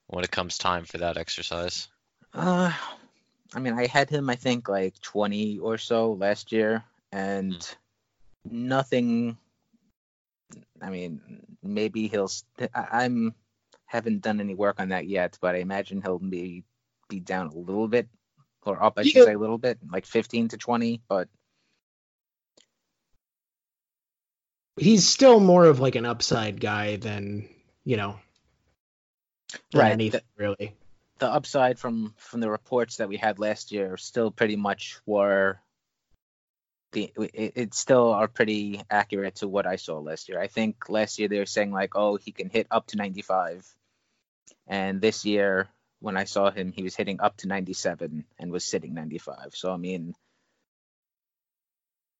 when 0.07 0.23
it 0.23 0.31
comes 0.31 0.57
time 0.57 0.85
for 0.85 0.99
that 0.99 1.17
exercise. 1.17 1.89
Uh, 2.33 2.71
I 3.53 3.59
mean, 3.59 3.73
I 3.73 3.87
had 3.87 4.09
him, 4.09 4.29
I 4.29 4.35
think, 4.35 4.69
like 4.69 4.99
20 5.01 5.59
or 5.59 5.77
so 5.77 6.13
last 6.13 6.51
year, 6.51 6.83
and 7.11 7.75
nothing. 8.49 9.37
I 10.81 10.89
mean, 10.89 11.21
maybe 11.61 12.07
he'll. 12.07 12.29
st- 12.29 12.71
I, 12.73 13.03
I'm 13.03 13.35
haven't 13.85 14.21
done 14.21 14.39
any 14.39 14.55
work 14.55 14.79
on 14.79 14.89
that 14.89 15.07
yet, 15.07 15.37
but 15.41 15.55
I 15.55 15.59
imagine 15.59 16.01
he'll 16.01 16.19
be 16.19 16.63
be 17.09 17.19
down 17.19 17.47
a 17.47 17.55
little 17.55 17.87
bit, 17.87 18.07
or 18.65 18.81
up, 18.83 18.93
I 18.97 19.03
should 19.03 19.15
Yeah. 19.15 19.25
say, 19.25 19.33
a 19.33 19.39
little 19.39 19.57
bit, 19.57 19.79
like 19.91 20.05
15 20.05 20.49
to 20.49 20.57
20. 20.57 21.01
But 21.07 21.29
He's 24.77 25.07
still 25.07 25.39
more 25.39 25.65
of 25.65 25.79
like 25.79 25.95
an 25.95 26.05
upside 26.05 26.59
guy 26.59 26.95
than 26.95 27.47
you 27.83 27.97
know. 27.97 28.19
Than 29.71 29.81
Right, 29.81 29.91
Anything 29.91 30.21
that- 30.21 30.41
really. 30.43 30.75
the 31.19 31.27
upside 31.29 31.77
from 31.79 32.13
from 32.17 32.39
the 32.39 32.49
reports 32.49 32.97
that 32.97 33.07
we 33.07 33.17
had 33.17 33.37
last 33.39 33.71
year 33.71 33.97
still 33.97 34.31
pretty 34.31 34.55
much 34.55 34.99
were 35.05 35.61
the 36.91 37.11
it, 37.17 37.53
it 37.55 37.73
still 37.75 38.11
are 38.13 38.27
pretty 38.27 38.81
accurate 38.89 39.35
to 39.35 39.47
what 39.47 39.67
I 39.67 39.75
saw 39.75 39.99
last 39.99 40.27
year. 40.27 40.39
I 40.39 40.47
think 40.47 40.89
last 40.89 41.19
year 41.19 41.27
they 41.27 41.39
were 41.39 41.45
saying 41.45 41.71
like, 41.71 41.95
oh, 41.95 42.15
he 42.17 42.31
can 42.31 42.49
hit 42.49 42.67
up 42.71 42.87
to 42.87 42.97
95, 42.97 43.67
and 44.67 45.01
this 45.01 45.23
year 45.23 45.69
when 46.03 46.17
I 46.17 46.25
saw 46.25 46.51
him, 46.51 46.73
he 46.73 46.83
was 46.83 46.95
hitting 46.95 47.21
up 47.21 47.37
to 47.37 47.47
97 47.47 48.25
and 48.37 48.51
was 48.51 48.65
sitting 48.65 48.93
95. 48.93 49.51
So 49.53 49.71
I 49.73 49.77
mean, 49.77 50.13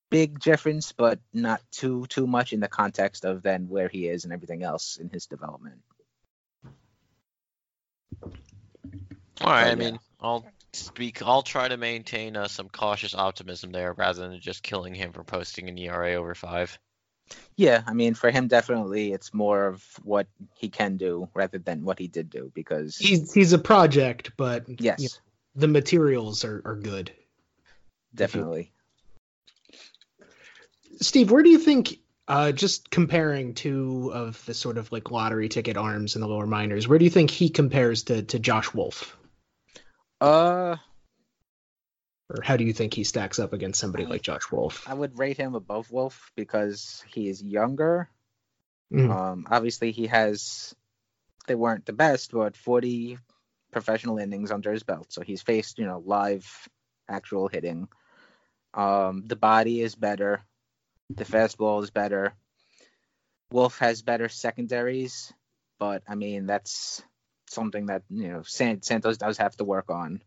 big 0.09 0.39
difference, 0.39 0.93
but 0.93 1.19
not 1.33 1.61
too 1.69 2.05
too 2.07 2.25
much 2.25 2.53
in 2.53 2.61
the 2.61 2.69
context 2.69 3.25
of 3.25 3.43
then 3.43 3.67
where 3.67 3.89
he 3.89 4.07
is 4.07 4.23
and 4.23 4.31
everything 4.31 4.63
else 4.63 4.95
in 4.95 5.09
his 5.09 5.25
development. 5.25 5.81
All 9.41 9.51
right, 9.51 9.65
But 9.65 9.73
I 9.73 9.75
yeah. 9.75 9.75
mean, 9.75 9.99
I'll 10.21 10.45
speak. 10.71 11.21
I'll 11.21 11.43
try 11.43 11.67
to 11.67 11.75
maintain 11.75 12.37
uh, 12.37 12.47
some 12.47 12.69
cautious 12.69 13.13
optimism 13.13 13.73
there 13.73 13.91
rather 13.91 14.29
than 14.29 14.39
just 14.39 14.63
killing 14.63 14.95
him 14.95 15.11
for 15.11 15.25
posting 15.25 15.67
an 15.67 15.77
ERA 15.77 16.13
over 16.13 16.33
five. 16.35 16.79
Yeah, 17.55 17.83
I 17.85 17.93
mean, 17.93 18.15
for 18.15 18.31
him, 18.31 18.47
definitely, 18.47 19.13
it's 19.13 19.33
more 19.33 19.67
of 19.67 19.83
what 20.03 20.27
he 20.55 20.69
can 20.69 20.97
do 20.97 21.29
rather 21.33 21.59
than 21.59 21.83
what 21.83 21.99
he 21.99 22.07
did 22.07 22.29
do. 22.29 22.51
Because 22.53 22.97
He's 22.97 23.33
he's 23.33 23.53
a 23.53 23.59
project, 23.59 24.31
but 24.37 24.65
yes, 24.79 24.99
you 25.01 25.07
know, 25.07 25.61
the 25.61 25.67
materials 25.67 26.43
are, 26.45 26.61
are 26.65 26.75
good. 26.75 27.11
definitely. 28.13 28.71
Steve, 31.01 31.31
where 31.31 31.43
do 31.43 31.49
you 31.49 31.59
think, 31.59 31.99
uh, 32.27 32.51
just 32.51 32.89
comparing 32.89 33.53
two 33.53 34.11
of 34.13 34.43
the 34.45 34.53
sort 34.53 34.77
of 34.77 34.91
like 34.91 35.11
lottery 35.11 35.49
ticket 35.49 35.77
arms 35.77 36.15
in 36.15 36.21
the 36.21 36.27
lower 36.27 36.47
minors, 36.47 36.87
where 36.87 36.99
do 36.99 37.05
you 37.05 37.11
think 37.11 37.29
he 37.29 37.49
compares 37.49 38.03
to, 38.03 38.23
to 38.23 38.39
Josh 38.39 38.73
Wolf? 38.73 39.17
Uh, 40.21 40.77
Or 42.33 42.41
how 42.41 42.57
do 42.57 42.63
you 42.63 42.73
think 42.73 42.93
he 42.93 43.03
stacks 43.03 43.37
up 43.37 43.53
against 43.53 43.79
somebody 43.79 44.05
like 44.05 44.23
Josh 44.23 44.51
Wolf? 44.51 44.89
I 44.89 44.93
would 44.93 45.19
rate 45.19 45.37
him 45.37 45.53
above 45.53 45.91
Wolf 45.91 46.31
because 46.35 47.03
he 47.07 47.29
is 47.29 47.43
younger. 47.43 48.09
Mhm. 48.91 49.09
Um, 49.09 49.47
obviously, 49.49 49.91
he 49.91 50.07
has. 50.07 50.75
They 51.45 51.55
weren't 51.55 51.85
the 51.85 51.93
best, 51.93 52.31
but 52.31 52.55
40 52.55 53.19
professional 53.71 54.17
innings 54.17 54.51
under 54.51 54.71
his 54.71 54.83
belt, 54.83 55.11
so 55.11 55.21
he's 55.21 55.41
faced 55.41 55.77
you 55.77 55.85
know 55.85 55.99
live, 55.99 56.47
actual 57.07 57.47
hitting. 57.47 57.87
Um, 58.73 59.25
the 59.25 59.35
body 59.35 59.81
is 59.81 59.95
better. 59.95 60.41
The 61.09 61.25
fastball 61.25 61.83
is 61.83 61.91
better. 61.91 62.33
Wolf 63.51 63.77
has 63.79 64.01
better 64.01 64.29
secondaries, 64.29 65.33
but 65.79 66.03
I 66.07 66.15
mean 66.15 66.47
that's 66.47 67.03
something 67.47 67.87
that 67.87 68.03
you 68.09 68.29
know 68.29 68.41
San- 68.43 68.81
Santos 68.81 69.17
does 69.17 69.37
have 69.37 69.55
to 69.57 69.63
work 69.63 69.89
on. 69.91 70.23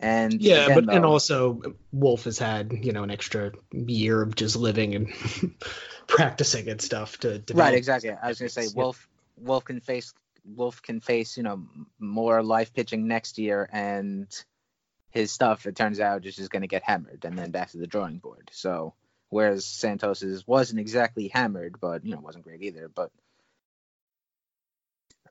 And 0.00 0.40
Yeah, 0.40 0.64
again, 0.64 0.84
but 0.84 0.94
and 0.94 1.04
also 1.04 1.60
Wolf 1.92 2.24
has 2.24 2.38
had 2.38 2.72
you 2.82 2.92
know 2.92 3.02
an 3.02 3.10
extra 3.10 3.52
year 3.72 4.22
of 4.22 4.34
just 4.34 4.56
living 4.56 4.94
and 4.94 5.12
practicing 6.06 6.68
and 6.68 6.80
stuff 6.80 7.18
to 7.18 7.38
develop. 7.38 7.70
Right, 7.70 7.74
exactly. 7.74 8.10
I 8.10 8.28
was 8.28 8.38
gonna 8.38 8.48
say 8.48 8.64
Yeah. 8.64 8.70
Wolf. 8.74 9.08
Wolf 9.38 9.64
can 9.64 9.80
face. 9.80 10.12
Wolf 10.44 10.82
can 10.82 11.00
face. 11.00 11.36
You 11.36 11.42
know, 11.42 11.66
more 11.98 12.42
live 12.42 12.74
pitching 12.74 13.08
next 13.08 13.38
year, 13.38 13.68
and 13.72 14.28
his 15.10 15.32
stuff. 15.32 15.66
It 15.66 15.76
turns 15.76 16.00
out 16.00 16.22
just 16.22 16.38
is 16.38 16.44
just 16.44 16.50
gonna 16.50 16.66
get 16.66 16.82
hammered, 16.82 17.24
and 17.24 17.38
then 17.38 17.50
back 17.50 17.70
to 17.70 17.78
the 17.78 17.86
drawing 17.86 18.18
board. 18.18 18.50
So, 18.52 18.94
whereas 19.30 19.64
Santos's 19.64 20.46
wasn't 20.46 20.80
exactly 20.80 21.28
hammered, 21.28 21.80
but 21.80 22.04
you 22.04 22.14
know, 22.14 22.20
wasn't 22.20 22.44
great 22.44 22.62
either. 22.62 22.88
But, 22.88 23.10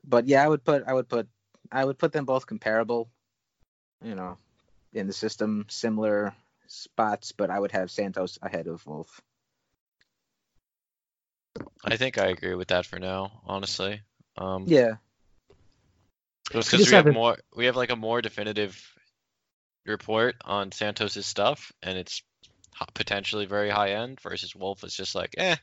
but 0.04 0.26
yeah, 0.26 0.44
I 0.44 0.48
would 0.48 0.64
put. 0.64 0.84
I 0.86 0.92
would 0.92 1.08
put. 1.08 1.28
I 1.70 1.84
would 1.84 1.98
put 1.98 2.12
them 2.12 2.24
both 2.24 2.46
comparable. 2.46 3.08
You 4.04 4.14
know, 4.14 4.38
in 4.92 5.06
the 5.06 5.12
system, 5.12 5.66
similar 5.68 6.34
spots, 6.66 7.32
but 7.32 7.50
I 7.50 7.58
would 7.58 7.72
have 7.72 7.90
Santos 7.90 8.38
ahead 8.42 8.66
of 8.66 8.84
Wolf. 8.86 9.20
I 11.84 11.96
think 11.96 12.18
I 12.18 12.26
agree 12.26 12.54
with 12.54 12.68
that 12.68 12.86
for 12.86 12.98
now, 12.98 13.40
honestly. 13.46 14.02
Um, 14.36 14.64
Yeah. 14.66 14.96
Just 16.52 16.70
because 16.70 16.86
we 16.86 16.94
have 16.94 17.04
haven't- 17.06 17.14
more, 17.14 17.38
we 17.54 17.64
have 17.66 17.76
like 17.76 17.90
a 17.90 17.96
more 17.96 18.22
definitive 18.22 18.80
report 19.84 20.36
on 20.44 20.70
Santos's 20.70 21.26
stuff, 21.26 21.72
and 21.82 21.98
it's 21.98 22.22
potentially 22.94 23.46
very 23.46 23.70
high 23.70 23.92
end. 23.92 24.20
Versus 24.20 24.54
Wolf 24.54 24.84
is 24.84 24.94
just 24.94 25.14
like, 25.14 25.34
eh, 25.38 25.56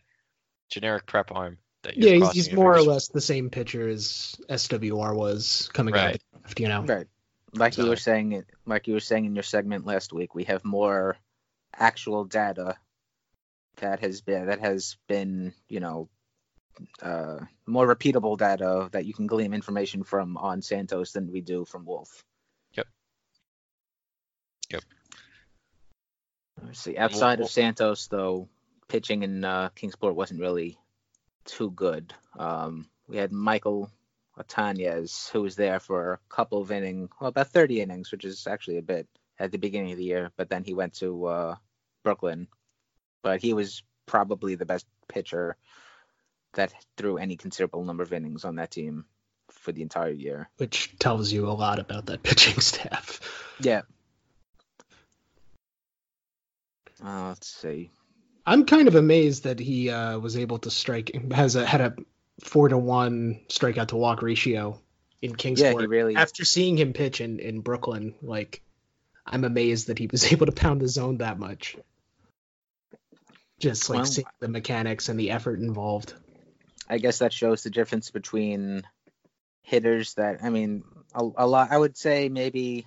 generic 0.70 1.06
prep 1.06 1.32
arm. 1.32 1.58
That 1.84 1.98
you're 1.98 2.08
Yeah, 2.08 2.14
he's, 2.16 2.22
crossing 2.24 2.36
he's 2.36 2.48
your 2.48 2.56
more 2.56 2.76
or 2.76 2.82
less 2.82 3.08
the 3.10 3.22
same 3.22 3.50
pitcher 3.50 3.88
as 3.88 4.36
SWR 4.50 5.14
was 5.16 5.70
coming 5.74 5.94
out 5.94 6.00
of 6.00 6.06
Right. 6.06 6.22
the 6.32 6.40
draft, 6.40 6.60
you 6.60 6.68
know. 6.70 6.82
Right. 6.84 7.08
Like 7.54 7.78
you 7.78 7.88
were 7.88 7.96
saying 7.96 8.44
like 8.66 8.88
you 8.88 8.94
were 8.94 9.00
saying 9.00 9.26
in 9.26 9.36
your 9.36 9.44
segment 9.44 9.86
last 9.86 10.12
week, 10.14 10.34
we 10.34 10.46
have 10.46 10.66
more 10.66 11.18
actual 11.76 12.26
data 12.26 12.78
that 13.78 14.00
has 14.00 14.22
been 14.22 14.48
that 14.48 14.60
has 14.60 14.98
been, 15.08 15.54
you 15.68 15.80
know, 15.80 16.10
uh 17.02 17.40
more 17.68 17.88
repeatable 17.88 18.38
data 18.38 18.90
that 18.92 19.06
you 19.06 19.14
can 19.14 19.28
glean 19.28 19.54
information 19.54 20.04
from 20.04 20.38
on 20.38 20.62
Santos 20.62 21.12
than 21.12 21.32
we 21.32 21.42
do 21.42 21.66
from 21.66 21.86
Wolf. 21.86 22.24
Yep. 22.74 22.88
Yep. 24.72 24.84
Let's 26.64 26.80
see. 26.80 26.98
Outside 26.98 27.40
Well- 27.40 27.46
of 27.46 27.52
Santos 27.52 28.08
though, 28.08 28.50
pitching 28.88 29.22
in 29.24 29.44
uh 29.44 29.70
Kingsport 29.76 30.16
wasn't 30.16 30.42
really 30.42 30.78
too 31.46 31.70
good. 31.70 32.14
Um 32.38 32.90
we 33.08 33.18
had 33.18 33.32
Michael 33.32 33.92
Otañez, 34.38 35.30
who 35.30 35.42
was 35.42 35.56
there 35.56 35.80
for 35.80 36.14
a 36.14 36.20
couple 36.30 36.62
of 36.62 36.72
innings, 36.72 37.10
well, 37.20 37.30
about 37.30 37.50
30 37.50 37.82
innings, 37.82 38.12
which 38.12 38.26
is 38.26 38.48
actually 38.48 38.78
a 38.78 38.82
bit 38.82 39.08
at 39.40 39.52
the 39.52 39.58
beginning 39.58 39.92
of 39.92 39.98
the 39.98 40.04
year. 40.04 40.32
But 40.38 40.50
then 40.50 40.64
he 40.64 40.74
went 40.74 40.94
to 40.96 41.26
uh, 41.26 41.56
Brooklyn. 42.04 42.48
But 43.22 43.42
he 43.42 43.54
was 43.54 43.84
probably 44.06 44.56
the 44.56 44.66
best 44.66 44.86
pitcher 45.08 45.56
that 46.54 46.74
threw 46.98 47.18
any 47.18 47.38
considerable 47.38 47.84
number 47.84 48.04
of 48.04 48.14
innings 48.14 48.46
on 48.46 48.56
that 48.56 48.72
team 48.72 49.06
for 49.50 49.72
the 49.72 49.82
entire 49.82 50.12
year. 50.12 50.50
Which 50.58 50.98
tells 50.98 51.32
you 51.32 51.48
a 51.48 51.52
lot 51.52 51.80
about 51.80 52.08
that 52.08 52.24
pitching 52.24 52.60
staff. 52.60 53.20
Yeah. 53.60 53.82
Uh, 57.04 57.30
let's 57.30 57.48
see. 57.48 57.92
I'm 58.46 58.66
kind 58.66 58.88
of 58.88 58.96
amazed 58.96 59.44
that 59.44 59.60
he 59.60 59.90
uh, 59.90 60.20
was 60.20 60.38
able 60.38 60.60
to 60.60 60.72
strike 60.72 61.12
has 61.32 61.56
a 61.56 61.66
had 61.66 61.82
a 61.82 61.96
four 62.44 62.70
to 62.70 62.78
one 62.78 63.42
strikeout 63.50 63.88
to 63.90 63.96
walk 63.96 64.22
ratio 64.22 64.80
in 65.22 65.32
Yeah, 65.32 65.36
Kingsport. 65.38 65.82
he 65.82 65.88
really. 65.88 66.16
After 66.16 66.46
seeing 66.46 66.78
him 66.78 66.94
pitch 66.94 67.22
in, 67.22 67.40
in 67.40 67.62
Brooklyn, 67.62 68.16
like 68.22 68.62
I'm 69.26 69.44
amazed 69.44 69.88
that 69.88 69.98
he 70.00 70.08
was 70.08 70.24
able 70.34 70.46
to 70.48 70.52
pound 70.52 70.82
the 70.82 70.88
zone 70.88 71.18
that 71.18 71.40
much. 71.40 71.78
Just 73.60 73.90
like 73.90 73.98
Well- 73.98 74.06
seeing 74.06 74.28
the 74.40 74.48
mechanics 74.50 75.10
and 75.10 75.20
the 75.20 75.32
effort 75.32 75.60
involved. 75.60 76.14
I 76.90 76.98
guess 76.98 77.20
that 77.20 77.32
shows 77.32 77.64
the 77.64 77.70
difference 77.70 78.12
between 78.12 78.84
hitters 79.62 80.16
that 80.16 80.44
I 80.44 80.50
mean 80.50 80.84
a, 81.16 81.24
a 81.38 81.48
lot 81.48 81.72
I 81.72 81.78
would 81.78 81.96
say 81.96 82.28
maybe 82.28 82.86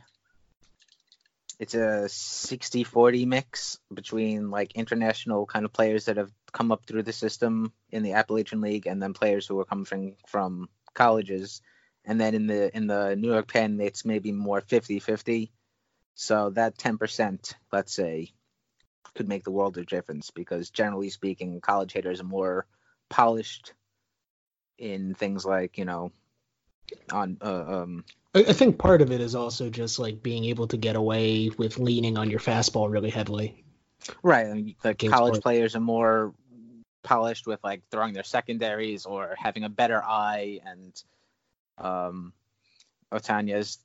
it's 1.59 1.75
a 1.75 2.05
60-40 2.07 3.27
mix 3.27 3.79
between 3.93 4.51
like 4.51 4.73
international 4.75 5.47
kind 5.47 5.65
of 5.65 5.73
players 5.73 6.05
that 6.05 6.19
have 6.19 6.31
come 6.57 6.73
up 6.73 6.87
through 6.87 7.03
the 7.03 7.13
system 7.13 7.71
in 7.91 8.03
the 8.03 8.15
Appalachian 8.15 8.63
League 8.63 8.87
and 8.87 9.03
then 9.03 9.13
players 9.13 9.47
who 9.47 9.61
are 9.61 9.65
coming 9.67 10.17
from, 10.27 10.69
colleges 10.95 11.61
and 12.07 12.19
then 12.19 12.35
in 12.35 12.47
the 12.47 12.75
in 12.75 12.87
the 12.87 13.15
New 13.17 13.31
York 13.31 13.53
Penn 13.53 13.79
it's 13.83 14.07
maybe 14.07 14.33
more 14.33 14.63
50-50 14.63 15.51
so 16.15 16.49
that 16.51 16.79
10% 16.79 17.55
let's 17.71 17.95
say 17.95 18.33
could 19.15 19.29
make 19.29 19.45
the 19.45 19.51
world 19.51 19.77
of 19.77 19.85
difference 19.85 20.31
because 20.31 20.71
generally 20.71 21.11
speaking 21.11 21.61
college 21.61 21.93
hitters 21.93 22.23
are 22.23 22.25
more 22.25 22.67
polished 23.11 23.75
in 24.79 25.13
things 25.13 25.45
like 25.45 25.77
you 25.77 25.85
know 25.85 26.13
on 27.13 27.37
uh, 27.43 27.83
um 27.83 28.03
I, 28.35 28.55
think 28.55 28.79
part 28.79 29.03
of 29.03 29.13
it 29.13 29.21
is 29.21 29.35
also 29.35 29.69
just 29.69 29.99
like 29.99 30.23
being 30.23 30.47
able 30.47 30.69
to 30.69 30.79
get 30.79 30.97
away 30.97 31.51
with 31.59 31.79
leaning 31.79 32.17
on 32.17 32.31
your 32.31 32.41
fastball 32.41 32.91
really 32.91 33.11
heavily. 33.11 33.65
Right. 34.23 34.47
I 34.47 34.53
mean, 34.53 34.77
like 34.85 34.99
Game 34.99 35.11
college 35.11 35.41
players 35.43 35.75
are 35.75 35.81
more 35.81 36.35
polished 37.07 37.47
with 37.47 37.63
like 37.65 37.83
throwing 37.91 38.13
their 38.13 38.25
secondaries 38.25 39.07
or 39.07 39.35
having 39.39 39.65
a 39.65 39.71
better 39.71 40.03
eye, 40.03 40.61
and 40.67 41.03
um, 41.79 42.33
Otañez 43.13 43.79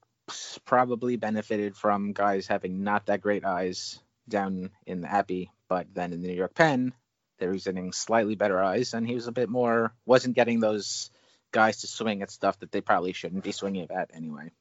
probably 0.65 1.15
benefited 1.15 1.77
from 1.77 2.13
guys 2.13 2.47
having 2.47 2.83
not 2.83 3.05
that 3.05 3.21
great 3.21 3.45
eyes 3.45 3.99
down 4.27 4.71
in 4.85 5.01
the 5.01 5.11
Appy, 5.11 5.51
but 5.69 5.87
then 5.93 6.13
in 6.13 6.21
the 6.21 6.27
New 6.27 6.35
York 6.35 6.55
Penn, 6.55 6.93
they 7.37 7.47
were 7.47 7.55
getting 7.55 7.93
slightly 7.93 8.35
better 8.35 8.61
eyes, 8.61 8.93
and 8.93 9.07
he 9.07 9.15
was 9.15 9.27
a 9.27 9.31
bit 9.31 9.49
more 9.49 9.93
wasn't 10.05 10.35
getting 10.35 10.59
those 10.59 11.11
guys 11.51 11.81
to 11.81 11.87
swing 11.87 12.21
at 12.21 12.31
stuff 12.31 12.59
that 12.59 12.71
they 12.71 12.81
probably 12.81 13.13
shouldn't 13.13 13.43
be 13.43 13.51
swinging 13.51 13.87
at 13.91 14.09
anyway. 14.13 14.51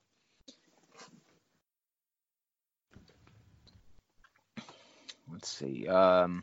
Let's 5.33 5.49
see. 5.49 5.87
Um, 5.87 6.43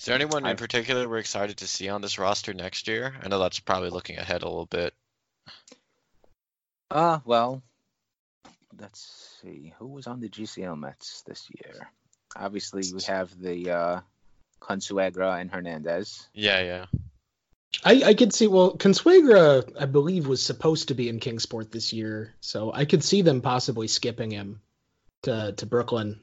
Is 0.00 0.06
there 0.06 0.14
anyone 0.14 0.44
in 0.44 0.52
I've- 0.52 0.58
particular 0.58 1.06
we're 1.06 1.18
excited 1.18 1.58
to 1.58 1.66
see 1.66 1.90
on 1.90 2.00
this 2.00 2.18
roster 2.18 2.54
next 2.54 2.88
year? 2.88 3.14
I 3.22 3.28
know 3.28 3.38
that's 3.38 3.60
probably 3.60 3.90
looking 3.90 4.16
ahead 4.16 4.42
a 4.42 4.48
little 4.48 4.64
bit. 4.64 4.94
Uh, 6.90 7.18
well, 7.26 7.62
let's 8.78 9.38
see. 9.42 9.74
Who 9.78 9.88
was 9.88 10.06
on 10.06 10.20
the 10.20 10.30
GCL 10.30 10.78
Mets 10.78 11.20
this 11.26 11.46
year? 11.54 11.90
Obviously, 12.34 12.82
we 12.94 13.02
have 13.02 13.38
the 13.38 13.70
uh, 13.70 14.00
Consuegra 14.58 15.38
and 15.38 15.50
Hernandez. 15.50 16.26
Yeah, 16.32 16.62
yeah. 16.62 16.86
I, 17.84 18.02
I 18.02 18.14
could 18.14 18.32
see 18.32 18.46
well 18.46 18.76
Consuegra 18.78 19.70
I 19.78 19.84
believe 19.84 20.26
was 20.26 20.42
supposed 20.44 20.88
to 20.88 20.94
be 20.94 21.10
in 21.10 21.20
Kingsport 21.20 21.70
this 21.70 21.92
year, 21.92 22.34
so 22.40 22.72
I 22.72 22.86
could 22.86 23.04
see 23.04 23.20
them 23.20 23.42
possibly 23.42 23.86
skipping 23.86 24.30
him 24.30 24.62
to 25.24 25.52
to 25.52 25.66
Brooklyn. 25.66 26.20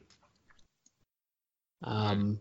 Um 1.83 2.39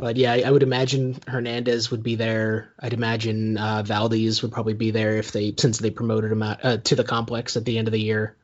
but 0.00 0.16
yeah, 0.16 0.32
I, 0.32 0.42
I 0.46 0.50
would 0.50 0.62
imagine 0.62 1.18
Hernandez 1.26 1.90
would 1.90 2.02
be 2.02 2.14
there. 2.14 2.72
I'd 2.80 2.94
imagine 2.94 3.58
uh, 3.58 3.82
Valdez 3.82 4.40
would 4.42 4.50
probably 4.50 4.72
be 4.72 4.92
there 4.92 5.18
if 5.18 5.30
they 5.30 5.54
since 5.58 5.78
they 5.78 5.90
promoted 5.90 6.32
him 6.32 6.42
out, 6.42 6.64
uh, 6.64 6.76
to 6.78 6.94
the 6.94 7.04
complex 7.04 7.56
at 7.56 7.66
the 7.66 7.76
end 7.76 7.86
of 7.86 7.92
the 7.92 8.00
year. 8.00 8.34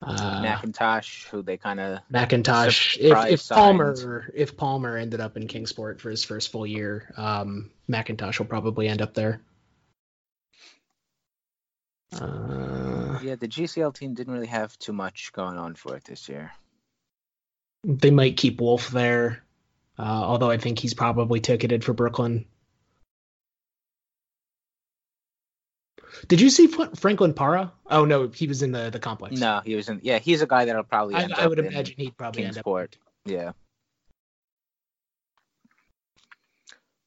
Uh, 0.00 0.42
McIntosh, 0.42 1.26
who 1.28 1.42
they 1.42 1.56
kind 1.56 1.80
of 1.80 1.98
Macintosh. 2.10 2.96
If, 2.98 3.26
if 3.26 3.40
signed. 3.40 3.58
Palmer 3.58 4.30
if 4.34 4.56
Palmer 4.56 4.96
ended 4.96 5.20
up 5.20 5.36
in 5.36 5.48
Kingsport 5.48 6.00
for 6.00 6.10
his 6.10 6.22
first 6.22 6.52
full 6.52 6.66
year, 6.66 7.12
um, 7.16 7.70
McIntosh 7.90 8.38
will 8.38 8.46
probably 8.46 8.86
end 8.86 9.02
up 9.02 9.14
there. 9.14 9.40
Uh, 12.12 13.18
yeah, 13.22 13.34
the 13.34 13.48
GCL 13.48 13.94
team 13.94 14.14
didn't 14.14 14.32
really 14.32 14.46
have 14.46 14.78
too 14.78 14.92
much 14.92 15.32
going 15.32 15.58
on 15.58 15.74
for 15.74 15.96
it 15.96 16.04
this 16.04 16.28
year. 16.28 16.52
they 17.82 18.12
might 18.12 18.36
keep 18.36 18.60
Wolf 18.60 18.90
there, 18.90 19.43
uh, 19.98 20.02
although 20.02 20.50
I 20.50 20.58
think 20.58 20.78
he's 20.78 20.94
probably 20.94 21.40
ticketed 21.40 21.84
for 21.84 21.92
Brooklyn. 21.92 22.46
Did 26.28 26.40
you 26.40 26.50
see 26.50 26.68
Franklin 26.68 27.34
Para? 27.34 27.72
Oh 27.90 28.04
no, 28.04 28.28
he 28.28 28.46
was 28.46 28.62
in 28.62 28.72
the 28.72 28.90
the 28.90 28.98
complex. 28.98 29.38
No, 29.38 29.60
he 29.64 29.74
was 29.74 29.88
in. 29.88 30.00
Yeah, 30.02 30.18
he's 30.18 30.42
a 30.42 30.46
guy 30.46 30.64
that'll 30.64 30.84
probably. 30.84 31.16
I, 31.16 31.28
I 31.36 31.46
would 31.46 31.58
in 31.58 31.66
imagine 31.66 31.96
he'd 31.98 32.16
probably 32.16 32.44
end 32.44 32.58
up. 32.58 32.66
Yeah. 33.24 33.52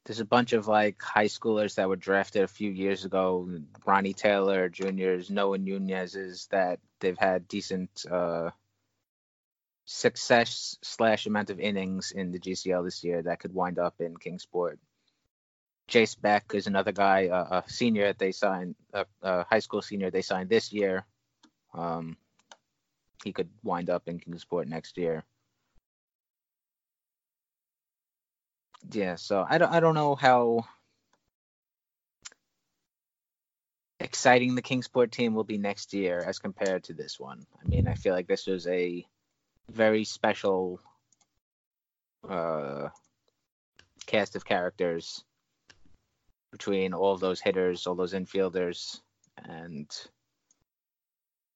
There's 0.06 0.20
a 0.22 0.26
bunch 0.26 0.54
of 0.54 0.68
like 0.68 1.02
high 1.02 1.26
schoolers 1.26 1.76
that 1.76 1.90
were 1.90 1.98
drafted 1.98 2.44
a 2.44 2.48
few 2.48 2.72
years 2.72 3.04
ago. 3.04 3.50
Ronnie 3.86 4.14
Taylor 4.14 4.70
Juniors, 4.70 5.30
Noah 5.30 5.58
Nunez's 5.58 6.48
that 6.48 6.80
they've 7.02 7.18
had 7.18 7.48
decent 7.48 8.06
uh, 8.10 8.52
success 9.88 10.78
slash 10.84 11.26
amount 11.26 11.50
of 11.50 11.62
innings 11.62 12.12
in 12.12 12.32
the 12.32 12.40
GCL 12.40 12.84
this 12.84 13.06
year 13.06 13.22
that 13.24 13.40
could 13.40 13.54
wind 13.54 13.80
up 13.80 13.96
in 14.00 14.18
Kingsport. 14.18 14.80
Jace 15.90 16.22
Beck 16.22 16.52
is 16.54 16.68
another 16.68 16.92
guy, 16.92 17.30
uh, 17.30 17.62
a 17.66 17.70
senior 17.70 18.08
that 18.08 18.20
they 18.20 18.34
signed, 18.34 18.76
a, 18.94 19.46
high 19.46 19.60
school 19.60 19.82
senior 19.82 20.12
they 20.12 20.22
signed 20.22 20.50
this 20.50 20.74
year. 20.74 21.06
Um, 21.74 22.18
he 23.24 23.32
could 23.32 23.50
wind 23.64 23.90
up 23.90 24.04
in 24.08 24.20
Kingsport 24.20 24.68
next 24.68 24.98
year. 24.98 25.24
Yeah, 28.92 29.16
so 29.16 29.46
I 29.50 29.58
don't 29.58 29.72
I 29.72 29.80
don't 29.80 29.96
know 29.96 30.16
how 30.16 30.66
exciting 34.00 34.56
the 34.56 34.62
Kingsport 34.62 35.12
team 35.12 35.34
will 35.34 35.46
be 35.46 35.58
next 35.58 35.94
year 35.94 36.24
as 36.26 36.40
compared 36.40 36.84
to 36.86 36.94
this 36.94 37.20
one. 37.20 37.46
I 37.64 37.68
mean, 37.68 37.88
I 37.88 37.96
feel 37.96 38.14
like 38.14 38.28
this 38.28 38.48
was 38.48 38.68
a 38.68 39.06
very 39.70 40.04
special 40.04 40.80
uh 42.28 42.90
cast 44.06 44.36
of 44.36 44.46
characters 44.46 45.24
between 46.52 46.94
all 46.94 47.18
those 47.18 47.42
hitters, 47.42 47.86
all 47.86 47.96
those 47.96 48.14
infielders, 48.14 49.00
and 49.38 49.90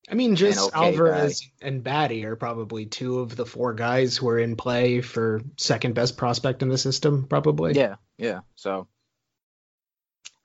I 0.09 0.15
mean, 0.15 0.35
just 0.35 0.73
okay 0.73 0.91
Alvarez 0.91 1.49
and 1.61 1.83
Baty 1.83 2.25
are 2.25 2.35
probably 2.35 2.85
two 2.85 3.19
of 3.19 3.35
the 3.35 3.45
four 3.45 3.73
guys 3.73 4.17
who 4.17 4.27
are 4.29 4.39
in 4.39 4.55
play 4.55 5.01
for 5.01 5.41
second 5.57 5.95
best 5.95 6.17
prospect 6.17 6.61
in 6.61 6.69
the 6.69 6.77
system, 6.77 7.27
probably. 7.27 7.73
Yeah, 7.73 7.95
yeah. 8.17 8.41
So 8.55 8.87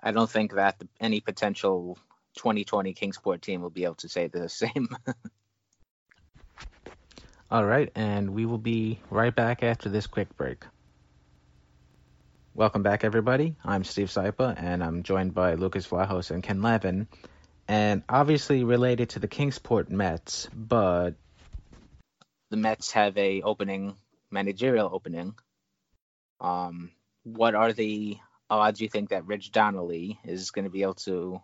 I 0.01 0.13
don't 0.13 0.31
think 0.31 0.55
that 0.55 0.81
any 1.01 1.21
potential 1.21 1.99
2020 2.37 2.93
Kingsport 2.95 3.43
team 3.43 3.63
will 3.63 3.71
be 3.71 3.85
able 3.85 3.95
to 3.97 4.09
say 4.09 4.29
the 4.29 4.49
same. 4.49 4.89
All 7.49 7.65
right, 7.65 7.93
and 7.95 8.31
we 8.31 8.45
will 8.45 8.59
be 8.59 8.99
right 9.09 9.33
back 9.33 9.63
after 9.63 9.89
this 9.89 10.09
quick 10.09 10.37
break. 10.37 10.65
Welcome 12.55 12.83
back, 12.83 13.05
everybody. 13.05 13.55
I'm 13.65 13.85
Steve 13.85 14.09
Sypa, 14.09 14.61
and 14.61 14.83
I'm 14.83 15.05
joined 15.05 15.33
by 15.33 15.55
Lucas 15.55 15.87
Vlahos 15.87 16.33
and 16.33 16.43
Ken 16.43 16.61
Levin, 16.61 17.07
and 17.69 18.03
obviously 18.09 18.65
related 18.65 19.11
to 19.11 19.21
the 19.21 19.29
Kingsport 19.29 19.89
Mets, 19.91 20.49
but 20.53 21.13
the 22.51 22.57
Mets 22.57 22.91
have 22.93 23.17
a 23.17 23.43
opening, 23.43 23.95
managerial 24.29 24.91
opening. 24.93 25.37
Um, 26.41 26.91
what 27.23 27.55
are 27.55 27.73
the 27.73 28.17
odds 28.51 28.81
you 28.81 28.89
think 28.89 29.11
that 29.11 29.25
Rich 29.25 29.53
Donnelly 29.53 30.19
is 30.25 30.51
going 30.51 30.65
to 30.65 30.71
be 30.71 30.83
able 30.83 30.95
to? 30.95 31.41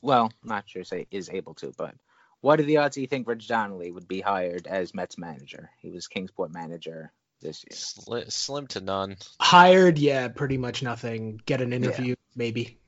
Well, 0.00 0.32
not 0.42 0.68
sure 0.68 0.82
say 0.82 1.06
is 1.12 1.30
able 1.30 1.54
to, 1.54 1.72
but 1.78 1.94
what 2.42 2.60
are 2.60 2.64
the 2.64 2.78
odds 2.78 2.98
you 2.98 3.06
think 3.06 3.26
Rich 3.26 3.48
Donnelly 3.48 3.90
would 3.90 4.06
be 4.06 4.20
hired 4.20 4.66
as 4.66 4.94
Mets 4.94 5.16
manager? 5.16 5.70
He 5.78 5.90
was 5.90 6.08
Kingsport 6.08 6.52
manager 6.52 7.12
this 7.40 7.64
year. 7.64 7.76
Sli- 7.76 8.30
slim 8.30 8.66
to 8.68 8.80
none. 8.80 9.16
Hired, 9.40 9.98
yeah, 9.98 10.28
pretty 10.28 10.58
much 10.58 10.82
nothing. 10.82 11.40
Get 11.46 11.60
an 11.60 11.72
interview, 11.72 12.16
maybe. 12.36 12.78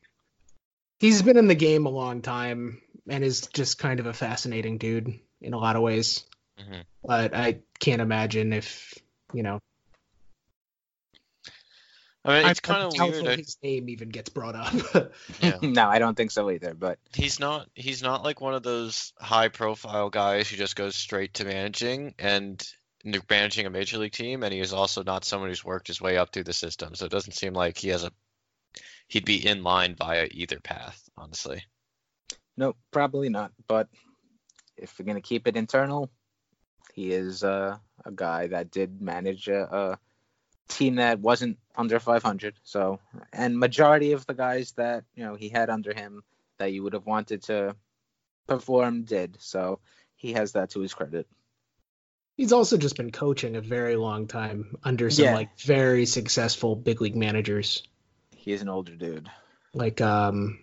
He's 0.99 1.23
been 1.23 1.37
in 1.37 1.49
the 1.49 1.55
game 1.55 1.87
a 1.87 1.91
long 1.91 2.21
time 2.21 2.83
and 3.09 3.23
is 3.23 3.47
just 3.49 3.79
kind 3.79 4.01
of 4.01 4.07
a 4.07 4.13
fascinating 4.13 4.79
dude 4.79 5.19
in 5.41 5.55
a 5.55 5.59
lot 5.59 5.77
of 5.77 5.83
ways. 5.83 6.25
Mhm. 6.59 6.85
But 7.03 7.35
I 7.35 7.61
can't 7.79 8.03
imagine 8.03 8.53
if, 8.53 8.95
you 9.33 9.43
know, 9.43 9.61
I 12.25 12.41
mean, 12.43 12.51
it's 12.51 12.61
I'm 12.65 12.75
kind 12.75 12.83
of 12.87 12.99
weird. 12.99 13.29
I- 13.29 13.37
his 13.37 13.59
name 13.63 13.89
even 13.89 14.09
gets 14.09 14.31
brought 14.31 14.55
up. 14.57 15.13
Yeah. 15.41 15.59
no, 15.63 15.89
I 15.89 15.99
don't 15.99 16.17
think 16.17 16.31
so 16.31 16.51
either. 16.51 16.75
But 16.75 16.99
He's 17.15 17.39
not 17.39 17.69
he's 17.75 18.03
not 18.03 18.23
like 18.23 18.41
one 18.41 18.55
of 18.55 18.63
those 18.63 19.13
high 19.19 19.49
profile 19.49 20.11
guys 20.11 20.49
who 20.49 20.57
just 20.57 20.77
goes 20.77 20.97
straight 20.97 21.35
to 21.35 21.45
managing 21.45 22.15
and 22.19 22.67
managing 23.29 23.67
a 23.67 23.71
major 23.71 23.99
league 23.99 24.13
team 24.13 24.43
and 24.43 24.53
he 24.55 24.61
is 24.61 24.73
also 24.73 25.03
not 25.03 25.25
someone 25.27 25.51
who's 25.51 25.65
worked 25.65 25.89
his 25.89 26.01
way 26.01 26.17
up 26.17 26.33
through 26.33 26.45
the 26.45 26.53
system. 26.53 26.95
So 26.95 27.05
it 27.05 27.13
doesn't 27.13 27.33
seem 27.33 27.53
like 27.53 27.77
he 27.77 27.89
has 27.89 28.05
a 28.05 28.11
he'd 29.09 29.27
be 29.27 29.47
in 29.47 29.63
line 29.63 29.95
via 29.95 30.27
either 30.31 30.61
path, 30.61 31.03
honestly. 31.19 31.63
no, 32.57 32.75
probably 32.91 33.29
not. 33.29 33.53
But 33.69 33.89
if 34.77 34.99
we're 34.99 35.05
gonna 35.05 35.21
keep 35.21 35.47
it 35.47 35.57
internal, 35.57 36.11
he 36.95 37.13
is 37.13 37.45
uh, 37.45 37.77
a 38.05 38.13
guy 38.13 38.47
that 38.47 38.71
did 38.71 39.03
manage 39.03 39.49
a, 39.49 39.63
a 39.65 39.99
team 40.69 40.97
that 40.97 41.21
wasn't 41.21 41.59
under 41.77 41.99
500. 42.01 42.55
So, 42.63 43.01
and 43.33 43.59
majority 43.59 44.13
of 44.13 44.27
the 44.27 44.35
guys 44.35 44.73
that 44.73 45.05
you 45.15 45.25
know 45.25 45.35
he 45.35 45.49
had 45.49 45.71
under 45.71 45.93
him 45.95 46.23
that 46.59 46.73
you 46.73 46.83
would 46.83 46.93
have 46.93 47.07
wanted 47.07 47.43
to 47.45 47.77
perform 48.47 49.03
did. 49.03 49.37
So 49.41 49.81
he 50.17 50.33
has 50.33 50.53
that 50.53 50.71
to 50.71 50.81
his 50.81 50.95
credit. 50.95 51.27
He's 52.37 52.53
also 52.53 52.77
just 52.77 52.97
been 52.97 53.13
coaching 53.13 53.55
a 53.57 53.61
very 53.61 53.97
long 53.97 54.27
time 54.27 54.77
under 54.83 55.09
some 55.11 55.27
Yeah. 55.27 55.35
like 55.35 55.59
very 55.61 56.05
successful 56.07 56.75
big 56.75 57.01
league 57.01 57.15
managers. 57.17 57.83
He 58.35 58.53
is 58.53 58.61
an 58.63 58.69
older 58.69 58.95
dude. 58.97 59.31
Like 59.73 60.01
um 60.01 60.59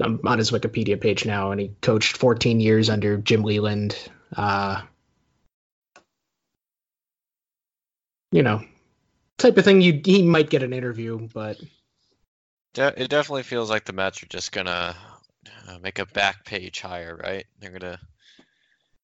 I'm 0.00 0.20
on 0.24 0.38
his 0.38 0.52
Wikipedia 0.52 1.00
page 1.00 1.26
now 1.26 1.50
and 1.50 1.60
he 1.60 1.72
coached 1.80 2.16
14 2.16 2.60
years 2.60 2.88
under 2.88 3.16
Jim 3.16 3.42
Leyland. 3.42 3.96
Uh 4.36 4.82
you 8.30 8.42
know, 8.42 8.62
type 9.38 9.56
of 9.56 9.64
thing 9.64 9.80
you 9.80 10.00
he 10.04 10.22
might 10.22 10.50
get 10.50 10.62
an 10.62 10.72
interview, 10.72 11.28
but 11.32 11.58
De- 12.74 13.02
it 13.02 13.08
definitely 13.08 13.42
feels 13.44 13.70
like 13.70 13.84
the 13.84 13.92
Mets 13.92 14.22
are 14.22 14.26
just 14.26 14.52
gonna 14.52 14.96
uh, 15.68 15.78
make 15.80 15.98
a 15.98 16.06
back 16.06 16.44
page 16.44 16.80
hire, 16.80 17.16
right? 17.16 17.46
They're 17.60 17.70
gonna 17.72 17.98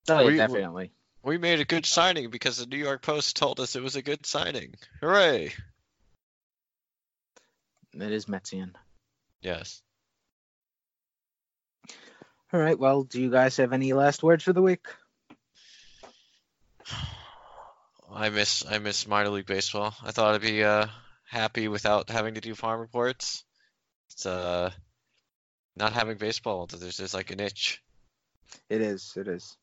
Oh, 0.09 0.17
Were 0.17 0.25
yeah, 0.25 0.31
you- 0.31 0.37
definitely. 0.37 0.91
We 1.23 1.39
made 1.39 1.59
a 1.61 1.65
good 1.65 1.87
signing 1.87 2.29
because 2.29 2.59
the 2.59 2.67
New 2.67 2.77
York 2.77 3.01
Post 3.01 3.37
told 3.37 3.59
us 3.59 3.75
it 3.77 3.83
was 3.83 3.97
a 3.97 4.03
good 4.03 4.27
signing. 4.27 4.75
Hooray! 5.01 5.55
That 7.95 8.13
is 8.13 8.27
Metsian. 8.27 8.73
Yes. 9.41 9.81
All 12.53 12.61
right. 12.61 12.79
Well, 12.79 13.05
do 13.05 13.23
you 13.23 13.31
guys 13.31 13.57
have 13.57 13.73
any 13.73 13.95
last 13.95 14.23
words 14.23 14.45
for 14.45 14.53
the 14.53 14.61
week? 14.61 14.87
I 18.15 18.31
miss 18.31 18.65
I 18.69 18.79
miss 18.79 19.07
minor 19.07 19.31
league 19.31 19.47
baseball. 19.47 19.95
I 20.03 20.11
thought 20.13 20.35
I'd 20.35 20.41
be 20.41 20.63
uh 20.65 20.87
happy 21.29 21.69
without 21.69 22.09
having 22.11 22.35
to 22.35 22.41
do 22.41 22.55
farm 22.55 22.81
reports. 22.81 23.45
It's 24.11 24.25
uh 24.27 24.71
not 25.77 25.93
having 25.93 26.17
baseball. 26.17 26.67
There's 26.67 26.97
just 26.97 27.15
like 27.15 27.31
an 27.31 27.41
itch. 27.41 27.83
It 28.71 28.81
is. 28.81 29.13
It 29.17 29.27
is. 29.29 29.57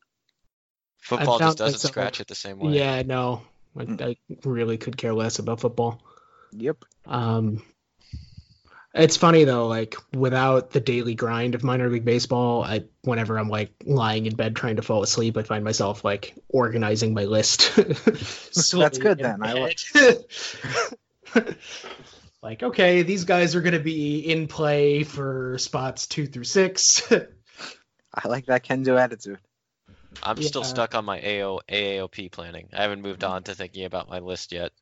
Football 0.98 1.40
just 1.40 1.58
doesn't 1.58 1.76
myself- 1.78 1.92
scratch 1.92 2.20
it 2.20 2.28
the 2.28 2.36
same 2.36 2.60
way. 2.60 2.74
Yeah, 2.74 3.02
no, 3.04 3.42
I, 3.78 3.86
Mm. 3.86 4.02
I 4.02 4.16
really 4.48 4.78
could 4.78 4.98
care 4.98 5.14
less 5.14 5.40
about 5.40 5.62
football. 5.62 6.02
Yep. 6.52 6.84
Um, 7.06 7.64
it's 8.94 9.16
funny 9.16 9.46
though, 9.46 9.68
like 9.68 9.96
without 10.14 10.72
the 10.72 10.82
daily 10.82 11.16
grind 11.16 11.56
of 11.56 11.64
minor 11.64 11.90
league 11.90 12.04
baseball, 12.04 12.64
I 12.64 12.86
whenever 13.04 13.40
I'm 13.40 13.48
like 13.48 13.72
lying 13.86 14.26
in 14.26 14.36
bed 14.36 14.56
trying 14.56 14.76
to 14.78 14.82
fall 14.82 15.02
asleep, 15.02 15.38
I 15.38 15.44
find 15.44 15.64
myself 15.64 16.04
like 16.04 16.36
organizing 16.50 17.14
my 17.14 17.24
list. 17.24 17.74
That's 17.76 18.98
good 18.98 19.20
then. 19.20 19.42
I 19.42 19.54
bed. 19.94 20.26
like, 22.44 22.64
okay, 22.64 23.04
these 23.04 23.24
guys 23.24 23.56
are 23.56 23.62
gonna 23.62 23.80
be 23.80 24.20
in 24.20 24.48
play 24.48 25.04
for 25.04 25.58
spots 25.58 26.08
two 26.08 26.28
through 26.28 26.44
six. 26.44 27.10
I 28.14 28.28
like 28.28 28.48
that 28.48 28.64
can-do 28.64 28.98
attitude. 28.98 29.40
I'm 30.22 30.42
still 30.42 30.66
stuck 30.66 30.96
on 30.96 31.06
my 31.06 31.22
AO 31.22 31.62
AAOP 31.70 32.34
planning. 32.34 32.68
I 32.74 32.82
haven't 32.82 33.02
moved 33.02 33.24
on 33.24 33.44
to 33.44 33.56
thinking 33.56 33.86
about 33.86 34.10
my 34.10 34.20
list 34.20 34.52
yet. 34.52 34.74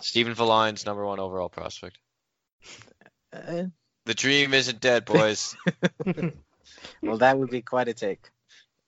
Stephen 0.00 0.34
Villines' 0.34 0.86
number 0.86 1.04
one 1.04 1.20
overall 1.20 1.48
prospect. 1.48 1.98
Uh, 3.32 3.64
The 4.06 4.14
dream 4.14 4.54
isn't 4.54 4.80
dead, 4.80 5.04
boys. 5.04 5.54
well, 7.02 7.18
that 7.18 7.38
would 7.38 7.50
be 7.50 7.62
quite 7.62 7.88
a 7.88 7.94
take. 7.94 8.30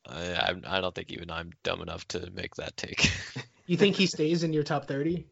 I, 0.06 0.32
I'm- 0.32 0.64
I 0.66 0.80
don't 0.80 0.94
think 0.94 1.10
even 1.10 1.30
I'm 1.30 1.52
dumb 1.62 1.82
enough 1.82 2.06
to 2.08 2.30
make 2.30 2.56
that 2.56 2.76
take. 2.76 3.10
you 3.66 3.76
think 3.76 3.96
he 3.96 4.06
stays 4.06 4.42
in 4.42 4.52
your 4.52 4.62
top 4.64 4.86
thirty? 4.86 5.26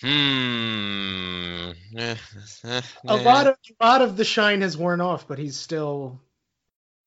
hmm. 0.00 1.70
Eh, 1.96 2.16
eh, 2.64 2.80
A 3.08 3.16
eh. 3.16 3.22
lot 3.24 3.46
of 3.46 3.56
a 3.80 3.84
lot 3.86 4.02
of 4.02 4.16
the 4.16 4.24
shine 4.24 4.60
has 4.62 4.76
worn 4.76 5.00
off, 5.00 5.26
but 5.28 5.38
he's 5.38 5.56
still 5.56 6.20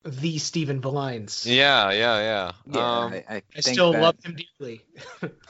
the 0.03 0.37
Stephen 0.37 0.81
Villines. 0.81 1.45
Yeah, 1.45 1.91
yeah, 1.91 2.19
yeah. 2.19 2.51
Yeah, 2.75 2.89
um, 3.05 3.13
I, 3.13 3.23
I, 3.29 3.41
I 3.55 3.59
still 3.61 3.91
that 3.91 4.01
love 4.01 4.15
him 4.23 4.35
deeply. 4.35 4.85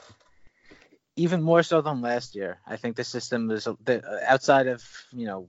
even 1.16 1.42
more 1.42 1.62
so 1.62 1.80
than 1.80 2.00
last 2.00 2.34
year. 2.34 2.58
I 2.66 2.76
think 2.76 2.96
the 2.96 3.04
system 3.04 3.50
is 3.50 3.64
the, 3.84 4.02
outside 4.26 4.66
of 4.66 4.82
you 5.12 5.26
know 5.26 5.48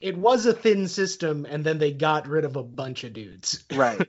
It 0.00 0.16
was 0.16 0.46
a 0.46 0.52
thin 0.52 0.86
system, 0.88 1.46
and 1.48 1.64
then 1.64 1.78
they 1.78 1.92
got 1.92 2.28
rid 2.28 2.44
of 2.44 2.56
a 2.56 2.62
bunch 2.62 3.04
of 3.04 3.12
dudes. 3.12 3.64
right. 3.74 4.00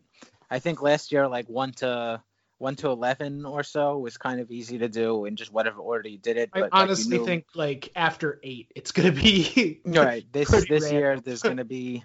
I 0.49 0.59
think 0.59 0.81
last 0.81 1.11
year 1.11 1.27
like 1.27 1.47
one 1.49 1.71
to 1.73 2.21
one 2.57 2.75
to 2.75 2.89
eleven 2.89 3.45
or 3.45 3.63
so 3.63 3.97
was 3.99 4.17
kind 4.17 4.41
of 4.41 4.51
easy 4.51 4.79
to 4.79 4.89
do 4.89 5.25
in 5.25 5.35
just 5.37 5.51
whatever 5.53 5.79
order 5.79 6.09
you 6.09 6.17
did 6.17 6.37
it. 6.37 6.49
I 6.53 6.59
But 6.59 6.71
like, 6.73 6.81
honestly 6.83 7.17
knew- 7.19 7.25
think 7.25 7.45
like 7.55 7.91
after 7.95 8.39
eight, 8.43 8.71
it's 8.75 8.91
gonna 8.91 9.11
be 9.11 9.79
right 9.85 10.25
this 10.31 10.49
this 10.67 10.91
year 10.91 11.19
there's 11.19 11.41
going 11.41 11.57
to 11.57 11.65
be 11.65 12.03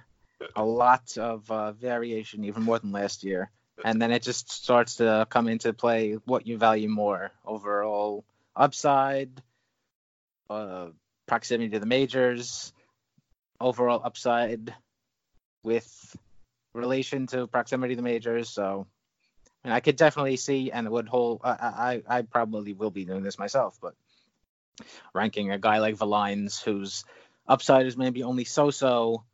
a 0.54 0.64
lot 0.64 1.16
of 1.16 1.50
uh, 1.50 1.72
variation, 1.72 2.44
even 2.44 2.62
more 2.64 2.78
than 2.78 2.92
last 2.92 3.24
year, 3.24 3.50
and 3.82 4.00
then 4.00 4.12
it 4.12 4.22
just 4.22 4.52
starts 4.52 4.96
to 4.96 5.26
come 5.30 5.48
into 5.48 5.72
play 5.72 6.14
what 6.24 6.46
you 6.46 6.58
value 6.58 6.88
more 6.88 7.32
overall 7.44 8.24
upside, 8.54 9.30
uh, 10.50 10.88
proximity 11.26 11.70
to 11.70 11.80
the 11.80 11.86
majors, 11.86 12.72
overall 13.60 14.00
upside 14.04 14.74
with 15.62 16.16
relation 16.74 17.26
to 17.28 17.46
proximity 17.46 17.94
to 17.94 17.96
the 17.96 18.02
majors. 18.02 18.50
So, 18.50 18.86
and 19.64 19.72
I 19.72 19.80
could 19.80 19.96
definitely 19.96 20.36
see 20.36 20.70
and 20.70 20.88
would 20.90 21.08
hold. 21.08 21.40
I, 21.42 22.02
I 22.08 22.18
I 22.18 22.22
probably 22.22 22.74
will 22.74 22.90
be 22.90 23.04
doing 23.04 23.22
this 23.22 23.38
myself, 23.38 23.78
but 23.80 23.94
ranking 25.14 25.50
a 25.50 25.58
guy 25.58 25.78
like 25.78 25.96
Villines, 25.96 26.62
whose 26.62 27.04
upside 27.48 27.86
is 27.86 27.96
maybe 27.96 28.22
only 28.22 28.44
so-so 28.44 29.24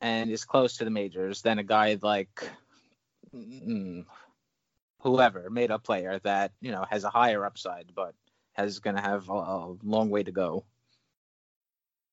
and 0.00 0.30
is 0.30 0.44
close 0.44 0.78
to 0.78 0.84
the 0.84 0.90
majors, 0.90 1.42
than 1.42 1.58
a 1.58 1.64
guy 1.64 1.98
like 2.00 2.50
Mm, 3.34 4.04
whoever 5.02 5.48
made 5.50 5.70
a 5.70 5.78
player 5.78 6.18
that 6.24 6.52
you 6.60 6.72
know 6.72 6.84
has 6.90 7.04
a 7.04 7.10
higher 7.10 7.44
upside, 7.44 7.92
but 7.94 8.14
has 8.52 8.80
going 8.80 8.96
to 8.96 9.02
have 9.02 9.28
a, 9.28 9.32
a 9.32 9.76
long 9.82 10.10
way 10.10 10.22
to 10.22 10.32
go. 10.32 10.64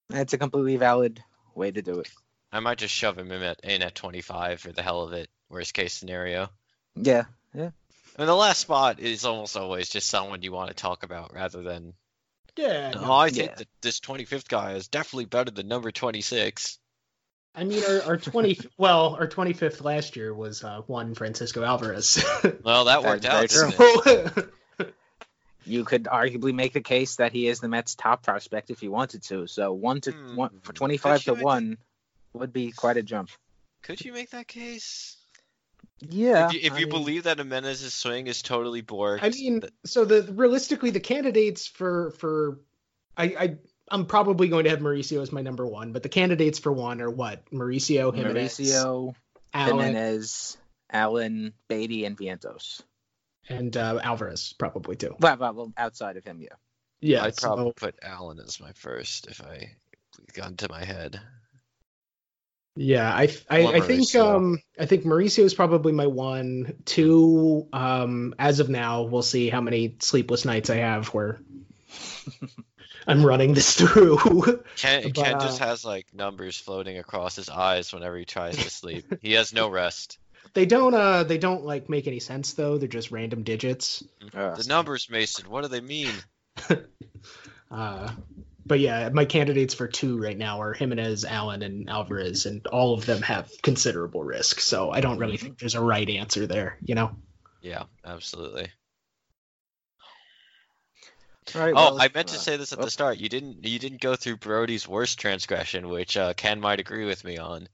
That's 0.10 0.34
a 0.34 0.38
completely 0.38 0.78
valid 0.78 1.22
way 1.56 1.72
to 1.72 1.82
do 1.82 2.00
it. 2.00 2.10
I 2.52 2.60
might 2.60 2.78
just 2.78 2.94
shove 2.94 3.18
him 3.18 3.32
in 3.32 3.42
at, 3.44 3.60
in 3.64 3.82
at 3.82 3.96
25 3.96 4.62
for 4.62 4.72
the 4.72 4.82
hell 4.82 5.02
of 5.02 5.14
it. 5.14 5.30
Worst 5.50 5.74
case 5.74 5.94
scenario. 5.94 6.50
Yeah, 6.96 7.26
I 8.18 8.22
mean, 8.22 8.28
the 8.28 8.36
last 8.36 8.60
spot 8.62 9.00
is 9.00 9.26
almost 9.26 9.56
always 9.56 9.90
just 9.90 10.08
someone 10.08 10.42
you 10.42 10.52
want 10.52 10.70
to 10.70 10.76
talk 10.76 11.04
about 11.04 11.34
rather 11.34 11.62
than, 11.62 11.94
yeah. 12.58 12.94
oh, 12.96 13.14
I 13.14 13.30
think 13.30 13.52
Yeah. 13.52 13.56
that 13.56 13.68
this 13.82 14.00
25th 14.00 14.48
guy 14.48 14.74
is 14.74 14.88
definitely 14.88 15.26
better 15.26 15.52
than 15.52 15.68
number 15.68 15.92
26. 15.92 16.80
I 17.58 17.64
mean, 17.64 17.84
our, 17.84 18.02
our 18.04 18.18
twenty 18.18 18.60
well, 18.78 19.16
our 19.20 19.28
twenty 19.28 19.54
fifth 19.54 19.82
last 19.82 20.16
year 20.16 20.34
was 20.34 20.64
uh, 20.64 20.82
Juan 20.88 21.16
Francisco 21.16 21.64
Alvarez. 21.64 22.24
Well, 22.64 22.86
that 22.86 23.04
worked 23.04 23.24
very 23.24 23.36
out. 23.36 23.50
didn't 23.50 24.48
it? 24.80 24.94
you 25.66 25.84
could 25.84 26.04
arguably 26.04 26.54
make 26.54 26.74
the 26.74 26.82
case 26.82 27.16
that 27.18 27.32
he 27.34 27.48
is 27.48 27.60
the 27.60 27.68
Mets' 27.68 27.96
top 27.96 28.24
prospect 28.24 28.70
if 28.70 28.84
you 28.84 28.92
wanted 28.92 29.24
to. 29.24 29.48
So 29.48 29.74
one 29.74 30.02
to 30.02 30.12
Hmm. 30.12 30.36
one 30.36 30.60
for 30.62 30.72
twenty-five 30.74 31.24
to 31.24 31.32
Could 31.32 31.40
you- 31.40 31.46
one 31.46 31.78
would 32.34 32.54
be 32.54 32.72
quite 32.72 32.98
a 32.98 33.04
jump. 33.04 33.30
Could 33.82 34.02
you 34.06 34.14
make 34.14 34.30
that 34.32 34.48
case? 34.48 35.18
Yeah, 36.00 36.48
if 36.48 36.54
you, 36.54 36.60
if 36.64 36.74
I 36.74 36.78
you 36.78 36.86
mean- 36.86 36.94
believe 36.94 37.24
that 37.24 37.38
Gimenez's 37.38 37.94
swing 37.94 38.28
is 38.28 38.44
totally 38.44 38.84
borked, 38.84 39.24
I 39.24 39.30
mean, 39.30 39.64
so 39.84 40.06
the 40.06 40.32
realistically 40.32 40.92
the 40.92 41.00
candidates 41.00 41.66
for 41.66 42.12
for 42.12 42.60
I 43.18 43.24
I 43.24 43.58
I'm 43.90 44.06
probably 44.06 44.50
going 44.50 44.66
to 44.66 44.70
have 44.70 44.80
Mauricio 44.80 45.22
as 45.22 45.32
my 45.32 45.42
number 45.42 45.66
one, 45.66 45.94
but 45.94 46.04
the 46.04 46.10
candidates 46.10 46.60
for 46.60 46.72
one 46.72 47.02
are 47.02 47.10
what 47.10 47.50
Mauricio, 47.52 48.14
Gimenez, 48.14 48.58
Mauricio, 48.60 49.16
Allan, 49.54 49.78
Gimenez, 49.78 50.58
Allan, 50.92 51.54
Baty, 51.68 52.06
and 52.06 52.18
Vientos. 52.18 52.82
and 53.50 53.76
uh, 53.78 54.00
Alvarez 54.04 54.54
probably 54.58 54.96
too. 54.96 55.16
Well, 55.20 55.38
well, 55.38 55.54
well, 55.54 55.74
outside 55.78 56.18
of 56.18 56.26
him, 56.26 56.42
yeah. 56.42 56.56
Yeah, 57.00 57.24
I'd 57.24 57.38
probably 57.38 57.66
so, 57.66 57.74
put 57.74 57.96
Allan 58.02 58.40
as 58.40 58.60
my 58.60 58.72
first 58.74 59.28
if 59.28 59.42
I 59.42 59.76
got 60.34 60.50
into 60.50 60.68
my 60.70 60.84
head. 60.84 61.20
yeah. 62.76 63.10
I 63.10 63.30
I, 63.50 63.66
I 63.68 63.80
think 63.82 64.10
Mauricio. 64.10 64.36
um 64.36 64.60
I 64.80 64.86
think 64.86 65.04
Mauricio 65.04 65.44
is 65.44 65.54
probably 65.54 65.94
my 65.94 66.08
one. 66.08 66.76
Two 66.86 67.68
um 67.72 68.34
as 68.40 68.60
of 68.60 68.70
now, 68.70 69.04
we'll 69.04 69.22
see 69.22 69.50
how 69.50 69.62
many 69.62 69.96
sleepless 70.00 70.44
nights 70.44 70.70
I 70.70 70.78
have 70.78 71.08
where 71.10 71.40
I'm 73.08 73.26
running 73.26 73.54
this 73.54 73.76
through. 73.76 74.18
Ken, 74.76 75.04
But, 75.04 75.16
Ken 75.16 75.40
just 75.40 75.62
uh, 75.62 75.68
has 75.68 75.86
like 75.86 76.14
numbers 76.14 76.58
floating 76.58 76.98
across 76.98 77.36
his 77.36 77.50
eyes 77.50 77.94
whenever 77.94 78.18
he 78.18 78.26
tries 78.26 78.58
to 78.58 78.70
sleep. 78.70 79.06
he 79.22 79.34
has 79.34 79.54
no 79.54 79.70
rest. 79.70 80.20
they 80.54 80.66
don't 80.66 80.94
uh 80.94 81.24
they 81.24 81.38
don't 81.38 81.64
like 81.66 81.90
make 81.90 82.08
any 82.08 82.20
sense 82.20 82.54
though. 82.54 82.78
They're 82.78 82.88
just 82.88 83.12
random 83.12 83.44
digits. 83.44 84.04
Uh, 84.34 84.56
The 84.56 84.66
numbers, 84.68 85.10
Mason, 85.10 85.50
what 85.50 85.62
do 85.64 85.68
they 85.70 85.82
mean? 85.82 86.12
Uh, 87.70 88.10
but 88.66 88.80
yeah, 88.80 89.10
my 89.10 89.26
candidates 89.26 89.74
for 89.74 89.88
two 89.88 90.18
right 90.18 90.38
now 90.38 90.62
are 90.62 90.74
Gimenez, 90.74 91.26
Allan, 91.26 91.62
and 91.64 91.90
Alvarez, 91.90 92.46
and 92.46 92.66
all 92.68 92.94
of 92.94 93.06
them 93.06 93.22
have 93.22 93.52
considerable 93.62 94.24
risk. 94.24 94.60
So 94.60 94.92
I 94.92 95.02
don't 95.02 95.20
really 95.20 95.38
think 95.38 95.60
there's 95.60 95.76
a 95.76 95.82
right 95.82 96.10
answer 96.10 96.48
there. 96.48 96.78
You 96.84 96.96
know? 96.96 97.12
Yeah, 97.62 97.84
absolutely. 98.06 98.70
All 101.56 101.62
right, 101.62 101.72
Oh, 101.72 101.96
well, 101.96 102.02
I 102.02 102.10
meant 102.14 102.28
to 102.30 102.36
uh, 102.36 102.40
say 102.40 102.58
this 102.58 102.74
at 102.74 102.80
oh. 102.80 102.84
the 102.84 102.92
start. 102.92 103.18
You 103.18 103.30
didn't 103.30 103.66
you 103.66 103.80
didn't 103.80 104.02
go 104.02 104.16
through 104.16 104.38
Brodie's 104.38 104.88
worst 104.88 105.20
transgression, 105.20 105.90
which 105.90 106.18
uh, 106.18 106.34
Ken 106.34 106.60
might 106.60 106.80
agree 106.80 107.06
with 107.06 107.24
me 107.24 107.38
on. 107.38 107.68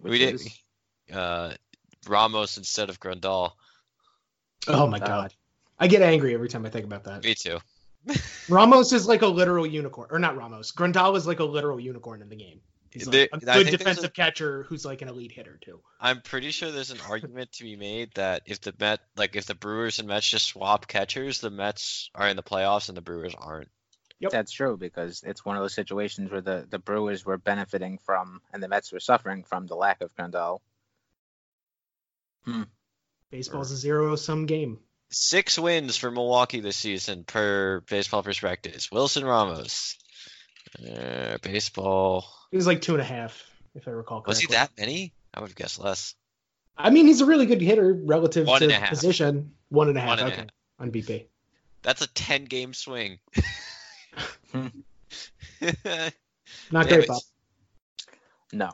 we 0.00 0.10
which 0.10 0.20
did 1.08 1.16
uh, 1.16 1.54
Ramos 2.06 2.56
instead 2.56 2.88
of 2.88 3.00
Grandal. 3.00 3.52
Oh 4.68 4.86
my 4.86 4.98
god, 4.98 5.34
I 5.78 5.86
get 5.86 6.02
angry 6.02 6.34
every 6.34 6.48
time 6.48 6.64
I 6.64 6.70
think 6.70 6.84
about 6.84 7.04
that. 7.04 7.24
Me 7.24 7.34
too. 7.34 7.58
Ramos 8.48 8.92
is 8.92 9.06
like 9.06 9.22
a 9.22 9.26
literal 9.26 9.66
unicorn, 9.66 10.08
or 10.10 10.18
not 10.18 10.36
Ramos. 10.36 10.72
Grandal 10.72 11.16
is 11.16 11.26
like 11.26 11.40
a 11.40 11.44
literal 11.44 11.80
unicorn 11.80 12.22
in 12.22 12.28
the 12.28 12.36
game. 12.36 12.60
He's 12.98 13.06
like 13.06 13.12
There- 13.12 13.28
a 13.32 13.36
I 13.36 13.38
good 13.38 13.40
think 13.40 13.46
there's 13.46 13.68
a- 13.68 13.76
defensive 13.78 14.12
catcher 14.14 14.62
who's 14.64 14.84
like 14.84 15.02
an 15.02 15.08
elite 15.08 15.32
hitter 15.32 15.58
too. 15.60 15.80
I'm 16.00 16.20
pretty 16.22 16.50
sure 16.50 16.70
there's 16.70 16.90
an 16.90 17.00
argument 17.08 17.52
to 17.52 17.64
be 17.64 17.76
made 17.76 18.12
that 18.14 18.42
if 18.46 18.60
the 18.60 18.74
Met 18.78 19.00
like 19.16 19.36
if 19.36 19.46
the 19.46 19.54
Brewers 19.54 19.98
and 19.98 20.08
Mets 20.08 20.28
just 20.28 20.46
swap 20.46 20.86
catchers, 20.88 21.40
the 21.40 21.50
Mets 21.50 22.10
are 22.14 22.28
in 22.28 22.36
the 22.36 22.42
playoffs 22.42 22.88
and 22.88 22.96
the 22.96 23.02
Brewers 23.02 23.34
aren't. 23.36 23.68
Yep. 24.20 24.32
That's 24.32 24.52
true 24.52 24.78
because 24.78 25.22
it's 25.26 25.44
one 25.44 25.56
of 25.56 25.62
those 25.62 25.74
situations 25.74 26.30
where 26.30 26.40
the, 26.40 26.66
the 26.70 26.78
Brewers 26.78 27.26
were 27.26 27.36
benefiting 27.36 27.98
from 27.98 28.40
and 28.50 28.62
the 28.62 28.68
Mets 28.68 28.90
were 28.90 29.00
suffering 29.00 29.44
from 29.44 29.66
the 29.66 29.74
lack 29.76 30.00
of 30.00 30.14
Grandal. 30.16 30.60
Hmm. 32.44 32.62
Baseball's 33.30 33.72
a 33.72 33.76
zero 33.76 34.16
sum 34.16 34.46
game. 34.46 34.78
Six 35.10 35.58
wins 35.58 35.96
for 35.96 36.10
Milwaukee 36.10 36.60
this 36.60 36.76
season 36.76 37.24
per 37.24 37.80
Baseball 37.80 38.22
Prospectus. 38.22 38.90
Wilson 38.90 39.24
Ramos. 39.24 39.96
Uh, 40.78 41.38
baseball. 41.42 42.24
It 42.52 42.56
was 42.56 42.66
like 42.66 42.80
two 42.80 42.92
and 42.92 43.00
a 43.00 43.04
half, 43.04 43.42
if 43.74 43.88
I 43.88 43.90
recall 43.90 44.20
correctly. 44.20 44.30
Was 44.30 44.40
he 44.40 44.46
that 44.48 44.70
many? 44.78 45.12
I 45.34 45.40
would 45.40 45.48
have 45.48 45.56
guessed 45.56 45.78
less. 45.78 46.14
I 46.78 46.90
mean, 46.90 47.06
he's 47.06 47.20
a 47.20 47.26
really 47.26 47.46
good 47.46 47.60
hitter 47.60 47.92
relative 47.92 48.46
One 48.46 48.60
to 48.60 48.72
and 48.72 48.84
position. 48.86 49.52
One 49.68 49.88
and 49.88 49.96
a 49.96 50.00
half. 50.00 50.08
One 50.10 50.18
and 50.20 50.28
a 50.28 50.36
half. 50.36 50.46
On 50.78 50.90
BP. 50.90 51.26
That's 51.82 52.02
a 52.02 52.06
10 52.08 52.44
game 52.44 52.74
swing. 52.74 53.18
Not 54.52 54.72
Damn 56.70 56.86
great, 56.88 57.04
it. 57.04 57.08
Bob. 57.08 57.22
No. 58.52 58.70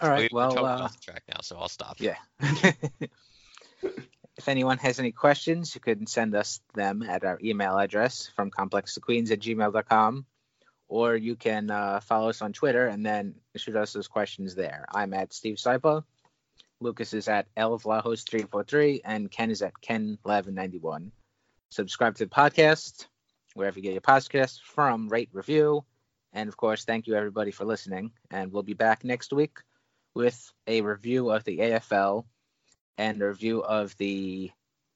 All 0.00 0.08
right. 0.10 0.32
We're 0.32 0.36
Well, 0.36 0.50
totally 0.50 0.70
uh, 0.70 0.78
off 0.84 0.96
the 0.96 1.02
track 1.12 1.22
now, 1.28 1.40
so 1.42 1.56
I'll 1.56 1.68
stop. 1.68 1.96
yeah. 2.00 2.16
if 3.82 4.48
anyone 4.48 4.78
has 4.78 4.98
any 4.98 5.12
questions, 5.12 5.74
you 5.74 5.80
can 5.80 6.06
send 6.06 6.34
us 6.34 6.60
them 6.74 7.02
at 7.02 7.24
our 7.24 7.38
email 7.42 7.78
address 7.78 8.30
from 8.34 8.50
complextoqueens 8.50 9.30
at 9.30 9.40
gmail.com. 9.40 10.26
Or 10.88 11.16
you 11.16 11.34
can 11.34 11.70
uh, 11.70 12.00
follow 12.00 12.28
us 12.28 12.42
on 12.42 12.52
Twitter 12.52 12.86
and 12.86 13.04
then 13.04 13.34
shoot 13.56 13.76
us 13.76 13.92
those 13.92 14.08
questions 14.08 14.54
there. 14.54 14.84
I'm 14.92 15.14
at 15.14 15.32
Steve 15.32 15.56
Sypa. 15.56 16.04
Lucas 16.80 17.14
is 17.14 17.28
at 17.28 17.46
elvlahos343 17.56 19.00
and 19.04 19.30
Ken 19.30 19.50
is 19.50 19.62
at 19.62 19.72
ken1191. 19.82 21.10
Subscribe 21.70 22.14
to 22.16 22.24
the 22.24 22.30
podcast 22.30 23.06
wherever 23.54 23.78
you 23.78 23.82
get 23.82 23.92
your 23.92 24.00
podcasts 24.00 24.60
from, 24.60 25.08
rate, 25.08 25.30
review. 25.32 25.84
And 26.32 26.48
of 26.48 26.56
course, 26.56 26.84
thank 26.84 27.06
you 27.06 27.14
everybody 27.14 27.52
for 27.52 27.64
listening. 27.64 28.10
And 28.30 28.52
we'll 28.52 28.62
be 28.62 28.74
back 28.74 29.04
next 29.04 29.32
week 29.32 29.58
with 30.14 30.52
a 30.66 30.82
review 30.82 31.30
of 31.30 31.44
the 31.44 31.58
AFL 31.58 32.24
and 32.98 33.22
a 33.22 33.26
review 33.26 33.62
of 33.62 33.96
the 33.96 34.50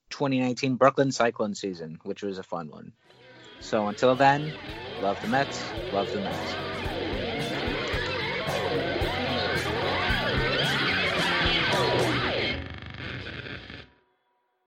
2019 0.09 0.75
Brooklyn 0.75 1.11
Cyclone 1.11 1.55
season, 1.55 1.99
which 2.03 2.23
was 2.23 2.37
a 2.37 2.43
fun 2.43 2.69
one. 2.69 2.93
So 3.59 3.87
until 3.87 4.15
then, 4.15 4.55
love 4.99 5.21
the 5.21 5.27
Mets, 5.27 5.75
love 5.91 6.11
the 6.11 6.19
Mets. 6.19 6.59